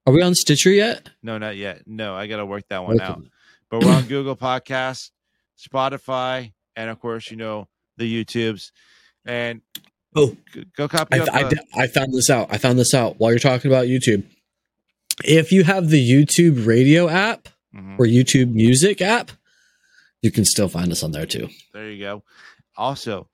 Are 0.06 0.12
we 0.12 0.22
on 0.22 0.34
Stitcher 0.34 0.70
yet? 0.70 1.08
No, 1.22 1.38
not 1.38 1.56
yet. 1.56 1.82
No, 1.86 2.14
I 2.14 2.26
got 2.26 2.38
to 2.38 2.46
work 2.46 2.64
that 2.68 2.82
one 2.84 2.96
Okay. 2.96 3.04
out. 3.04 3.22
But 3.70 3.84
we're 3.84 3.92
on 3.94 4.06
Google 4.06 4.36
Podcasts, 4.36 5.10
Spotify, 5.58 6.52
and 6.76 6.90
of 6.90 6.98
course, 7.00 7.30
you 7.30 7.36
know, 7.36 7.68
the 7.96 8.24
YouTubes. 8.24 8.70
And 9.26 9.60
Oh. 10.16 10.36
go 10.76 10.86
copy 10.86 11.18
I, 11.18 11.22
up. 11.22 11.28
I, 11.34 11.42
uh, 11.42 11.50
I 11.76 11.86
found 11.88 12.12
this 12.14 12.30
out. 12.30 12.48
I 12.50 12.58
found 12.58 12.78
this 12.78 12.94
out 12.94 13.18
while 13.18 13.30
you're 13.32 13.38
talking 13.40 13.70
about 13.70 13.86
YouTube. 13.86 14.24
If 15.24 15.50
you 15.52 15.64
have 15.64 15.90
the 15.90 16.00
YouTube 16.08 16.66
radio 16.66 17.08
app 17.08 17.48
mhm, 17.74 17.98
or 17.98 18.06
YouTube 18.06 18.52
music 18.52 19.00
app, 19.02 19.30
you 20.22 20.30
can 20.30 20.44
still 20.44 20.68
find 20.68 20.90
us 20.92 21.02
on 21.02 21.10
there 21.12 21.26
too. 21.26 21.48
there 21.72 21.90
you 21.90 22.00
go. 22.04 22.22
Also, 22.76 23.28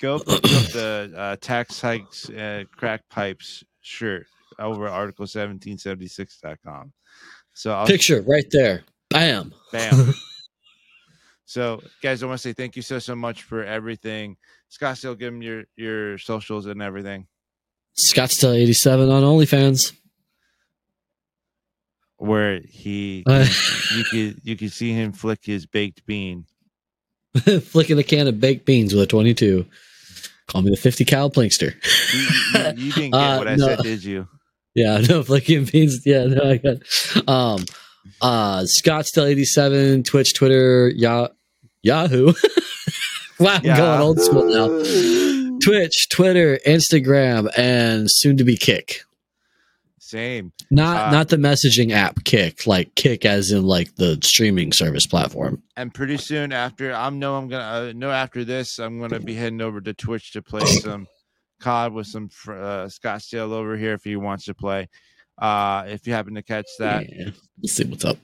go 0.00 0.18
pick 0.18 0.34
up 0.34 0.42
the 0.72 1.12
uh, 1.16 1.36
tax 1.40 1.80
hikes, 1.80 2.28
uh, 2.30 2.64
crack 2.76 3.08
pipes 3.08 3.64
shirt 3.80 4.26
over 4.58 4.88
at 4.88 4.92
article1776.com. 5.16 6.92
So 7.54 7.72
I'll 7.72 7.86
Picture 7.86 8.22
right 8.22 8.46
there. 8.50 8.84
Bam. 9.10 9.54
Bam. 9.72 10.14
So, 11.46 11.80
guys, 12.02 12.22
I 12.22 12.26
want 12.26 12.40
to 12.40 12.48
say 12.48 12.52
thank 12.52 12.76
you 12.76 12.82
so 12.82 12.98
so 12.98 13.14
much 13.16 13.42
for 13.44 13.64
everything. 13.64 14.36
Scott, 14.68 14.98
still 14.98 15.14
give 15.14 15.32
them 15.32 15.42
your 15.42 15.64
your 15.76 16.18
socials 16.18 16.66
and 16.66 16.82
everything. 16.82 17.26
Scottsdale 18.12 18.54
87 18.54 19.08
on 19.10 19.22
OnlyFans. 19.22 19.94
Where 22.18 22.60
he, 22.60 23.24
Uh, 23.26 23.46
you 23.94 24.04
could 24.04 24.40
you 24.42 24.56
could 24.56 24.72
see 24.72 24.92
him 24.92 25.12
flick 25.12 25.40
his 25.44 25.66
baked 25.66 26.04
bean. 26.06 26.46
flicking 27.62 27.98
a 27.98 28.02
can 28.02 28.26
of 28.26 28.40
baked 28.40 28.64
beans 28.64 28.94
with 28.94 29.02
a 29.04 29.06
22. 29.06 29.66
Call 30.48 30.62
me 30.62 30.70
the 30.70 30.76
50 30.76 31.04
cal 31.04 31.30
plinkster. 31.30 31.74
You, 32.14 32.20
you- 32.20 32.86
you 32.86 32.92
didn't 32.94 33.10
get 33.12 33.20
Uh, 33.20 33.38
what 33.38 33.48
I 33.48 33.56
no. 33.56 33.66
said, 33.66 33.82
did 33.82 34.04
you? 34.04 34.26
Yeah, 34.74 34.98
no 35.08 35.22
flicking 35.22 35.64
beans. 35.64 36.02
Yeah, 36.06 36.24
no, 36.26 36.50
I 36.50 36.56
got 36.58 36.76
um 37.28 37.64
uh 38.22 38.60
Scottsdale 38.80 39.26
eighty 39.28 39.44
seven, 39.44 40.02
Twitch, 40.02 40.32
Twitter, 40.34 40.88
Yah 40.94 41.28
Yahoo. 41.86 42.32
wow, 43.38 43.54
I'm 43.54 43.62
going 43.62 44.00
old 44.00 44.20
school 44.20 44.44
now. 44.44 45.58
Twitch, 45.62 46.08
Twitter, 46.10 46.58
Instagram, 46.66 47.48
and 47.56 48.10
soon 48.10 48.36
to 48.36 48.44
be 48.44 48.56
Kick. 48.56 49.02
Same. 50.00 50.52
Not 50.70 51.08
Uh, 51.08 51.10
not 51.10 51.28
the 51.28 51.36
messaging 51.36 51.92
app 51.92 52.24
Kick, 52.24 52.66
like 52.66 52.94
Kick 52.94 53.24
as 53.24 53.50
in 53.50 53.64
like 53.64 53.96
the 53.96 54.18
streaming 54.22 54.72
service 54.72 55.06
platform. 55.06 55.62
And 55.76 55.92
pretty 55.94 56.16
soon 56.16 56.52
after, 56.52 56.92
I'm 56.92 57.18
know 57.18 57.36
I'm 57.36 57.48
gonna 57.48 57.88
uh, 57.88 57.92
know 57.94 58.10
after 58.10 58.44
this, 58.44 58.78
I'm 58.78 59.00
gonna 59.00 59.20
be 59.20 59.34
heading 59.34 59.60
over 59.60 59.80
to 59.80 59.94
Twitch 59.94 60.32
to 60.32 60.42
play 60.42 60.64
some 60.84 61.06
COD 61.60 61.92
with 61.92 62.06
some 62.06 62.30
uh, 62.48 62.86
Scottsdale 62.86 63.52
over 63.52 63.76
here 63.76 63.94
if 63.94 64.04
he 64.04 64.16
wants 64.16 64.44
to 64.44 64.54
play. 64.54 64.88
Uh, 65.38 65.84
if 65.88 66.06
you 66.06 66.12
happen 66.12 66.34
to 66.34 66.42
catch 66.42 66.66
that, 66.78 67.06
Yeah, 67.12 67.30
we'll 67.60 67.68
see 67.68 67.84
what's 67.84 68.04
up. 68.04 68.18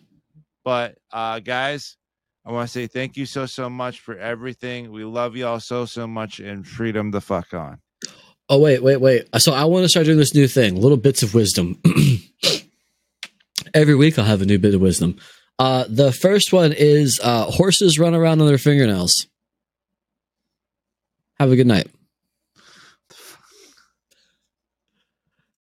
But 0.64 0.98
uh 1.12 1.40
guys, 1.40 1.96
I 2.44 2.50
want 2.50 2.68
to 2.68 2.72
say 2.72 2.86
thank 2.86 3.16
you 3.16 3.24
so 3.24 3.46
so 3.46 3.70
much 3.70 4.00
for 4.00 4.18
everything. 4.18 4.90
We 4.90 5.04
love 5.04 5.36
y'all 5.36 5.60
so 5.60 5.84
so 5.86 6.06
much 6.06 6.40
and 6.40 6.66
freedom 6.66 7.10
the 7.10 7.20
fuck 7.20 7.54
on. 7.54 7.78
Oh 8.48 8.58
wait, 8.58 8.82
wait, 8.82 8.96
wait. 8.96 9.28
So 9.38 9.52
I 9.52 9.64
want 9.64 9.84
to 9.84 9.88
start 9.88 10.06
doing 10.06 10.18
this 10.18 10.34
new 10.34 10.48
thing, 10.48 10.80
little 10.80 10.96
bits 10.96 11.22
of 11.22 11.34
wisdom. 11.34 11.80
Every 13.74 13.94
week 13.94 14.18
I'll 14.18 14.24
have 14.24 14.42
a 14.42 14.46
new 14.46 14.58
bit 14.58 14.74
of 14.74 14.80
wisdom. 14.80 15.16
Uh 15.58 15.84
the 15.88 16.12
first 16.12 16.52
one 16.52 16.72
is 16.72 17.20
uh 17.22 17.44
horses 17.44 17.98
run 17.98 18.14
around 18.14 18.40
on 18.40 18.48
their 18.48 18.58
fingernails. 18.58 19.26
Have 21.38 21.52
a 21.52 21.56
good 21.56 21.66
night. 21.66 21.88